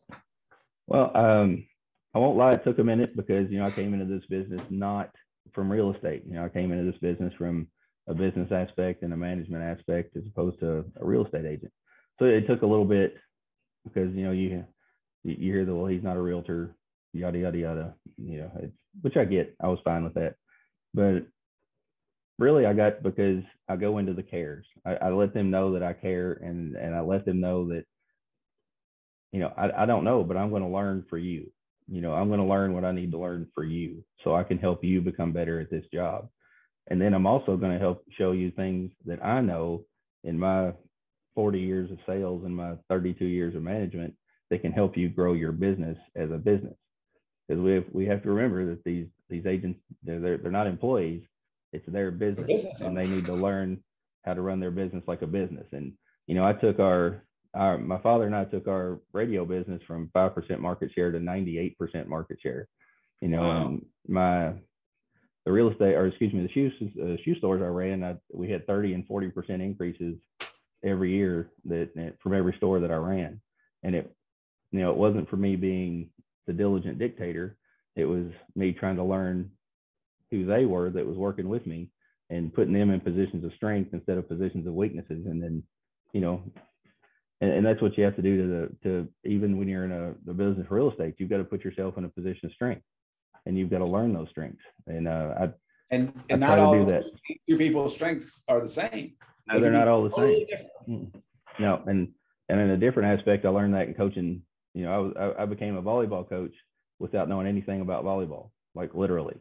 Well, 0.86 1.10
um, 1.16 1.66
I 2.14 2.20
won't 2.20 2.38
lie, 2.38 2.52
it 2.52 2.62
took 2.62 2.78
a 2.78 2.84
minute 2.84 3.16
because 3.16 3.50
you 3.50 3.58
know 3.58 3.66
I 3.66 3.72
came 3.72 3.92
into 3.92 4.06
this 4.06 4.24
business 4.26 4.62
not 4.70 5.10
from 5.52 5.70
real 5.70 5.92
estate. 5.92 6.22
You 6.24 6.34
know, 6.34 6.44
I 6.44 6.48
came 6.48 6.70
into 6.70 6.88
this 6.88 7.00
business 7.00 7.34
from 7.36 7.66
a 8.06 8.14
business 8.14 8.52
aspect 8.52 9.02
and 9.02 9.12
a 9.12 9.16
management 9.16 9.64
aspect 9.64 10.16
as 10.16 10.22
opposed 10.24 10.60
to 10.60 10.84
a 11.00 11.04
real 11.04 11.26
estate 11.26 11.46
agent. 11.46 11.72
So 12.20 12.26
it 12.26 12.46
took 12.46 12.62
a 12.62 12.66
little 12.66 12.84
bit 12.84 13.16
because 13.84 14.14
you 14.14 14.24
know 14.24 14.30
you 14.30 14.64
you 15.24 15.52
hear 15.52 15.64
the 15.64 15.74
well 15.74 15.86
he's 15.86 16.04
not 16.04 16.16
a 16.16 16.22
realtor, 16.22 16.76
yada 17.12 17.38
yada 17.38 17.58
yada. 17.58 17.94
You 18.18 18.42
know, 18.42 18.70
which 19.02 19.16
I 19.16 19.24
get. 19.24 19.56
I 19.60 19.66
was 19.66 19.80
fine 19.84 20.04
with 20.04 20.14
that, 20.14 20.36
but 20.94 21.26
really 22.38 22.66
I 22.66 22.72
got 22.72 23.02
because 23.02 23.42
I 23.68 23.74
go 23.74 23.98
into 23.98 24.14
the 24.14 24.22
cares. 24.22 24.64
I, 24.86 24.94
I, 24.94 25.10
let 25.10 25.34
them 25.34 25.50
know 25.50 25.72
that 25.72 25.82
I 25.82 25.92
care 25.92 26.34
and 26.34 26.76
and 26.76 26.94
I 26.94 27.00
let 27.00 27.24
them 27.24 27.40
know 27.40 27.66
that 27.70 27.84
you 29.32 29.40
know 29.40 29.52
I, 29.56 29.82
I 29.82 29.86
don't 29.86 30.04
know, 30.04 30.24
but 30.24 30.36
I'm 30.36 30.50
going 30.50 30.62
to 30.62 30.68
learn 30.68 31.04
for 31.08 31.18
you. 31.18 31.50
You 31.90 32.00
know, 32.02 32.12
I'm 32.12 32.28
going 32.28 32.40
to 32.40 32.46
learn 32.46 32.74
what 32.74 32.84
I 32.84 32.92
need 32.92 33.12
to 33.12 33.18
learn 33.18 33.48
for 33.54 33.64
you 33.64 34.04
so 34.22 34.34
I 34.34 34.42
can 34.42 34.58
help 34.58 34.84
you 34.84 35.00
become 35.00 35.32
better 35.32 35.58
at 35.60 35.70
this 35.70 35.84
job. 35.92 36.28
And 36.88 37.00
then 37.00 37.14
I'm 37.14 37.26
also 37.26 37.56
going 37.56 37.72
to 37.72 37.78
help 37.78 38.04
show 38.16 38.32
you 38.32 38.50
things 38.50 38.90
that 39.06 39.24
I 39.24 39.40
know 39.40 39.84
in 40.24 40.38
my 40.38 40.72
40 41.34 41.60
years 41.60 41.90
of 41.90 41.98
sales 42.06 42.44
and 42.44 42.54
my 42.54 42.74
32 42.90 43.24
years 43.24 43.54
of 43.54 43.62
management 43.62 44.14
that 44.50 44.60
can 44.60 44.72
help 44.72 44.96
you 44.96 45.08
grow 45.08 45.32
your 45.32 45.52
business 45.52 45.96
as 46.14 46.30
a 46.30 46.36
business. 46.36 46.76
Because 47.46 47.62
we 47.62 47.72
have, 47.72 47.84
we 47.92 48.06
have 48.06 48.22
to 48.22 48.30
remember 48.30 48.66
that 48.66 48.84
these 48.84 49.06
these 49.30 49.46
agents 49.46 49.80
they're, 50.02 50.20
they're, 50.20 50.38
they're 50.38 50.50
not 50.50 50.66
employees 50.66 51.22
it's 51.72 51.86
their 51.86 52.10
business, 52.10 52.46
business 52.46 52.80
and 52.80 52.96
they 52.96 53.06
need 53.06 53.26
to 53.26 53.34
learn 53.34 53.82
how 54.24 54.34
to 54.34 54.40
run 54.40 54.60
their 54.60 54.70
business 54.70 55.04
like 55.06 55.22
a 55.22 55.26
business. 55.26 55.66
And 55.72 55.92
you 56.26 56.34
know, 56.34 56.44
I 56.44 56.52
took 56.52 56.78
our 56.78 57.24
our 57.58 57.76
my 57.76 57.98
father 57.98 58.24
and 58.24 58.34
I 58.34 58.44
took 58.44 58.68
our 58.68 59.00
radio 59.12 59.44
business 59.44 59.82
from 59.86 60.10
five 60.14 60.34
percent 60.34 60.60
market 60.60 60.90
share 60.94 61.10
to 61.12 61.18
ninety 61.18 61.58
eight 61.58 61.76
percent 61.78 62.08
market 62.08 62.38
share. 62.42 62.68
You 63.20 63.28
know, 63.28 63.42
wow. 63.42 63.66
and 63.66 63.86
my 64.06 64.52
the 65.44 65.52
real 65.52 65.70
estate 65.70 65.94
or 65.94 66.06
excuse 66.06 66.32
me 66.32 66.42
the 66.42 66.52
shoe 66.52 66.70
uh, 67.02 67.16
shoe 67.24 67.36
stores 67.36 67.62
I 67.62 67.66
ran, 67.66 68.04
I, 68.04 68.16
we 68.32 68.50
had 68.50 68.66
thirty 68.66 68.94
and 68.94 69.06
forty 69.06 69.28
percent 69.28 69.60
increases 69.60 70.16
every 70.84 71.10
year 71.10 71.50
that, 71.64 71.90
that 71.96 72.14
from 72.22 72.34
every 72.34 72.54
store 72.56 72.80
that 72.80 72.92
I 72.92 72.96
ran, 72.96 73.40
and 73.82 73.94
it 73.94 74.14
you 74.70 74.80
know 74.80 74.90
it 74.90 74.96
wasn't 74.96 75.28
for 75.28 75.36
me 75.36 75.56
being 75.56 76.10
the 76.46 76.52
diligent 76.52 76.98
dictator. 76.98 77.56
It 77.96 78.04
was 78.04 78.26
me 78.54 78.72
trying 78.72 78.96
to 78.96 79.04
learn 79.04 79.50
who 80.30 80.46
they 80.46 80.64
were 80.64 80.90
that 80.90 81.06
was 81.06 81.16
working 81.16 81.48
with 81.48 81.66
me 81.66 81.90
and 82.30 82.52
putting 82.54 82.74
them 82.74 82.90
in 82.90 83.00
positions 83.00 83.44
of 83.44 83.52
strength 83.54 83.90
instead 83.92 84.18
of 84.18 84.28
positions 84.28 84.66
of 84.66 84.74
weaknesses. 84.74 85.26
And 85.26 85.42
then, 85.42 85.62
you 86.12 86.20
know, 86.20 86.42
and, 87.40 87.50
and 87.52 87.64
that's 87.66 87.80
what 87.80 87.96
you 87.96 88.04
have 88.04 88.16
to 88.16 88.22
do 88.22 88.36
to 88.36 88.48
the, 88.48 88.88
to 88.88 89.08
even 89.24 89.58
when 89.58 89.68
you're 89.68 89.84
in 89.84 89.92
a 89.92 90.14
the 90.24 90.32
business 90.32 90.66
real 90.70 90.90
estate, 90.90 91.14
you've 91.18 91.30
got 91.30 91.38
to 91.38 91.44
put 91.44 91.64
yourself 91.64 91.96
in 91.98 92.04
a 92.04 92.08
position 92.08 92.46
of 92.46 92.52
strength 92.52 92.82
and 93.46 93.56
you've 93.56 93.70
got 93.70 93.78
to 93.78 93.86
learn 93.86 94.12
those 94.12 94.28
strengths. 94.30 94.62
And 94.86 95.06
uh, 95.08 95.34
I, 95.40 95.42
And 95.90 96.12
and 96.30 96.40
try 96.42 96.56
not 96.56 96.58
all 96.58 96.72
do 96.72 96.86
that. 96.86 97.04
two 97.48 97.56
people's 97.56 97.94
strengths 97.94 98.42
are 98.48 98.60
the 98.60 98.68
same. 98.68 99.14
No, 99.46 99.54
They 99.54 99.60
they're 99.60 99.72
not 99.72 99.88
all 99.88 100.02
the 100.02 100.10
totally 100.10 100.46
same. 100.86 101.12
No, 101.58 101.82
and 101.86 102.08
and 102.48 102.60
in 102.60 102.70
a 102.70 102.76
different 102.76 103.18
aspect, 103.18 103.44
I 103.44 103.50
learned 103.50 103.74
that 103.74 103.88
in 103.88 103.94
coaching. 103.94 104.42
You 104.74 104.84
know, 104.84 104.92
I 104.92 104.98
was 104.98 105.34
I, 105.38 105.42
I 105.42 105.46
became 105.46 105.76
a 105.76 105.82
volleyball 105.82 106.28
coach 106.28 106.54
without 106.98 107.28
knowing 107.28 107.46
anything 107.46 107.80
about 107.80 108.04
volleyball, 108.04 108.50
like 108.74 108.94
literally, 108.94 109.36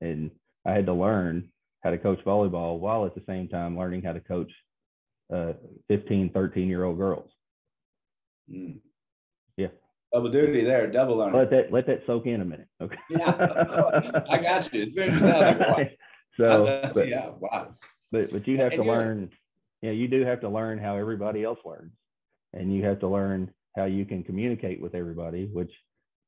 and 0.00 0.30
I 0.66 0.72
had 0.72 0.86
to 0.86 0.92
learn 0.92 1.48
how 1.82 1.90
to 1.90 1.98
coach 1.98 2.18
volleyball 2.24 2.78
while 2.80 3.06
at 3.06 3.14
the 3.14 3.22
same 3.26 3.48
time 3.48 3.78
learning 3.78 4.02
how 4.02 4.12
to 4.12 4.20
coach 4.20 4.50
uh, 5.34 5.52
15, 5.88 6.30
13 6.30 6.68
year 6.68 6.84
old 6.84 6.98
girls. 6.98 7.30
Mm. 8.50 8.78
Yeah. 9.56 9.68
Double 10.12 10.30
duty 10.30 10.64
there, 10.64 10.86
double 10.90 11.16
learning. 11.16 11.38
Let 11.38 11.50
that 11.50 11.72
let 11.72 11.86
that 11.86 12.02
soak 12.06 12.26
in 12.26 12.40
a 12.40 12.44
minute, 12.44 12.68
okay? 12.80 12.96
yeah, 13.10 14.22
I 14.30 14.38
got 14.40 14.72
you. 14.72 14.84
As 14.84 14.94
soon 14.94 15.14
as 15.16 15.22
that, 15.22 15.60
like, 15.60 15.98
wow. 16.38 16.64
so, 16.64 16.90
but, 16.94 17.08
yeah, 17.08 17.30
wow. 17.38 17.74
but 18.10 18.32
but 18.32 18.48
you 18.48 18.56
have 18.56 18.72
And 18.72 18.82
to 18.82 18.88
learn 18.88 19.30
yeah 19.82 19.90
you 19.90 20.08
do 20.08 20.24
have 20.24 20.40
to 20.40 20.48
learn 20.48 20.78
how 20.78 20.96
everybody 20.96 21.44
else 21.44 21.58
learns 21.64 21.92
and 22.52 22.74
you 22.74 22.84
have 22.84 23.00
to 23.00 23.08
learn 23.08 23.50
how 23.76 23.84
you 23.84 24.04
can 24.04 24.22
communicate 24.22 24.80
with 24.80 24.94
everybody 24.94 25.46
which 25.52 25.72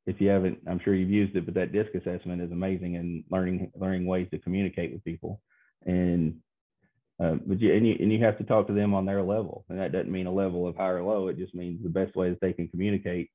if 0.07 0.21
you 0.21 0.29
haven't 0.29 0.59
i'm 0.69 0.81
sure 0.81 0.95
you've 0.95 1.11
used 1.11 1.37
it 1.37 1.45
but 1.45 1.55
that 1.55 1.73
disc 1.73 1.91
assessment 1.95 2.41
is 2.41 2.53
amazing 2.53 2.95
in 2.95 3.25
learning 3.31 3.71
learning 3.75 4.07
ways 4.07 4.29
to 4.31 4.39
communicate 4.39 4.93
with 4.93 5.05
people 5.05 5.41
and 5.87 6.37
uh, 7.21 7.35
but 7.47 7.61
you 7.61 7.73
and, 7.75 7.87
you 7.87 7.97
and 8.01 8.13
you 8.13 8.23
have 8.25 8.39
to 8.39 8.45
talk 8.45 8.67
to 8.67 8.73
them 8.73 8.95
on 8.95 9.05
their 9.05 9.23
level 9.23 9.65
and 9.69 9.79
that 9.79 9.93
doesn't 9.93 10.11
mean 10.11 10.27
a 10.27 10.33
level 10.33 10.67
of 10.67 10.77
high 10.77 10.89
or 10.89 11.03
low 11.03 11.29
it 11.29 11.37
just 11.39 11.55
means 11.55 11.83
the 11.83 11.89
best 11.89 12.15
way 12.17 12.31
that 12.31 12.41
they 12.41 12.53
can 12.53 12.69
communicate 12.69 13.31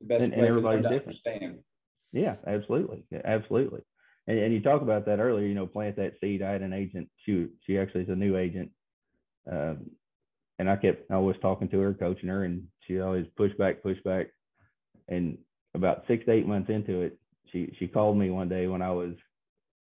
The 0.00 0.06
best 0.06 0.24
and- 0.24 0.32
and 0.32 0.42
way 0.42 0.48
for 0.48 0.54
them 0.54 0.66
everybody's 0.66 0.98
different. 0.98 1.18
understand. 1.26 1.58
Yeah, 2.12 2.36
absolutely. 2.46 3.04
Yeah, 3.10 3.20
absolutely. 3.24 3.82
And, 4.26 4.38
and 4.38 4.54
you 4.54 4.60
talk 4.60 4.80
about 4.80 5.04
that 5.06 5.18
earlier, 5.20 5.46
you 5.46 5.54
know, 5.54 5.66
plant 5.66 5.96
that 5.96 6.14
seed. 6.20 6.40
I 6.42 6.50
had 6.52 6.62
an 6.62 6.72
agent, 6.72 7.10
she, 7.24 7.48
she 7.66 7.78
actually 7.78 8.04
is 8.04 8.08
a 8.08 8.16
new 8.16 8.36
agent. 8.38 8.70
Um, 9.50 9.90
and 10.58 10.70
I 10.70 10.76
kept, 10.76 11.10
I 11.10 11.18
was 11.18 11.36
talking 11.42 11.68
to 11.68 11.78
her, 11.80 11.92
coaching 11.94 12.30
her, 12.30 12.44
and 12.44 12.64
she 12.86 12.98
always 13.00 13.26
push 13.36 13.52
back, 13.58 13.82
push 13.82 13.98
back. 14.04 14.28
And 15.08 15.38
about 15.74 16.04
six 16.08 16.24
to 16.24 16.32
eight 16.32 16.46
months 16.46 16.70
into 16.70 17.02
it, 17.02 17.18
she, 17.52 17.74
she 17.78 17.86
called 17.86 18.16
me 18.16 18.30
one 18.30 18.48
day 18.48 18.66
when 18.66 18.82
I 18.82 18.90
was, 18.90 19.14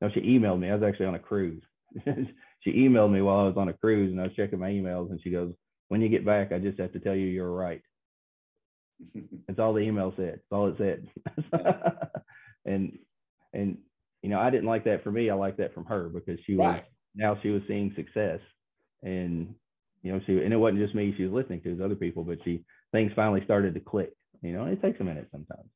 no, 0.00 0.10
she 0.12 0.20
emailed 0.20 0.58
me. 0.60 0.68
I 0.70 0.74
was 0.74 0.82
actually 0.82 1.06
on 1.06 1.14
a 1.14 1.20
cruise. 1.20 1.62
she 2.66 2.72
emailed 2.74 3.12
me 3.12 3.22
while 3.22 3.40
I 3.40 3.44
was 3.44 3.56
on 3.56 3.68
a 3.68 3.74
cruise 3.74 4.12
and 4.12 4.20
I 4.20 4.24
was 4.24 4.34
checking 4.34 4.58
my 4.58 4.70
emails 4.70 5.10
and 5.10 5.20
she 5.22 5.30
goes, 5.30 5.54
when 5.88 6.02
you 6.02 6.08
get 6.08 6.26
back, 6.26 6.52
I 6.52 6.58
just 6.58 6.80
have 6.80 6.92
to 6.94 7.00
tell 7.00 7.14
you 7.14 7.26
you're 7.28 7.50
right. 7.50 7.80
That's 9.46 9.60
all 9.60 9.74
the 9.74 9.80
email 9.80 10.12
said. 10.16 10.40
That's 10.40 10.52
all 10.52 10.68
it 10.68 10.76
said. 10.78 11.08
and 12.66 12.98
and 13.52 13.78
you 14.22 14.30
know, 14.30 14.40
I 14.40 14.50
didn't 14.50 14.66
like 14.66 14.84
that 14.84 15.04
for 15.04 15.12
me. 15.12 15.30
I 15.30 15.34
like 15.34 15.58
that 15.58 15.74
from 15.74 15.84
her 15.86 16.08
because 16.08 16.40
she 16.46 16.56
was 16.56 16.76
right. 16.76 16.84
now 17.14 17.38
she 17.42 17.50
was 17.50 17.62
seeing 17.68 17.92
success, 17.94 18.40
and 19.02 19.54
you 20.02 20.12
know, 20.12 20.20
she 20.26 20.32
and 20.38 20.52
it 20.52 20.56
wasn't 20.56 20.80
just 20.80 20.94
me 20.94 21.14
she 21.16 21.24
was 21.24 21.32
listening 21.32 21.62
to, 21.62 21.72
was 21.72 21.80
other 21.80 21.94
people, 21.94 22.24
but 22.24 22.38
she 22.44 22.64
things 22.92 23.12
finally 23.14 23.44
started 23.44 23.74
to 23.74 23.80
click. 23.80 24.14
You 24.42 24.52
know, 24.52 24.64
and 24.64 24.72
it 24.72 24.82
takes 24.82 25.00
a 25.00 25.04
minute 25.04 25.28
sometimes, 25.32 25.68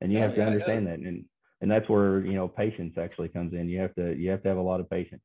and 0.00 0.12
you 0.12 0.18
Oh, 0.18 0.22
have 0.22 0.34
to 0.36 0.40
yeah, 0.40 0.46
understand 0.46 0.86
that, 0.86 0.98
and 1.00 1.24
and 1.60 1.70
that's 1.70 1.88
where 1.88 2.20
you 2.20 2.34
know 2.34 2.48
patience 2.48 2.94
actually 2.98 3.28
comes 3.28 3.54
in. 3.54 3.68
You 3.68 3.80
have 3.80 3.94
to 3.96 4.14
you 4.16 4.30
have 4.30 4.42
to 4.42 4.48
have 4.48 4.58
a 4.58 4.62
lot 4.62 4.80
of 4.80 4.90
patience. 4.90 5.22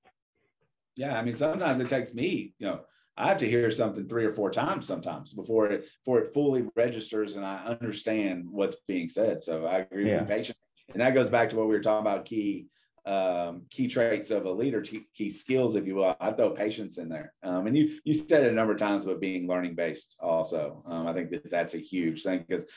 Yeah, 0.97 1.17
I 1.17 1.23
mean, 1.23 1.36
sometimes 1.36 1.80
it 1.80 1.89
takes 1.89 2.13
me, 2.13 2.54
you 2.60 2.67
know, 2.67 2.82
I 3.17 3.27
have 3.27 3.38
to 3.39 3.49
hear 3.49 3.69
something 3.71 4.08
three 4.08 4.25
or 4.25 4.34
four 4.34 4.51
times 4.51 4.86
sometimes 4.86 5.34
before 5.34 5.67
it 5.67 5.86
before 6.04 6.19
it 6.21 6.34
fully 6.34 6.67
registers 6.75 7.36
and 7.36 7.45
I 7.45 7.65
understand 7.65 8.45
what's 8.49 8.75
being 8.88 9.10
said. 9.10 9.43
So 9.43 9.65
I 9.65 9.80
agree 9.80 10.08
Yeah. 10.08 10.21
with 10.21 10.30
patient. 10.30 10.58
And 10.91 11.01
that 11.01 11.13
goes 11.13 11.30
back 11.30 11.49
to 11.49 11.56
what 11.56 11.67
we 11.67 11.75
were 11.75 11.82
talking 11.82 12.06
about 12.08 12.25
key 12.25 12.67
um, 13.06 13.63
key 13.71 13.88
traits 13.88 14.30
of 14.30 14.45
a 14.45 14.51
leader, 14.51 14.82
key, 14.82 15.08
key 15.15 15.32
skills, 15.32 15.75
if 15.75 15.88
you 15.88 15.95
will. 15.95 16.15
I 16.19 16.32
throw 16.34 16.51
patience 16.51 16.99
in 16.99 17.10
there. 17.10 17.34
Um, 17.41 17.65
and 17.65 17.75
you 17.75 17.99
you 18.04 18.13
said 18.13 18.43
it 18.43 18.51
a 18.51 18.56
number 18.56 18.73
of 18.73 18.80
times, 18.80 19.06
but 19.06 19.19
being 19.19 19.47
learning 19.47 19.75
based 19.75 20.15
also. 20.19 20.84
Um, 20.86 21.08
I 21.08 21.13
think 21.13 21.32
that 21.32 21.49
that's 21.49 21.73
a 21.73 21.80
huge 21.80 22.21
thing 22.23 22.45
because 22.47 22.67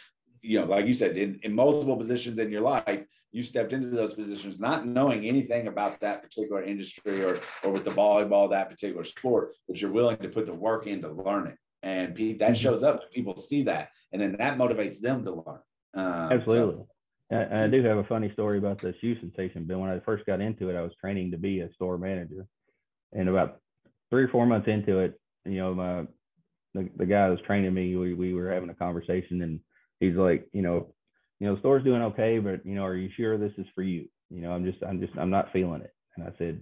you 0.45 0.61
know, 0.61 0.67
like 0.67 0.87
you 0.87 0.93
said, 0.93 1.17
in, 1.17 1.41
in 1.43 1.55
multiple 1.55 1.97
positions 1.97 2.39
in 2.39 2.51
your 2.51 2.61
life, 2.61 3.05
you 3.33 3.43
stepped 3.43 3.73
into 3.73 3.89
those 3.89 4.15
positions 4.15 4.61
not 4.61 4.87
knowing 4.87 5.25
anything 5.27 5.67
about 5.67 5.99
that 6.01 6.23
particular 6.23 6.63
industry 6.63 7.25
or 7.25 7.41
or 7.65 7.71
with 7.73 7.85
the 7.85 7.91
volleyball, 7.91 8.51
that 8.51 8.71
particular 8.71 9.05
sport, 9.05 9.55
but 9.67 9.81
you're 9.81 9.91
willing 9.91 10.19
to 10.19 10.29
put 10.29 10.47
the 10.47 10.55
work 10.55 10.87
in 10.87 11.01
to 11.03 11.11
learn 11.11 11.49
it. 11.49 11.57
And 11.83 12.15
pe- 12.15 12.39
that 12.39 12.53
Mhm. 12.53 12.57
shows 12.57 12.83
up. 12.83 13.11
People 13.13 13.37
see 13.37 13.63
that, 13.65 13.89
and 14.13 14.21
then 14.21 14.37
that 14.39 14.59
motivates 14.59 15.01
them 15.01 15.25
to 15.25 15.33
learn. 15.33 15.61
Um, 15.95 16.33
Absolutely. 16.33 16.85
And 17.31 17.53
and 17.53 17.63
I 17.63 17.69
do 17.69 17.83
have 17.83 17.99
a 17.99 18.05
funny 18.05 18.31
story 18.33 18.59
about 18.59 18.79
the 18.81 18.95
shoe 19.01 19.19
sensation. 19.19 19.65
But 19.65 19.79
when 19.79 19.91
I 19.91 19.99
first 20.01 20.27
got 20.27 20.41
into 20.41 20.69
it, 20.71 20.77
I 20.77 20.83
was 20.83 20.93
training 21.01 21.31
to 21.33 21.39
be 21.39 21.61
a 21.61 21.73
store 21.73 21.99
manager. 21.99 22.47
And 23.13 23.29
about 23.29 23.61
three 24.11 24.25
or 24.25 24.29
four 24.29 24.47
months 24.47 24.69
into 24.69 24.99
it, 25.01 25.19
you 25.45 25.57
know, 25.57 25.75
my 25.75 26.07
the, 26.75 26.89
the 26.97 27.07
guy 27.07 27.27
that 27.27 27.31
was 27.31 27.41
training 27.47 27.73
me, 27.73 27.97
we, 27.97 28.15
we 28.15 28.35
were 28.35 28.53
having 28.53 28.71
a 28.71 28.75
conversation 28.75 29.43
and 29.43 29.61
he's 30.09 30.17
like, 30.17 30.49
you 30.53 30.63
know, 30.63 30.95
you 31.41 31.47
know, 31.47 31.55
the 31.55 31.61
store's 31.61 31.85
doing 31.85 32.03
okay, 32.03 32.39
but 32.39 32.65
you 32.65 32.75
know, 32.75 32.85
are 32.85 32.97
you 32.97 33.11
sure 33.17 33.37
this 33.37 33.53
is 33.59 33.67
for 33.75 33.83
you? 33.83 34.07
You 34.31 34.41
know, 34.41 34.53
I'm 34.53 34.65
just, 34.65 34.83
I'm 34.83 35.01
just, 35.01 35.13
I'm 35.19 35.31
not 35.31 35.53
feeling 35.53 35.83
it. 35.83 35.93
And 36.17 36.27
I 36.27 36.33
said, 36.39 36.61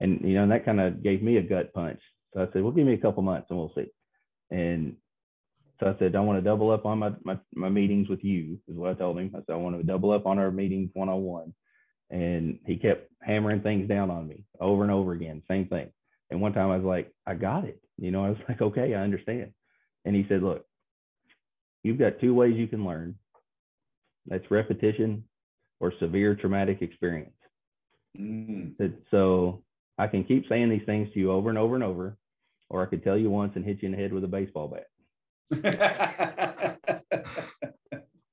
and 0.00 0.20
you 0.22 0.34
know, 0.34 0.42
and 0.42 0.52
that 0.52 0.64
kind 0.64 0.80
of 0.80 1.02
gave 1.02 1.22
me 1.22 1.36
a 1.36 1.42
gut 1.42 1.72
punch. 1.72 2.00
So 2.34 2.40
I 2.40 2.46
said, 2.52 2.62
well, 2.62 2.72
give 2.72 2.86
me 2.86 2.94
a 2.94 2.98
couple 2.98 3.22
months 3.22 3.46
and 3.50 3.58
we'll 3.58 3.72
see. 3.74 3.86
And 4.50 4.96
so 5.80 5.88
I 5.88 5.98
said, 5.98 6.14
I 6.14 6.20
want 6.20 6.38
to 6.38 6.48
double 6.48 6.70
up 6.70 6.86
on 6.86 6.98
my, 6.98 7.10
my, 7.24 7.38
my 7.54 7.68
meetings 7.68 8.08
with 8.08 8.22
you, 8.22 8.58
is 8.68 8.76
what 8.76 8.90
I 8.90 8.94
told 8.94 9.18
him. 9.18 9.30
I 9.34 9.38
said, 9.38 9.52
I 9.52 9.56
want 9.56 9.76
to 9.76 9.82
double 9.82 10.12
up 10.12 10.26
on 10.26 10.38
our 10.38 10.50
meetings 10.50 10.90
one 10.94 11.08
on 11.08 11.22
one. 11.22 11.54
And 12.10 12.58
he 12.66 12.76
kept 12.76 13.10
hammering 13.22 13.62
things 13.62 13.88
down 13.88 14.10
on 14.10 14.28
me 14.28 14.44
over 14.60 14.82
and 14.82 14.92
over 14.92 15.12
again, 15.12 15.42
same 15.48 15.66
thing. 15.66 15.88
And 16.30 16.40
one 16.40 16.52
time 16.52 16.70
I 16.70 16.76
was 16.76 16.84
like, 16.84 17.12
I 17.26 17.34
got 17.34 17.64
it. 17.64 17.80
You 17.98 18.10
know, 18.10 18.24
I 18.24 18.28
was 18.30 18.38
like, 18.48 18.60
okay, 18.60 18.94
I 18.94 19.02
understand. 19.02 19.52
And 20.04 20.14
he 20.14 20.26
said, 20.28 20.42
look, 20.42 20.64
you've 21.82 21.98
got 21.98 22.20
two 22.20 22.34
ways 22.34 22.56
you 22.56 22.66
can 22.66 22.84
learn 22.84 23.16
that's 24.26 24.50
repetition 24.50 25.24
or 25.80 25.92
severe 25.98 26.34
traumatic 26.34 26.80
experience. 26.80 27.34
Mm. 28.18 28.94
So 29.10 29.62
I 29.98 30.06
can 30.06 30.24
keep 30.24 30.48
saying 30.48 30.70
these 30.70 30.86
things 30.86 31.12
to 31.12 31.18
you 31.18 31.32
over 31.32 31.48
and 31.48 31.58
over 31.58 31.74
and 31.74 31.84
over, 31.84 32.16
or 32.70 32.82
I 32.82 32.86
could 32.86 33.02
tell 33.02 33.18
you 33.18 33.30
once 33.30 33.52
and 33.56 33.64
hit 33.64 33.82
you 33.82 33.86
in 33.86 33.92
the 33.92 33.98
head 33.98 34.12
with 34.12 34.24
a 34.24 34.28
baseball 34.28 34.68
bat. 34.68 34.86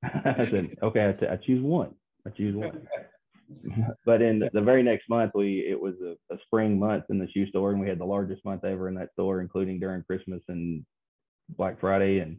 I 0.03 0.45
said, 0.45 0.77
okay, 0.81 1.09
I, 1.09 1.11
t- 1.13 1.27
I 1.27 1.35
choose 1.37 1.63
one. 1.63 1.93
I 2.25 2.29
choose 2.29 2.55
one. 2.55 2.87
but 4.05 4.21
in 4.21 4.47
the, 4.53 4.61
very 4.61 4.83
next 4.83 5.09
month, 5.09 5.31
we 5.33 5.65
it 5.67 5.79
was 5.79 5.95
a, 6.01 6.15
a 6.33 6.37
spring 6.45 6.79
month 6.79 7.05
in 7.09 7.17
the 7.19 7.27
shoe 7.31 7.47
store, 7.47 7.71
and 7.71 7.81
we 7.81 7.89
had 7.89 7.99
the 7.99 8.05
largest 8.05 8.45
month 8.45 8.63
ever 8.63 8.87
in 8.87 8.95
that 8.95 9.11
store, 9.13 9.41
including 9.41 9.79
during 9.79 10.03
Christmas 10.03 10.41
and 10.47 10.85
Black 11.57 11.79
Friday. 11.79 12.19
And 12.19 12.37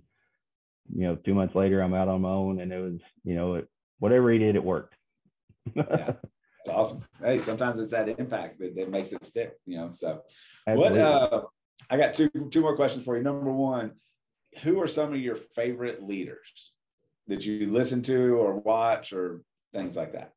you 0.94 1.07
know, 1.07 1.16
two 1.16 1.35
months 1.35 1.55
later, 1.55 1.81
I'm 1.81 1.94
out 1.94 2.09
on 2.09 2.22
my 2.22 2.31
own, 2.31 2.61
and 2.61 2.72
it 2.72 2.81
was 2.81 3.00
you 3.24 3.35
know, 3.35 3.55
it, 3.55 3.68
whatever 3.98 4.31
he 4.31 4.38
did, 4.38 4.57
it 4.57 4.64
worked. 4.64 4.94
Yeah. 5.74 6.12
It's 6.61 6.68
awesome. 6.68 7.03
Hey, 7.22 7.38
sometimes 7.38 7.79
it's 7.79 7.90
that 7.92 8.09
impact 8.18 8.59
that, 8.59 8.76
that 8.76 8.90
makes 8.90 9.12
it 9.12 9.24
stick, 9.24 9.55
you 9.64 9.79
know. 9.79 9.90
So 9.92 10.22
Absolutely. 10.66 10.98
what 10.98 11.07
uh 11.07 11.42
I 11.88 11.96
got 11.96 12.14
two 12.14 12.29
two 12.50 12.61
more 12.61 12.76
questions 12.76 13.05
for 13.05 13.16
you. 13.16 13.22
Number 13.22 13.50
one, 13.50 13.92
who 14.62 14.81
are 14.81 14.88
some 14.88 15.14
of 15.14 15.20
your 15.20 15.37
favorite 15.37 16.03
leaders 16.03 16.72
that 17.29 17.46
you 17.46 17.70
listen 17.70 18.03
to 18.03 18.37
or 18.37 18.59
watch 18.59 19.12
or 19.12 19.42
things 19.72 19.96
like 19.96 20.12
that? 20.12 20.33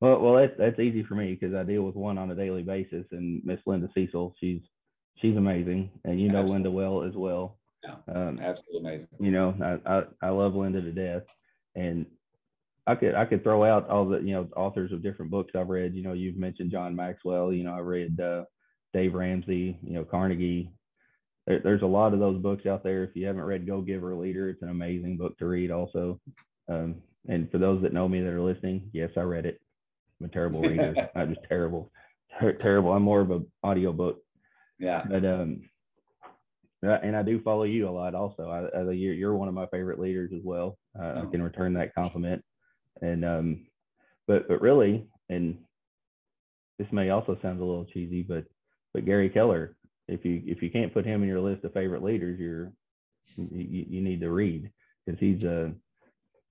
Well, 0.00 0.20
well, 0.20 0.34
that's 0.34 0.56
that's 0.58 0.80
easy 0.80 1.02
for 1.02 1.14
me 1.14 1.36
because 1.38 1.54
I 1.54 1.64
deal 1.64 1.82
with 1.82 1.96
one 1.96 2.18
on 2.18 2.30
a 2.30 2.34
daily 2.34 2.62
basis, 2.62 3.06
and 3.12 3.42
Miss 3.44 3.60
Linda 3.66 3.88
Cecil, 3.94 4.34
she's 4.40 4.62
she's 5.16 5.36
amazing, 5.36 5.90
and 6.04 6.20
you 6.20 6.28
know 6.28 6.40
Absolutely. 6.40 6.52
Linda 6.52 6.70
well 6.70 7.02
as 7.02 7.14
well. 7.14 7.58
Um, 8.08 8.38
Absolutely 8.40 8.78
amazing. 8.80 9.08
you 9.20 9.30
know, 9.30 9.54
I, 9.86 9.98
I 9.98 10.02
I 10.22 10.28
love 10.30 10.54
Linda 10.54 10.80
to 10.80 10.92
death, 10.92 11.22
and 11.74 12.06
I 12.86 12.94
could 12.94 13.14
I 13.14 13.24
could 13.24 13.42
throw 13.42 13.64
out 13.64 13.88
all 13.88 14.08
the 14.08 14.18
you 14.18 14.34
know 14.34 14.48
authors 14.56 14.92
of 14.92 15.02
different 15.02 15.30
books 15.30 15.52
I've 15.56 15.68
read. 15.68 15.94
You 15.94 16.02
know, 16.02 16.12
you've 16.12 16.36
mentioned 16.36 16.70
John 16.70 16.96
Maxwell. 16.96 17.52
You 17.52 17.64
know, 17.64 17.74
I 17.74 17.78
read 17.80 18.18
uh, 18.20 18.44
Dave 18.92 19.14
Ramsey. 19.14 19.78
You 19.82 19.94
know, 19.94 20.04
Carnegie. 20.04 20.70
There, 21.46 21.60
there's 21.60 21.82
a 21.82 21.86
lot 21.86 22.12
of 22.14 22.20
those 22.20 22.40
books 22.40 22.66
out 22.66 22.84
there. 22.84 23.04
If 23.04 23.16
you 23.16 23.26
haven't 23.26 23.42
read 23.42 23.66
Go 23.66 23.80
Giver 23.80 24.14
Leader, 24.14 24.48
it's 24.48 24.62
an 24.62 24.68
amazing 24.68 25.16
book 25.16 25.36
to 25.38 25.46
read. 25.46 25.70
Also, 25.70 26.20
um, 26.68 26.96
and 27.28 27.50
for 27.50 27.58
those 27.58 27.82
that 27.82 27.92
know 27.92 28.08
me 28.08 28.20
that 28.20 28.30
are 28.32 28.40
listening, 28.40 28.88
yes, 28.92 29.10
I 29.16 29.20
read 29.22 29.46
it. 29.46 29.60
I'm 30.20 30.26
a 30.26 30.28
terrible 30.28 30.62
reader. 30.62 30.94
I'm 31.16 31.34
just 31.34 31.46
terrible, 31.48 31.90
Ter- 32.40 32.52
terrible. 32.58 32.92
I'm 32.92 33.02
more 33.02 33.20
of 33.20 33.30
a 33.32 33.42
audiobook 33.64 34.18
Yeah. 34.78 35.04
but 35.08 35.24
um 35.24 35.62
and 36.82 37.16
I 37.16 37.22
do 37.22 37.40
follow 37.42 37.62
you 37.64 37.88
a 37.88 37.90
lot 37.90 38.14
also. 38.14 38.50
I, 38.50 38.78
I 38.78 38.82
you're, 38.92 39.14
you're 39.14 39.34
one 39.36 39.48
of 39.48 39.54
my 39.54 39.66
favorite 39.66 40.00
leaders 40.00 40.32
as 40.34 40.42
well. 40.44 40.78
Uh, 40.98 41.04
I 41.04 41.20
Oh. 41.22 41.26
can 41.30 41.42
return 41.42 41.74
that 41.74 41.94
compliment. 41.94 42.44
And 43.00 43.24
um 43.24 43.66
but 44.26 44.48
but 44.48 44.60
really 44.60 45.06
and 45.28 45.58
this 46.78 46.88
may 46.92 47.10
also 47.10 47.38
sound 47.42 47.60
a 47.60 47.64
little 47.64 47.84
cheesy, 47.86 48.22
but 48.22 48.44
but 48.92 49.04
Gary 49.06 49.28
Keller, 49.30 49.76
if 50.08 50.24
you 50.24 50.42
if 50.46 50.62
you 50.62 50.70
can't 50.70 50.92
put 50.92 51.06
him 51.06 51.22
in 51.22 51.28
your 51.28 51.40
list 51.40 51.64
of 51.64 51.72
favorite 51.72 52.02
leaders, 52.02 52.38
you're 52.38 52.72
you, 53.36 53.86
you 53.88 54.00
need 54.02 54.20
to 54.20 54.30
read 54.30 54.70
because 55.06 55.20
he's 55.20 55.44
uh 55.44 55.70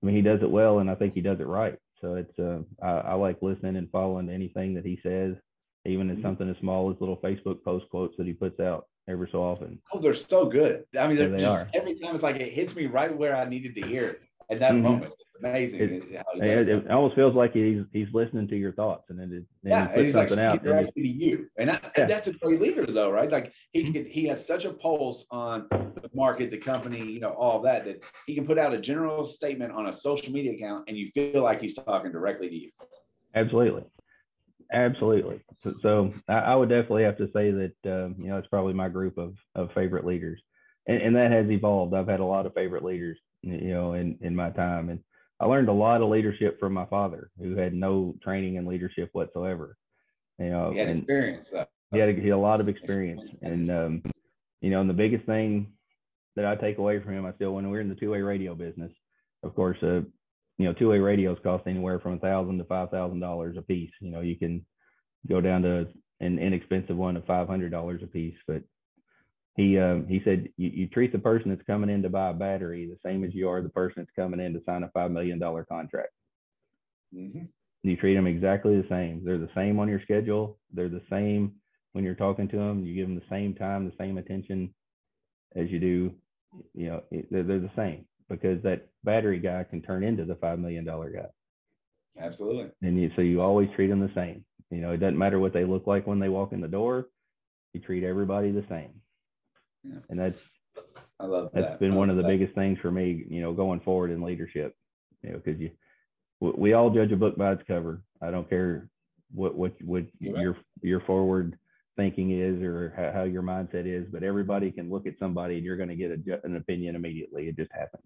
I 0.02 0.06
mean 0.06 0.16
he 0.16 0.22
does 0.22 0.42
it 0.42 0.50
well 0.50 0.78
and 0.80 0.90
I 0.90 0.94
think 0.94 1.14
he 1.14 1.20
does 1.20 1.40
it 1.40 1.46
right. 1.46 1.78
So 2.00 2.14
it's 2.14 2.36
uh, 2.38 2.60
I, 2.82 3.12
I 3.12 3.14
like 3.14 3.38
listening 3.42 3.76
and 3.76 3.90
following 3.90 4.28
anything 4.28 4.74
that 4.74 4.84
he 4.84 4.98
says, 5.02 5.36
even 5.84 6.10
if 6.10 6.18
Mhm. 6.18 6.22
something 6.22 6.50
as 6.50 6.56
small 6.58 6.90
as 6.90 7.00
little 7.00 7.18
Facebook 7.18 7.62
post 7.62 7.88
quotes 7.90 8.16
that 8.16 8.26
he 8.26 8.32
puts 8.32 8.58
out 8.58 8.86
every 9.08 9.28
so 9.30 9.42
often. 9.42 9.80
Oh, 9.92 9.98
they're 9.98 10.14
so 10.14 10.46
good. 10.46 10.84
I 10.98 11.06
mean, 11.08 11.16
Yeah, 11.16 11.22
they're 11.24 11.30
they 11.32 11.38
just, 11.42 11.66
are. 11.66 11.70
every 11.74 11.98
time 11.98 12.14
it's 12.14 12.22
like 12.24 12.36
it 12.36 12.52
hits 12.52 12.74
me 12.76 12.86
right 12.86 13.16
where 13.16 13.36
I 13.36 13.48
needed 13.48 13.74
to 13.76 13.82
hear 13.86 14.04
it 14.04 14.20
at 14.50 14.60
that 14.60 14.72
Mhm. 14.72 14.82
moment. 14.82 15.12
It's 15.12 15.24
amazing. 15.40 15.80
It- 15.80 16.16
how 16.16 16.24
he 16.34 16.40
And 16.40 16.50
does 16.58 16.68
It, 16.68 16.76
it 16.86 16.90
almost 16.90 17.14
feels 17.16 17.34
like 17.34 17.52
he's 17.52 17.82
he's 17.92 18.08
listening 18.12 18.46
to 18.48 18.56
your 18.56 18.72
thoughts, 18.72 19.10
and 19.10 19.18
then 19.18 19.32
it, 19.32 19.44
yeah, 19.64 19.74
he 19.74 19.80
and 19.80 19.88
puts 19.94 20.02
he's 20.04 20.14
like 20.14 20.28
something 20.28 20.46
out. 20.46 20.64
and 20.66 20.94
to 20.94 21.00
you, 21.08 21.48
and, 21.58 21.70
I, 21.70 21.74
Yeah. 21.74 21.78
Mm-hmm. 21.80 22.06
that's 22.08 22.26
a 22.28 22.32
great 22.34 22.60
leader, 22.60 22.86
though, 22.86 23.10
right? 23.10 23.30
Like 23.30 23.52
he 23.72 23.92
could, 23.92 24.06
he 24.06 24.26
has 24.26 24.46
such 24.46 24.64
a 24.66 24.72
pulse 24.72 25.26
on 25.30 25.66
the 25.70 26.10
market, 26.14 26.50
the 26.50 26.58
company, 26.58 27.04
you 27.04 27.20
know, 27.20 27.30
all 27.32 27.60
that 27.62 27.84
that 27.86 28.04
he 28.26 28.34
can 28.34 28.46
put 28.46 28.58
out 28.58 28.72
a 28.72 28.78
general 28.80 29.24
statement 29.24 29.72
on 29.72 29.86
a 29.88 29.92
social 29.92 30.32
media 30.32 30.52
account, 30.52 30.84
and 30.88 30.96
you 30.96 31.06
feel 31.08 31.42
like 31.42 31.60
he's 31.60 31.74
talking 31.74 32.12
directly 32.12 32.48
to 32.48 32.56
you. 32.56 32.70
Absolutely. 33.34 33.84
Absolutely. 34.72 35.40
So, 35.62 35.74
so 35.82 36.14
I, 36.28 36.34
I 36.34 36.54
would 36.54 36.68
definitely 36.68 37.04
have 37.04 37.18
to 37.18 37.28
say 37.34 37.50
that, 37.50 37.74
um, 37.84 38.16
you 38.18 38.28
know, 38.28 38.38
it's 38.38 38.48
probably 38.48 38.72
my 38.72 38.88
group 38.88 39.18
of, 39.18 39.34
of 39.54 39.72
favorite 39.74 40.06
leaders. 40.06 40.40
And, 40.86 41.00
and 41.00 41.16
that 41.16 41.30
has 41.30 41.48
evolved. 41.50 41.94
I've 41.94 42.08
had 42.08 42.20
a 42.20 42.24
lot 42.24 42.46
of 42.46 42.54
favorite 42.54 42.84
leaders, 42.84 43.18
you 43.42 43.72
know, 43.72 43.92
in, 43.92 44.18
in 44.22 44.34
my 44.34 44.50
time. 44.50 44.88
And 44.88 45.00
I 45.38 45.46
learned 45.46 45.68
a 45.68 45.72
lot 45.72 46.00
of 46.00 46.08
leadership 46.08 46.58
from 46.58 46.72
my 46.72 46.86
father, 46.86 47.30
who 47.38 47.56
had 47.56 47.74
no 47.74 48.14
training 48.22 48.56
in 48.56 48.66
leadership 48.66 49.10
whatsoever. 49.12 49.76
You 50.38 50.50
know, 50.50 50.70
He 50.72 50.78
had 50.78 50.88
and 50.88 50.98
experience. 51.00 51.50
though. 51.50 51.66
he 51.92 51.98
had 51.98 52.08
a, 52.08 52.12
he 52.12 52.28
had 52.28 52.36
a 52.36 52.38
lot 52.38 52.60
of 52.60 52.68
experience. 52.68 53.22
And, 53.42 53.70
um, 53.70 54.02
you 54.60 54.70
know, 54.70 54.80
and 54.80 54.88
the 54.88 54.94
biggest 54.94 55.26
thing 55.26 55.72
that 56.36 56.46
I 56.46 56.56
take 56.56 56.78
away 56.78 56.98
from 57.00 57.12
him, 57.12 57.26
I 57.26 57.32
still, 57.34 57.52
when 57.54 57.68
we're 57.68 57.80
in 57.80 57.88
the 57.88 57.94
two 57.94 58.10
way 58.10 58.22
radio 58.22 58.54
business, 58.54 58.92
of 59.42 59.54
course, 59.54 59.76
uh, 59.82 60.00
you 60.62 60.68
know, 60.68 60.74
two 60.74 60.90
way 60.90 61.00
radios 61.00 61.38
cost 61.42 61.66
anywhere 61.66 61.98
from 61.98 62.12
a 62.14 62.18
thousand 62.18 62.58
to 62.58 62.64
five 62.64 62.90
thousand 62.90 63.18
dollars 63.18 63.56
a 63.58 63.62
piece. 63.62 63.90
You 64.00 64.12
know, 64.12 64.20
you 64.20 64.36
can 64.36 64.64
go 65.28 65.40
down 65.40 65.62
to 65.62 65.88
an 66.20 66.38
inexpensive 66.38 66.96
one 66.96 67.16
of 67.16 67.26
five 67.26 67.48
hundred 67.48 67.72
dollars 67.72 68.00
a 68.04 68.06
piece. 68.06 68.36
But 68.46 68.62
he 69.56 69.76
um, 69.76 70.06
he 70.06 70.20
said 70.24 70.50
you, 70.56 70.68
you 70.68 70.86
treat 70.86 71.10
the 71.10 71.18
person 71.18 71.50
that's 71.50 71.66
coming 71.66 71.90
in 71.90 72.00
to 72.02 72.08
buy 72.08 72.30
a 72.30 72.34
battery 72.34 72.86
the 72.86 72.96
same 73.04 73.24
as 73.24 73.34
you 73.34 73.48
are 73.48 73.60
the 73.60 73.70
person 73.70 73.94
that's 73.96 74.14
coming 74.14 74.38
in 74.38 74.52
to 74.52 74.62
sign 74.64 74.84
a 74.84 74.88
five 74.90 75.10
million 75.10 75.40
dollar 75.40 75.64
contract. 75.64 76.12
Mhm. 77.12 77.48
You 77.82 77.96
treat 77.96 78.14
them 78.14 78.28
exactly 78.28 78.80
the 78.80 78.88
same. 78.88 79.24
They're 79.24 79.38
the 79.38 79.50
same 79.56 79.80
on 79.80 79.88
your 79.88 80.00
schedule. 80.02 80.60
They're 80.72 80.88
the 80.88 81.02
same 81.10 81.54
when 81.90 82.04
you're 82.04 82.14
talking 82.14 82.46
to 82.50 82.56
them. 82.56 82.86
You 82.86 82.94
give 82.94 83.08
them 83.08 83.16
the 83.16 83.34
same 83.34 83.52
time, 83.54 83.84
the 83.84 83.96
same 83.98 84.16
attention 84.16 84.72
as 85.56 85.68
you 85.70 85.80
do. 85.80 86.14
You 86.72 86.86
know, 86.86 87.02
they're, 87.10 87.42
they're 87.42 87.58
the 87.58 87.70
same 87.74 88.06
because 88.32 88.62
that 88.62 88.88
battery 89.04 89.38
guy 89.38 89.64
can 89.64 89.82
turn 89.82 90.02
into 90.02 90.24
the 90.24 90.34
five 90.34 90.58
million 90.58 90.84
dollar 90.84 91.10
guy. 91.10 91.28
Absolutely. 92.18 92.70
And 92.82 93.00
you, 93.00 93.10
so 93.14 93.22
you 93.22 93.40
always 93.40 93.68
treat 93.74 93.88
them 93.88 94.00
the 94.00 94.12
same. 94.14 94.44
You 94.70 94.78
know, 94.78 94.92
it 94.92 94.98
doesn't 94.98 95.18
matter 95.18 95.38
what 95.38 95.52
they 95.52 95.64
look 95.64 95.86
like 95.86 96.06
when 96.06 96.18
they 96.18 96.28
walk 96.28 96.52
in 96.52 96.60
the 96.60 96.68
door. 96.68 97.08
You 97.74 97.80
treat 97.80 98.04
everybody 98.04 98.50
the 98.50 98.64
same. 98.68 98.90
Yeah. 99.84 100.00
And 100.08 100.18
that's 100.18 100.38
I 101.20 101.26
love 101.26 101.50
that's 101.54 101.68
that. 101.68 101.80
been 101.80 101.92
I 101.92 101.96
one 101.96 102.10
of 102.10 102.16
the 102.16 102.22
that. 102.22 102.28
biggest 102.28 102.54
things 102.54 102.78
for 102.80 102.90
me. 102.90 103.24
You 103.28 103.42
know, 103.42 103.52
going 103.52 103.80
forward 103.80 104.10
in 104.10 104.22
leadership. 104.22 104.74
You 105.22 105.32
know, 105.32 105.40
because 105.44 105.60
you 105.60 105.70
we, 106.40 106.72
all 106.72 106.90
judge 106.90 107.12
a 107.12 107.16
book 107.16 107.36
by 107.36 107.52
its 107.52 107.62
cover. 107.68 108.02
I 108.20 108.30
don't 108.30 108.48
care 108.48 108.88
what 109.32 109.54
what 109.54 109.72
what 109.82 110.04
right. 110.20 110.42
your 110.42 110.56
your 110.82 111.00
forward 111.00 111.58
thinking 111.96 112.30
is 112.30 112.62
or 112.62 112.94
how, 112.96 113.12
how 113.12 113.22
your 113.24 113.42
mindset 113.42 113.86
is, 113.86 114.06
but 114.10 114.22
everybody 114.22 114.70
can 114.70 114.90
look 114.90 115.06
at 115.06 115.18
somebody 115.18 115.56
and 115.56 115.64
you're 115.64 115.76
going 115.76 115.88
to 115.90 115.94
get 115.94 116.10
a, 116.10 116.40
an 116.44 116.56
opinion 116.56 116.96
immediately. 116.96 117.48
It 117.48 117.56
just 117.56 117.70
happens. 117.72 118.02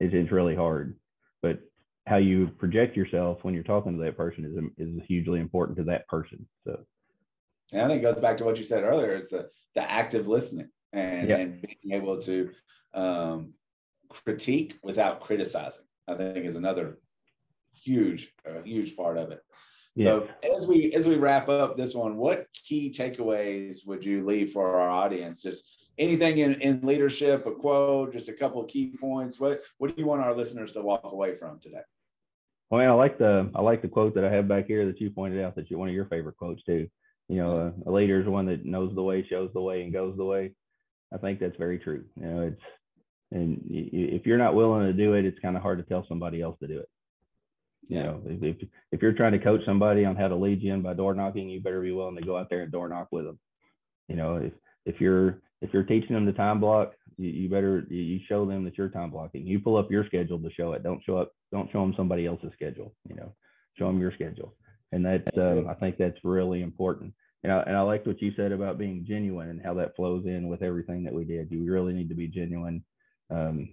It's, 0.00 0.14
it's 0.14 0.32
really 0.32 0.54
hard, 0.54 0.96
but 1.42 1.60
how 2.06 2.16
you 2.16 2.48
project 2.58 2.96
yourself 2.96 3.38
when 3.42 3.54
you're 3.54 3.62
talking 3.62 3.96
to 3.98 4.04
that 4.04 4.16
person 4.16 4.44
is 4.44 4.86
is 4.86 5.02
hugely 5.06 5.40
important 5.40 5.76
to 5.78 5.84
that 5.84 6.06
person. 6.08 6.46
So 6.66 6.80
And 7.72 7.82
I 7.82 7.88
think 7.88 8.00
it 8.00 8.02
goes 8.02 8.20
back 8.20 8.36
to 8.38 8.44
what 8.44 8.56
you 8.56 8.64
said 8.64 8.84
earlier. 8.84 9.12
It's 9.14 9.30
the, 9.30 9.50
the 9.74 9.90
active 9.90 10.28
listening 10.28 10.70
and, 10.92 11.28
Yeah. 11.28 11.36
and 11.36 11.62
being 11.62 11.94
able 12.00 12.20
to 12.22 12.50
um, 12.94 13.52
critique 14.08 14.78
without 14.82 15.20
criticizing. 15.20 15.84
I 16.06 16.14
think 16.14 16.36
is 16.46 16.56
another 16.56 16.98
huge, 17.74 18.32
uh, 18.48 18.62
huge 18.64 18.96
part 18.96 19.18
of 19.18 19.30
it. 19.30 19.42
So 20.00 20.28
as 20.54 20.66
we 20.68 20.92
as 20.94 21.08
we 21.08 21.16
wrap 21.16 21.48
up 21.48 21.76
this 21.76 21.92
one, 21.92 22.16
what 22.16 22.46
key 22.54 22.94
takeaways 22.96 23.84
would 23.84 24.04
you 24.04 24.24
leave 24.24 24.52
for 24.52 24.76
our 24.76 24.88
audience? 24.88 25.42
Just 25.42 25.77
anything 25.98 26.38
in, 26.38 26.54
in 26.60 26.80
leadership, 26.82 27.46
a 27.46 27.52
quote, 27.52 28.12
just 28.12 28.28
a 28.28 28.32
couple 28.32 28.62
of 28.62 28.68
key 28.68 28.94
points. 28.98 29.38
What 29.38 29.62
what 29.78 29.94
do 29.94 30.00
you 30.00 30.06
want 30.06 30.22
our 30.22 30.34
listeners 30.34 30.72
to 30.72 30.82
walk 30.82 31.04
away 31.04 31.36
from 31.36 31.58
today? 31.58 31.82
Well, 32.70 32.80
I 32.80 32.94
like 32.94 33.18
the 33.18 33.50
I 33.54 33.62
like 33.62 33.82
the 33.82 33.88
quote 33.88 34.14
that 34.14 34.24
I 34.24 34.30
have 34.30 34.48
back 34.48 34.66
here 34.66 34.86
that 34.86 35.00
you 35.00 35.10
pointed 35.10 35.42
out 35.42 35.54
that 35.56 35.70
you 35.70 35.78
one 35.78 35.88
of 35.88 35.94
your 35.94 36.06
favorite 36.06 36.36
quotes 36.36 36.62
too. 36.64 36.88
You 37.28 37.36
know, 37.36 37.58
uh, 37.58 37.90
a 37.90 37.92
leader 37.92 38.20
is 38.20 38.26
one 38.26 38.46
that 38.46 38.64
knows 38.64 38.94
the 38.94 39.02
way, 39.02 39.26
shows 39.28 39.50
the 39.52 39.60
way, 39.60 39.82
and 39.82 39.92
goes 39.92 40.16
the 40.16 40.24
way. 40.24 40.52
I 41.12 41.18
think 41.18 41.40
that's 41.40 41.56
very 41.56 41.78
true. 41.78 42.04
You 42.16 42.26
know, 42.26 42.40
it's 42.42 42.62
and 43.30 43.62
if 43.70 44.26
you're 44.26 44.38
not 44.38 44.54
willing 44.54 44.86
to 44.86 44.92
do 44.92 45.14
it, 45.14 45.24
it's 45.24 45.38
kind 45.40 45.56
of 45.56 45.62
hard 45.62 45.78
to 45.78 45.84
tell 45.84 46.06
somebody 46.08 46.40
else 46.40 46.58
to 46.60 46.66
do 46.66 46.78
it. 46.78 46.88
You 47.88 48.02
know, 48.02 48.22
if, 48.26 48.42
if 48.42 48.68
if 48.92 49.02
you're 49.02 49.12
trying 49.12 49.32
to 49.32 49.38
coach 49.38 49.64
somebody 49.64 50.04
on 50.04 50.16
how 50.16 50.28
to 50.28 50.36
lead 50.36 50.62
you 50.62 50.72
in 50.72 50.82
by 50.82 50.94
door 50.94 51.14
knocking, 51.14 51.48
you 51.48 51.60
better 51.60 51.80
be 51.80 51.92
willing 51.92 52.16
to 52.16 52.22
go 52.22 52.36
out 52.36 52.50
there 52.50 52.62
and 52.62 52.72
door 52.72 52.88
knock 52.88 53.08
with 53.10 53.24
them. 53.24 53.38
You 54.08 54.16
know, 54.16 54.36
if 54.36 54.52
if 54.84 55.00
you're 55.00 55.40
if 55.60 55.72
you're 55.72 55.82
teaching 55.82 56.14
them 56.14 56.26
the 56.26 56.32
time 56.32 56.60
block, 56.60 56.92
you, 57.16 57.30
you 57.30 57.48
better 57.48 57.84
you- 57.88 58.20
show 58.28 58.46
them 58.46 58.64
that 58.64 58.78
you're 58.78 58.88
time 58.88 59.10
blocking. 59.10 59.46
You 59.46 59.60
pull 59.60 59.76
up 59.76 59.90
your 59.90 60.06
schedule 60.06 60.38
to 60.38 60.50
show 60.52 60.72
it. 60.72 60.82
Don't 60.82 61.02
show 61.04 61.16
up. 61.16 61.32
Don't 61.52 61.70
show 61.72 61.80
them 61.80 61.94
somebody 61.96 62.26
else's 62.26 62.52
schedule. 62.54 62.94
You 63.08 63.16
know, 63.16 63.34
show 63.78 63.86
them 63.86 64.00
your 64.00 64.12
schedule. 64.12 64.54
And 64.92 65.04
that 65.04 65.24
That's 65.24 65.46
um. 65.46 65.66
I 65.68 65.74
think 65.74 65.98
that's 65.98 66.18
really 66.24 66.62
important. 66.62 67.12
And 67.44 67.52
I, 67.52 67.60
and 67.62 67.76
I 67.76 67.82
liked 67.82 68.06
what 68.06 68.20
you 68.20 68.32
said 68.36 68.52
about 68.52 68.78
being 68.78 69.04
genuine 69.06 69.48
and 69.50 69.62
how 69.62 69.74
that 69.74 69.94
flows 69.94 70.26
in 70.26 70.48
with 70.48 70.62
everything 70.62 71.04
that 71.04 71.14
we 71.14 71.24
did. 71.24 71.52
You 71.52 71.70
really 71.70 71.92
need 71.92 72.08
to 72.08 72.14
be 72.14 72.26
genuine. 72.26 72.84
Um, 73.30 73.68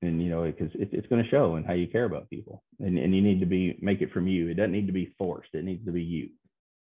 and 0.00 0.22
you 0.22 0.30
know, 0.30 0.44
because 0.44 0.70
it, 0.74 0.90
it's 0.92 1.06
going 1.08 1.22
to 1.22 1.28
show 1.28 1.56
in 1.56 1.64
how 1.64 1.72
you 1.72 1.88
care 1.88 2.04
about 2.04 2.30
people, 2.30 2.62
and 2.78 2.98
and 2.98 3.14
you 3.14 3.20
need 3.20 3.40
to 3.40 3.46
be 3.46 3.78
make 3.82 4.00
it 4.00 4.12
from 4.12 4.28
you. 4.28 4.48
It 4.48 4.54
doesn't 4.54 4.72
need 4.72 4.86
to 4.86 4.92
be 4.92 5.14
forced. 5.18 5.54
It 5.54 5.64
needs 5.64 5.84
to 5.86 5.92
be 5.92 6.02
you. 6.02 6.28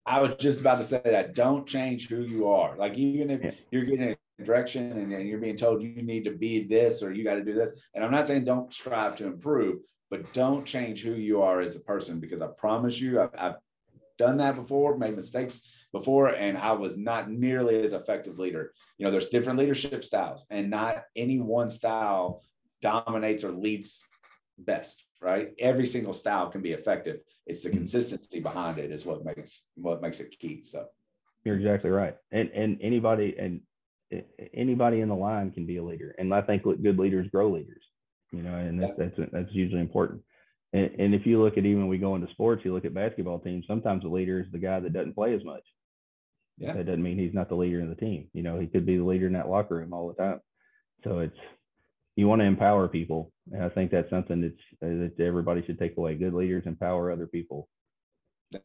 I 0.06 0.20
was 0.22 0.36
just 0.36 0.60
about 0.60 0.80
to 0.80 0.84
say 0.84 1.02
that. 1.04 1.36
Don't 1.36 1.68
change 1.68 2.10
who 2.10 2.22
you 2.24 2.47
are. 2.47 2.76
Like 2.76 2.95
even 2.95 3.30
if 3.30 3.43
Yeah. 3.43 3.52
you're 3.72 3.86
getting 3.86 4.16
a 4.39 4.43
direction 4.43 4.91
and, 4.93 5.14
and 5.14 5.28
you're 5.28 5.39
being 5.39 5.58
told 5.58 5.84
you 5.84 6.02
need 6.02 6.24
to 6.26 6.32
be 6.32 6.68
this 6.68 7.04
or 7.04 7.14
you 7.14 7.24
got 7.24 7.36
to 7.36 7.43
do 7.43 7.54
this. 7.54 7.72
And 7.93 8.04
I'm 8.04 8.12
not 8.12 8.28
saying 8.28 8.45
don't 8.45 8.74
strive 8.74 9.16
to 9.18 9.28
improve, 9.28 9.80
but 10.10 10.34
don't 10.34 10.66
change 10.66 11.04
who 11.04 11.14
you 11.14 11.41
are 11.41 11.62
as 11.62 11.76
a 11.76 11.80
person 11.82 12.20
because 12.20 12.41
I 12.41 12.47
promise 12.47 12.99
you, 12.99 13.22
I've, 13.22 13.30
I've 13.38 13.56
done 14.18 14.38
that 14.38 14.56
before, 14.56 14.97
made 14.97 15.16
mistakes 15.16 15.62
before, 15.91 16.30
and 16.30 16.58
I 16.58 16.72
was 16.72 16.97
not 16.97 17.30
nearly 17.30 17.82
as 17.84 17.93
effective 17.93 18.39
leader. 18.39 18.74
You 18.97 19.06
know, 19.06 19.12
there's 19.12 19.30
different 19.30 19.60
leadership 19.60 20.04
styles, 20.04 20.45
and 20.49 20.70
not 20.70 21.04
any 21.16 21.39
one 21.39 21.70
style 21.70 22.43
dominates 22.82 23.43
or 23.43 23.52
leads 23.52 24.02
best. 24.58 25.04
Right? 25.22 25.53
Every 25.59 25.86
single 25.86 26.13
style 26.13 26.49
can 26.49 26.61
be 26.61 26.72
effective. 26.72 27.19
It's 27.45 27.63
the 27.63 27.69
Mhm. 27.69 27.74
consistency 27.74 28.39
behind 28.39 28.80
it 28.80 28.91
is 28.91 29.05
what 29.05 29.24
makes 29.24 29.69
what 29.76 30.01
makes 30.01 30.19
it 30.19 30.32
key. 30.39 30.63
So 30.65 30.88
You're 31.43 31.55
exactly 31.55 31.89
right. 31.91 32.17
And 32.32 32.49
and 32.51 32.78
anybody 32.82 33.38
and 33.38 33.61
anybody 34.53 35.01
in 35.01 35.09
the 35.09 35.15
line 35.15 35.51
can 35.51 35.65
be 35.65 35.78
a 35.78 35.84
leader. 35.84 36.13
And 36.17 36.34
I 36.34 36.41
think 36.41 36.63
good 36.63 36.97
leaders 36.99 37.28
grow 37.30 37.49
leaders. 37.51 37.84
You 38.32 38.41
know, 38.43 38.55
and 38.55 38.82
that's 38.82 38.97
that's, 38.97 39.32
that's 39.32 39.51
usually 39.53 39.82
important. 39.82 40.24
And, 40.74 40.89
and 40.99 41.15
if 41.15 41.26
you 41.26 41.41
look 41.41 41.57
at 41.57 41.65
even 41.65 41.82
when 41.82 41.89
we 41.89 41.97
go 41.97 42.15
into 42.15 42.32
sports, 42.32 42.63
you 42.63 42.74
look 42.74 42.86
at 42.86 42.93
basketball 42.93 43.39
teams. 43.39 43.65
Sometimes 43.67 44.03
the 44.03 44.09
leader 44.09 44.39
is 44.39 44.51
the 44.51 44.57
guy 44.59 44.80
that 44.80 44.93
doesn't 44.93 45.15
play 45.15 45.34
as 45.36 45.43
much. 45.43 45.63
Yeah. 46.57 46.74
That 46.74 46.86
doesn't 46.86 47.03
mean 47.03 47.17
he's 47.17 47.34
not 47.34 47.49
the 47.49 47.55
leader 47.55 47.80
in 47.80 47.89
the 47.89 47.95
team. 47.95 48.30
You 48.34 48.43
know, 48.43 48.59
he 48.59 48.67
could 48.67 48.86
be 48.86 48.97
the 48.97 49.03
leader 49.03 49.28
in 49.28 49.34
that 49.34 49.49
locker 49.49 49.76
room 49.76 49.93
all 49.93 50.07
the 50.07 50.22
time. 50.22 50.39
So 51.03 51.19
it's 51.19 51.38
you 52.16 52.28
want 52.28 52.41
to 52.41 52.45
empower 52.45 52.88
people, 52.88 53.32
and 53.51 53.64
I 53.64 53.70
think 53.70 53.91
that's 53.91 54.09
something 54.09 54.41
that's 54.41 55.16
that 55.18 55.24
everybody 55.24 55.64
should 55.64 55.80
take 55.80 55.97
away. 55.97 56.16
Good 56.16 56.34
leaders 56.34 56.66
empower 56.66 57.12
other 57.12 57.28
people. 57.28 57.68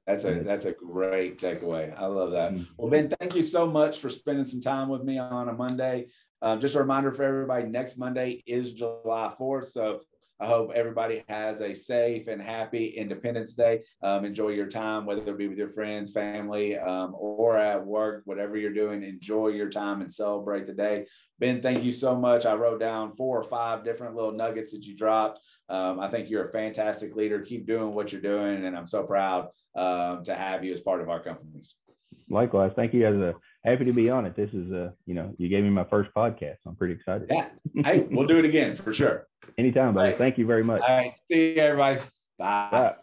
that's 0.04 0.24
a 0.24 0.40
that's 0.42 0.64
a 0.64 0.72
great 0.72 1.38
takeaway. 1.38 1.96
I 1.96 2.06
love 2.06 2.32
that. 2.32 2.54
Mhm. 2.54 2.66
Well, 2.76 2.90
Ben, 2.90 3.08
thank 3.08 3.36
you 3.36 3.42
so 3.42 3.66
much 3.68 4.00
for 4.00 4.08
spending 4.10 4.44
some 4.44 4.60
time 4.60 4.88
with 4.88 5.04
me 5.04 5.18
on 5.18 5.48
a 5.48 5.52
Monday. 5.52 6.08
Um, 6.42 6.60
just 6.60 6.74
a 6.74 6.80
reminder 6.80 7.12
for 7.12 7.22
everybody: 7.22 7.68
next 7.68 7.96
Monday 7.96 8.42
is 8.46 8.72
July 8.72 9.32
fourth, 9.38 9.68
so 9.68 10.00
I 10.38 10.46
hope 10.46 10.72
everybody 10.74 11.24
has 11.28 11.62
a 11.62 11.72
safe 11.72 12.28
and 12.28 12.42
happy 12.42 12.88
Independence 12.88 13.54
Day. 13.54 13.82
Um, 14.02 14.26
enjoy 14.26 14.50
your 14.50 14.66
time, 14.66 15.06
whether 15.06 15.22
it 15.22 15.38
be 15.38 15.48
with 15.48 15.56
your 15.56 15.68
friends, 15.68 16.12
family, 16.12 16.76
um, 16.76 17.14
or 17.18 17.56
at 17.56 17.84
work, 17.84 18.22
whatever 18.26 18.58
you're 18.58 18.72
doing. 18.72 19.02
Enjoy 19.02 19.48
your 19.48 19.70
time 19.70 20.02
and 20.02 20.12
celebrate 20.12 20.66
the 20.66 20.74
day. 20.74 21.06
Ben, 21.38 21.62
thank 21.62 21.82
you 21.82 21.90
so 21.90 22.14
much. 22.14 22.44
I 22.44 22.54
wrote 22.54 22.80
down 22.80 23.16
four 23.16 23.38
or 23.38 23.44
five 23.44 23.82
different 23.82 24.14
little 24.14 24.32
nuggets 24.32 24.72
that 24.72 24.84
you 24.84 24.94
dropped. 24.94 25.40
Um, 25.70 26.00
I 26.00 26.08
think 26.08 26.28
you're 26.28 26.48
a 26.48 26.52
fantastic 26.52 27.16
leader. 27.16 27.40
Keep 27.40 27.66
doing 27.66 27.94
what 27.94 28.12
you're 28.12 28.20
doing, 28.20 28.66
and 28.66 28.76
I'm 28.76 28.86
so 28.86 29.04
proud 29.04 29.48
um, 29.74 30.22
to 30.24 30.34
have 30.34 30.64
you 30.64 30.72
as 30.72 30.80
part 30.80 31.00
of 31.00 31.08
our 31.08 31.22
companies. 31.22 31.76
Likewise, 32.28 32.72
thank 32.76 32.92
you 32.92 33.02
guys 33.02 33.34
happy 33.66 33.84
to 33.84 33.92
be 33.92 34.08
on 34.08 34.24
it. 34.24 34.36
This 34.36 34.50
is 34.54 34.70
a, 34.70 34.94
you 35.06 35.14
know, 35.14 35.34
you 35.38 35.48
gave 35.48 35.64
me 35.64 35.70
my 35.70 35.84
first 35.84 36.10
podcast. 36.14 36.58
So 36.62 36.70
I'm 36.70 36.76
pretty 36.76 36.94
excited. 36.94 37.28
Yeah. 37.30 37.48
hey, 37.84 38.06
we'll 38.10 38.26
do 38.26 38.38
it 38.38 38.44
again 38.44 38.76
for 38.76 38.92
sure. 38.92 39.26
Anytime, 39.58 39.94
buddy. 39.94 40.10
Right. 40.10 40.18
Thank 40.18 40.38
you 40.38 40.46
very 40.46 40.62
much. 40.62 40.82
All 40.82 40.96
right. 40.96 41.14
See 41.30 41.54
you, 41.54 41.60
everybody. 41.60 42.00
Bye. 42.38 42.68
Bye. 42.70 42.94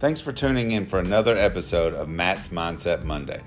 Thanks 0.00 0.20
for 0.20 0.32
tuning 0.32 0.70
in 0.70 0.86
for 0.86 1.00
another 1.00 1.36
episode 1.36 1.92
of 1.92 2.08
Matt's 2.08 2.50
Mindset 2.50 3.02
Monday. 3.02 3.42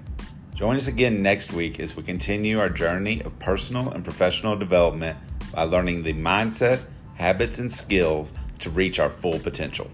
Join 0.53 0.75
us 0.75 0.87
again 0.87 1.21
next 1.21 1.53
week 1.53 1.79
as 1.79 1.95
we 1.95 2.03
continue 2.03 2.59
our 2.59 2.69
journey 2.69 3.21
of 3.21 3.39
personal 3.39 3.89
and 3.91 4.03
professional 4.03 4.57
development 4.57 5.17
by 5.53 5.63
learning 5.63 6.03
the 6.03 6.13
mindset 6.13 6.81
habits, 7.21 7.59
and 7.59 7.71
skills 7.71 8.33
to 8.57 8.71
reach 8.71 8.99
our 8.99 9.11
full 9.11 9.37
potential. 9.37 9.89